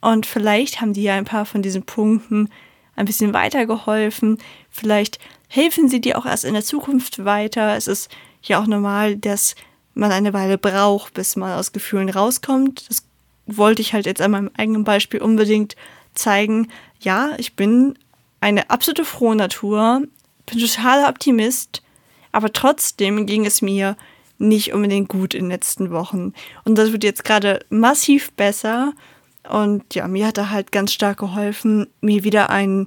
und 0.00 0.26
vielleicht 0.26 0.80
haben 0.80 0.92
dir 0.92 1.02
ja 1.04 1.14
ein 1.14 1.24
paar 1.24 1.46
von 1.46 1.62
diesen 1.62 1.84
Punkten 1.84 2.50
ein 2.96 3.06
bisschen 3.06 3.34
weitergeholfen. 3.34 4.38
Vielleicht 4.70 5.18
helfen 5.48 5.88
sie 5.88 6.00
dir 6.00 6.18
auch 6.18 6.26
erst 6.26 6.44
in 6.44 6.54
der 6.54 6.64
Zukunft 6.64 7.24
weiter. 7.24 7.76
Es 7.76 7.86
ist 7.86 8.10
ja 8.42 8.60
auch 8.60 8.66
normal, 8.66 9.16
dass 9.16 9.54
man 9.94 10.12
eine 10.12 10.32
Weile 10.32 10.58
braucht, 10.58 11.14
bis 11.14 11.36
man 11.36 11.52
aus 11.52 11.72
Gefühlen 11.72 12.10
rauskommt. 12.10 12.88
Das 12.88 13.04
wollte 13.46 13.82
ich 13.82 13.92
halt 13.92 14.06
jetzt 14.06 14.20
an 14.20 14.32
meinem 14.32 14.50
eigenen 14.56 14.84
Beispiel 14.84 15.22
unbedingt 15.22 15.76
zeigen. 16.14 16.68
Ja, 17.00 17.32
ich 17.38 17.54
bin 17.54 17.98
eine 18.40 18.70
absolute 18.70 19.04
frohe 19.04 19.36
Natur, 19.36 20.02
bin 20.46 20.58
totaler 20.58 21.08
Optimist, 21.08 21.82
aber 22.32 22.52
trotzdem 22.52 23.26
ging 23.26 23.46
es 23.46 23.62
mir 23.62 23.96
nicht 24.38 24.72
unbedingt 24.72 25.08
gut 25.08 25.34
in 25.34 25.44
den 25.44 25.50
letzten 25.50 25.90
Wochen. 25.90 26.32
Und 26.64 26.76
das 26.76 26.92
wird 26.92 27.04
jetzt 27.04 27.24
gerade 27.24 27.64
massiv 27.70 28.32
besser. 28.32 28.92
Und 29.48 29.94
ja, 29.94 30.08
mir 30.08 30.26
hat 30.26 30.38
er 30.38 30.50
halt 30.50 30.72
ganz 30.72 30.92
stark 30.92 31.18
geholfen, 31.18 31.86
mir 32.00 32.24
wieder 32.24 32.50
einen 32.50 32.86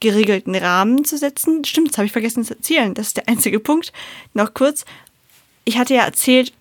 geregelten 0.00 0.54
Rahmen 0.54 1.04
zu 1.04 1.16
setzen. 1.16 1.64
Stimmt, 1.64 1.90
das 1.90 1.98
habe 1.98 2.06
ich 2.06 2.12
vergessen 2.12 2.44
zu 2.44 2.54
erzählen. 2.54 2.94
Das 2.94 3.08
ist 3.08 3.16
der 3.16 3.28
einzige 3.28 3.60
Punkt. 3.60 3.92
Noch 4.34 4.54
kurz. 4.54 4.84
Ich 5.64 5.78
hatte 5.78 5.94
ja 5.94 6.04
erzählt, 6.04 6.52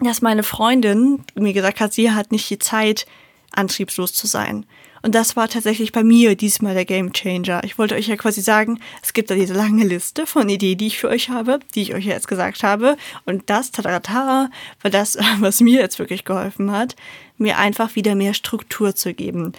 dass 0.00 0.22
meine 0.22 0.42
Freundin 0.42 1.24
mir 1.34 1.52
gesagt 1.52 1.80
hat, 1.80 1.92
sie 1.92 2.12
hat 2.12 2.32
nicht 2.32 2.48
die 2.50 2.58
Zeit, 2.58 3.06
antriebslos 3.52 4.12
zu 4.12 4.26
sein. 4.26 4.64
Und 5.02 5.14
das 5.14 5.36
war 5.36 5.48
tatsächlich 5.48 5.92
bei 5.92 6.02
mir 6.02 6.34
diesmal 6.34 6.74
der 6.74 6.84
Game 6.84 7.12
Changer. 7.12 7.62
Ich 7.64 7.78
wollte 7.78 7.94
euch 7.94 8.08
ja 8.08 8.16
quasi 8.16 8.40
sagen, 8.40 8.80
es 9.02 9.12
gibt 9.12 9.30
da 9.30 9.34
diese 9.34 9.54
lange 9.54 9.84
Liste 9.84 10.26
von 10.26 10.48
Ideen, 10.48 10.78
die 10.78 10.88
ich 10.88 10.98
für 10.98 11.08
euch 11.08 11.30
habe, 11.30 11.60
die 11.74 11.82
ich 11.82 11.94
euch 11.94 12.04
ja 12.04 12.14
jetzt 12.14 12.28
gesagt 12.28 12.62
habe. 12.62 12.96
Und 13.24 13.48
das, 13.48 13.70
tatatara, 13.70 14.50
war 14.82 14.90
das, 14.90 15.16
was 15.40 15.60
mir 15.60 15.80
jetzt 15.80 15.98
wirklich 15.98 16.24
geholfen 16.24 16.72
hat, 16.72 16.96
mir 17.38 17.58
einfach 17.58 17.94
wieder 17.94 18.14
mehr 18.14 18.34
Struktur 18.34 18.94
zu 18.94 19.14
geben. 19.14 19.52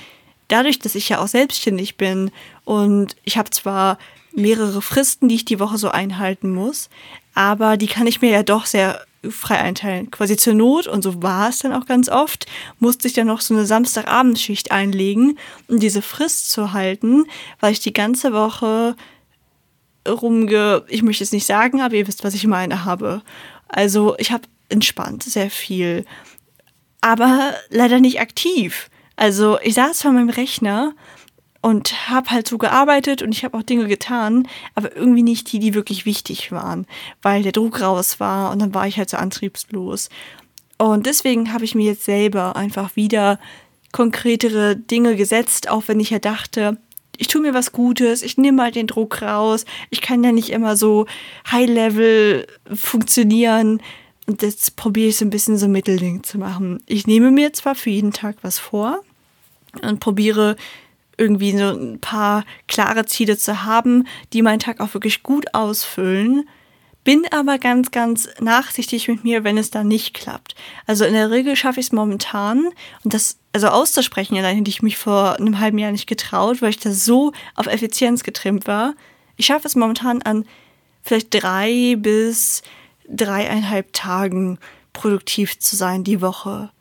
Dadurch, 0.48 0.80
dass 0.80 0.96
ich 0.96 1.10
ja 1.10 1.20
auch 1.20 1.28
selbstständig 1.28 1.98
bin 1.98 2.32
und 2.66 3.16
ich 3.24 3.38
habe 3.38 3.50
zwar 3.52 3.98
mehrere 4.34 4.82
Fristen, 4.82 5.28
die 5.28 5.36
ich 5.36 5.46
die 5.46 5.60
Woche 5.60 5.78
so 5.78 5.90
einhalten 5.90 6.52
muss, 6.54 6.90
aber 7.34 7.78
die 7.78 7.88
kann 7.88 8.08
ich 8.08 8.22
mir 8.22 8.32
ja 8.32 8.44
doch 8.44 8.66
sehr 8.66 9.02
frei 9.30 9.60
einteilen. 9.60 10.12
Quasi 10.12 10.38
zur 10.38 10.54
Not, 10.54 10.88
und 10.88 11.04
so 11.04 11.22
war 11.22 11.50
es 11.50 11.60
dann 11.60 11.74
auch 11.74 11.86
ganz 11.86 12.10
oft, 12.10 12.46
musste 12.80 13.08
ich 13.08 13.14
dann 13.14 13.28
noch 13.28 13.42
so 13.42 13.54
eine 13.54 13.66
Samstagabendschicht 13.66 14.72
einlegen, 14.72 15.38
um 15.68 15.80
diese 15.80 16.02
Frist 16.02 16.52
zu 16.52 16.74
halten, 16.74 17.26
weil 17.60 17.74
ich 17.74 17.80
die 17.80 17.94
ganze 17.94 18.34
Woche 18.34 18.96
rumge, 20.08 20.84
ich 20.88 21.04
möchte 21.04 21.24
es 21.24 21.32
nicht 21.32 21.46
sagen, 21.46 21.82
aber 21.82 21.96
ihr 21.96 22.08
wisst, 22.08 22.24
was 22.24 22.34
ich 22.34 22.48
meine, 22.48 22.86
habe. 22.86 23.22
Also 23.68 24.16
ich 24.18 24.32
habe 24.32 24.44
entspannt 24.70 25.24
sehr 25.24 25.50
viel, 25.50 26.06
aber 27.02 27.54
leider 27.70 28.00
nicht 28.00 28.20
aktiv. 28.20 28.90
Also 29.16 29.60
ich 29.62 29.74
saß 29.74 30.02
vor 30.02 30.12
meinem 30.12 30.30
Rechner 30.30 30.94
und 31.62 32.10
habe 32.10 32.30
halt 32.30 32.48
so 32.48 32.58
gearbeitet 32.58 33.22
und 33.22 33.34
ich 33.34 33.44
habe 33.44 33.58
auch 33.58 33.64
Dinge 33.64 33.88
getan, 33.88 34.48
aber 34.76 34.96
irgendwie 34.96 35.24
nicht 35.24 35.52
die, 35.52 35.60
die 35.60 35.74
wirklich 35.74 36.06
wichtig 36.06 36.52
waren, 36.52 36.88
weil 37.22 37.44
der 37.44 37.52
Druck 37.52 37.82
raus 37.82 38.20
war 38.20 38.52
und 38.52 38.60
dann 38.60 38.74
war 38.74 38.88
ich 38.88 38.98
halt 38.98 39.10
so 39.10 39.18
antriebslos. 39.18 40.10
Und 40.78 41.06
deswegen 41.06 41.52
habe 41.52 41.66
ich 41.66 41.76
mir 41.76 41.86
jetzt 41.86 42.06
selber 42.06 42.56
einfach 42.56 42.96
wieder 42.96 43.40
konkretere 43.92 44.78
Dinge 44.78 45.16
gesetzt, 45.16 45.70
auch 45.70 45.84
wenn 45.88 46.00
ich 46.00 46.12
ja 46.12 46.20
dachte, 46.20 46.78
ich 47.18 47.28
tue 47.28 47.42
mir 47.42 47.54
was 47.54 47.74
Gutes, 47.74 48.22
ich 48.22 48.38
nehme 48.38 48.56
mal 48.56 48.72
den 48.72 48.88
Druck 48.88 49.22
raus, 49.22 49.66
ich 49.90 50.00
kann 50.00 50.24
ja 50.24 50.32
nicht 50.32 50.52
immer 50.52 50.78
so 50.78 51.06
High-Level 51.52 52.48
funktionieren. 52.74 53.82
Und 54.30 54.44
jetzt 54.44 54.76
probiere 54.76 55.10
ich 55.10 55.18
so 55.18 55.26
ein 55.26 55.32
bisschen 55.32 55.58
so 55.58 55.68
Mittelding 55.68 56.22
zu 56.22 56.38
machen. 56.38 56.84
Ich 56.86 57.08
nehme 57.08 57.32
mir 57.32 57.52
zwar 57.52 57.74
für 57.74 57.90
jeden 57.90 58.14
Tag 58.14 58.36
was 58.44 58.60
vor 58.60 59.00
und 59.82 60.00
probiere 60.00 60.56
irgendwie 61.18 61.58
so 61.58 61.70
ein 61.70 61.98
paar 62.00 62.46
klare 62.68 63.08
Ziele 63.08 63.40
zu 63.40 63.64
haben, 63.64 64.06
die 64.32 64.44
meinen 64.44 64.60
Tag 64.60 64.82
auch 64.82 64.94
wirklich 64.94 65.24
gut 65.24 65.56
ausfüllen. 65.56 66.48
Bin 67.04 67.24
aber 67.32 67.58
ganz, 67.58 67.90
ganz 67.90 68.30
nachsichtig 68.40 69.08
mit 69.08 69.24
mir, 69.24 69.44
wenn 69.44 69.58
es 69.58 69.72
da 69.72 69.84
nicht 69.84 70.14
klappt. 70.14 70.54
Also 70.86 71.06
in 71.06 71.14
der 71.14 71.32
Regel 71.32 71.56
schaffe 71.56 71.80
ich 71.80 71.88
es 71.88 71.92
momentan 71.92 72.70
und 73.04 73.16
das 73.16 73.40
also 73.52 73.70
auszusprechen, 73.70 74.38
allein 74.38 74.58
hätte 74.58 74.70
ich 74.70 74.84
mich 74.84 74.98
vor 74.98 75.38
einem 75.38 75.60
halben 75.60 75.80
Jahr 75.80 75.92
nicht 75.92 76.06
getraut, 76.06 76.62
weil 76.62 76.70
ich 76.70 76.78
da 76.78 76.92
so 76.92 77.34
auf 77.56 77.66
Effizienz 77.66 78.22
getrimmt 78.22 78.68
war. 78.68 78.94
Ich 79.38 79.48
schaffe 79.48 79.68
es 79.68 79.76
momentan 79.76 80.22
an 80.22 80.46
vielleicht 81.02 81.34
drei 81.34 81.96
bis 81.98 82.62
dreieinhalb 83.10 83.94
Tagen 83.94 84.60
produktiv 84.94 85.60
zu 85.60 85.76
sein 85.76 86.04
die 86.04 86.22
Woche. 86.22 86.72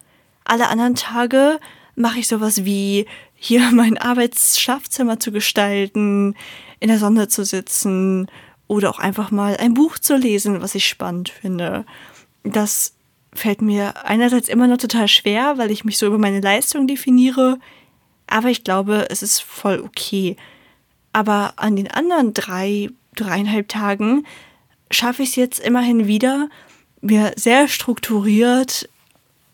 Alle 0.45 0.69
anderen 0.69 0.95
Tage 0.95 1.59
mache 1.95 2.21
ich 2.21 2.29
sowas 2.29 2.65
wie 2.65 3.07
hier 3.35 3.71
mein 3.73 3.99
Arbeitsschlafzimmer 3.99 5.21
zu 5.21 5.33
gestalten, 5.33 6.35
in 6.81 6.89
der 6.89 6.99
Sonne 6.99 7.29
zu 7.29 7.45
sitzen 7.45 8.29
oder 8.67 8.91
auch 8.91 8.99
einfach 8.99 9.31
mal 9.31 9.57
ein 9.57 9.75
Buch 9.75 9.99
zu 9.99 10.17
lesen, 10.17 10.61
was 10.61 10.75
ich 10.75 10.87
spannend 10.87 11.31
finde. 11.31 11.85
Das 12.45 12.95
fällt 13.33 13.63
mir 13.63 14.05
einerseits 14.05 14.49
immer 14.49 14.67
noch 14.67 14.79
total 14.79 15.09
schwer, 15.09 15.59
weil 15.59 15.71
ich 15.71 15.85
mich 15.85 15.99
so 15.99 16.07
über 16.07 16.19
meine 16.19 16.41
Leistung 16.41 16.87
definiere, 16.87 17.59
aber 18.27 18.49
ich 18.51 18.63
glaube, 18.63 19.07
es 19.11 19.23
ist 19.23 19.41
voll 19.41 19.81
okay. 19.81 20.37
Aber 21.13 21.55
an 21.57 21.77
den 21.77 21.91
anderen 21.91 22.35
drei, 22.35 22.91
dreieinhalb 23.15 23.69
Tagen 23.69 24.27
schaffe 24.91 25.23
ich 25.23 25.31
es 25.31 25.37
jetzt 25.37 25.61
immerhin 25.61 26.07
wieder, 26.07 26.49
mir 27.01 27.33
sehr 27.37 27.69
strukturiert 27.69 28.89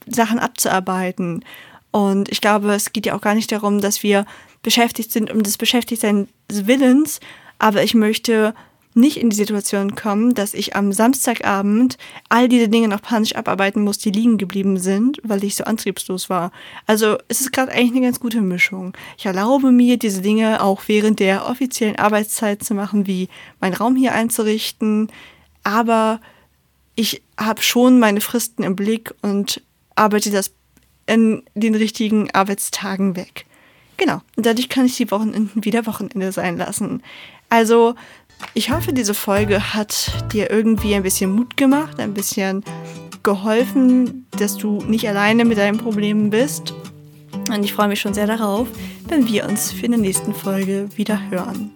Sachen 0.07 0.39
abzuarbeiten. 0.39 1.45
Und 1.91 2.31
ich 2.31 2.41
glaube, 2.41 2.73
es 2.75 2.93
geht 2.93 3.07
ja 3.07 3.15
auch 3.15 3.21
gar 3.21 3.35
nicht 3.35 3.53
darum, 3.53 3.81
dass 3.81 4.03
wir 4.03 4.27
beschäftigt 4.63 5.13
sind 5.13 5.31
um 5.31 5.43
des 5.43 5.59
Beschäftigtseins 5.59 6.29
Willens, 6.49 7.21
aber 7.59 7.83
ich 7.83 7.95
möchte 7.95 8.55
nicht 8.95 9.17
in 9.17 9.31
die 9.31 9.37
Situation 9.37 9.95
kommen, 9.95 10.35
dass 10.35 10.55
ich 10.55 10.77
am 10.77 10.93
Samstagabend 10.93 11.99
all 12.29 12.49
diese 12.49 12.69
Dinge 12.69 12.89
noch 12.89 13.03
panisch 13.03 13.35
abarbeiten 13.35 13.83
muss, 13.83 13.99
die 13.99 14.11
liegen 14.11 14.39
geblieben 14.39 14.79
sind, 14.79 15.21
weil 15.25 15.43
ich 15.45 15.57
so 15.57 15.65
antriebslos 15.65 16.31
war. 16.31 16.53
Also 16.87 17.19
es 17.29 17.41
ist 17.41 17.53
gerade 17.53 17.73
eigentlich 17.73 17.93
eine 17.93 18.03
ganz 18.03 18.21
gute 18.21 18.41
Mischung. 18.41 18.97
Ich 19.19 19.27
erlaube 19.27 19.73
mir, 19.73 19.99
diese 19.99 20.23
Dinge 20.23 20.63
auch 20.63 20.83
während 20.87 21.19
der 21.21 21.47
offiziellen 21.49 21.97
Arbeitszeit 21.97 22.63
zu 22.63 22.75
machen, 22.75 23.07
wie 23.07 23.29
meinen 23.61 23.75
Raum 23.75 23.97
hier 23.97 24.13
einzurichten, 24.15 25.09
aber 25.65 26.21
ich 26.95 27.23
habe 27.37 27.63
schon 27.63 27.99
meine 27.99 28.21
Fristen 28.21 28.63
im 28.63 28.77
Blick 28.77 29.13
und 29.23 29.61
arbeite 29.97 30.31
das 30.31 30.53
in 31.07 31.43
den 31.55 31.75
richtigen 31.75 32.31
Arbeitstagen 32.31 33.17
weg. 33.17 33.47
Genau. 33.97 34.23
Und 34.37 34.47
dadurch 34.47 34.69
kann 34.69 34.87
ich 34.87 34.97
die 34.97 35.11
Wochenenden 35.11 35.65
wieder 35.65 35.87
Wochenende 35.87 36.33
sein 36.33 36.57
lassen. 36.57 37.03
Also, 37.49 37.95
ich 38.55 38.71
hoffe, 38.71 38.93
diese 38.93 39.15
Folge 39.15 39.75
hat 39.75 40.13
dir 40.33 40.51
irgendwie 40.51 40.95
ein 40.95 41.03
bisschen 41.03 41.35
Mut 41.35 41.57
gemacht, 41.57 41.99
ein 41.99 42.15
bisschen 42.15 42.65
geholfen, 43.23 44.27
dass 44.39 44.57
du 44.57 44.83
nicht 44.87 45.09
alleine 45.09 45.45
mit 45.45 45.59
deinen 45.59 45.79
Problemen 45.79 46.31
bist. 46.31 46.75
Und 47.49 47.65
ich 47.65 47.73
freue 47.73 47.89
mich 47.89 48.01
schon 48.01 48.15
sehr 48.15 48.27
darauf, 48.27 48.69
wenn 49.09 49.27
wir 49.27 49.47
uns 49.49 49.73
für 49.73 49.89
die 49.89 49.97
nächste 49.97 50.33
Folge 50.33 50.89
wieder 50.95 51.19
hören. 51.31 51.73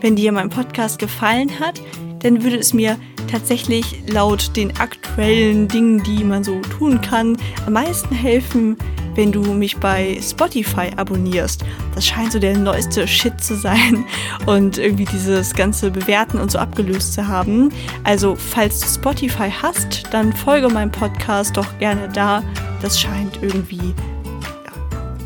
Wenn 0.00 0.16
dir 0.16 0.32
mein 0.32 0.50
Podcast 0.50 0.98
gefallen 0.98 1.60
hat, 1.60 1.80
dann 2.20 2.42
würde 2.42 2.58
es 2.58 2.74
mir 2.74 2.98
tatsächlich 3.32 4.02
laut 4.08 4.54
den 4.56 4.76
aktuellen 4.78 5.66
Dingen, 5.66 6.02
die 6.02 6.22
man 6.22 6.44
so 6.44 6.60
tun 6.60 7.00
kann, 7.00 7.36
am 7.66 7.72
meisten 7.72 8.14
helfen, 8.14 8.76
wenn 9.14 9.32
du 9.32 9.42
mich 9.54 9.78
bei 9.78 10.18
Spotify 10.22 10.90
abonnierst. 10.96 11.64
Das 11.94 12.06
scheint 12.06 12.32
so 12.32 12.38
der 12.38 12.56
neueste 12.56 13.08
Shit 13.08 13.42
zu 13.42 13.56
sein 13.56 14.04
und 14.46 14.76
irgendwie 14.78 15.06
dieses 15.06 15.54
ganze 15.54 15.90
Bewerten 15.90 16.38
und 16.38 16.50
so 16.50 16.58
abgelöst 16.58 17.14
zu 17.14 17.26
haben. 17.26 17.70
Also, 18.04 18.36
falls 18.36 18.80
du 18.80 18.86
Spotify 18.86 19.50
hast, 19.50 20.04
dann 20.10 20.32
folge 20.32 20.68
meinem 20.68 20.92
Podcast 20.92 21.56
doch 21.56 21.78
gerne 21.78 22.08
da. 22.12 22.42
Das 22.82 23.00
scheint 23.00 23.38
irgendwie 23.42 23.94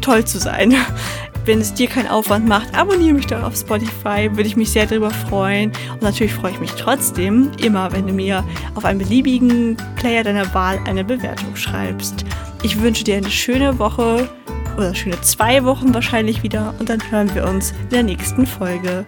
toll 0.01 0.25
zu 0.25 0.39
sein. 0.39 0.75
Wenn 1.47 1.61
es 1.61 1.73
dir 1.73 1.87
keinen 1.87 2.09
Aufwand 2.09 2.49
macht, 2.49 2.77
abonniere 2.77 3.15
mich 3.15 3.29
doch 3.29 3.41
auf 3.45 3.55
Spotify, 3.55 4.29
würde 4.33 4.49
ich 4.49 4.57
mich 4.57 4.73
sehr 4.73 4.85
darüber 4.85 5.13
freuen. 5.13 5.71
Und 5.93 6.03
natürlich 6.03 6.35
freue 6.35 6.51
ich 6.51 6.59
mich 6.59 6.73
trotzdem 6.73 7.53
immer, 7.63 7.93
wenn 7.93 8.09
du 8.09 8.13
mir 8.13 8.43
auf 8.75 8.85
einem 8.85 8.99
beliebigen 8.99 9.77
Player 9.95 10.25
deiner 10.25 10.53
Wahl 10.55 10.81
eine 10.87 11.05
Bewertung 11.05 11.55
schreibst. 11.55 12.25
Ich 12.65 12.81
wünsche 12.81 13.05
dir 13.05 13.17
eine 13.17 13.31
schöne 13.31 13.79
Woche 13.79 14.29
oder 14.77 14.93
schöne 14.93 15.21
zwei 15.21 15.63
Wochen 15.63 15.95
wahrscheinlich 15.95 16.43
wieder 16.43 16.75
und 16.81 16.89
dann 16.89 17.01
hören 17.13 17.33
wir 17.33 17.49
uns 17.49 17.71
in 17.85 17.89
der 17.91 18.03
nächsten 18.03 18.45
Folge. 18.45 19.07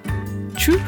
Tschüss. 0.57 0.79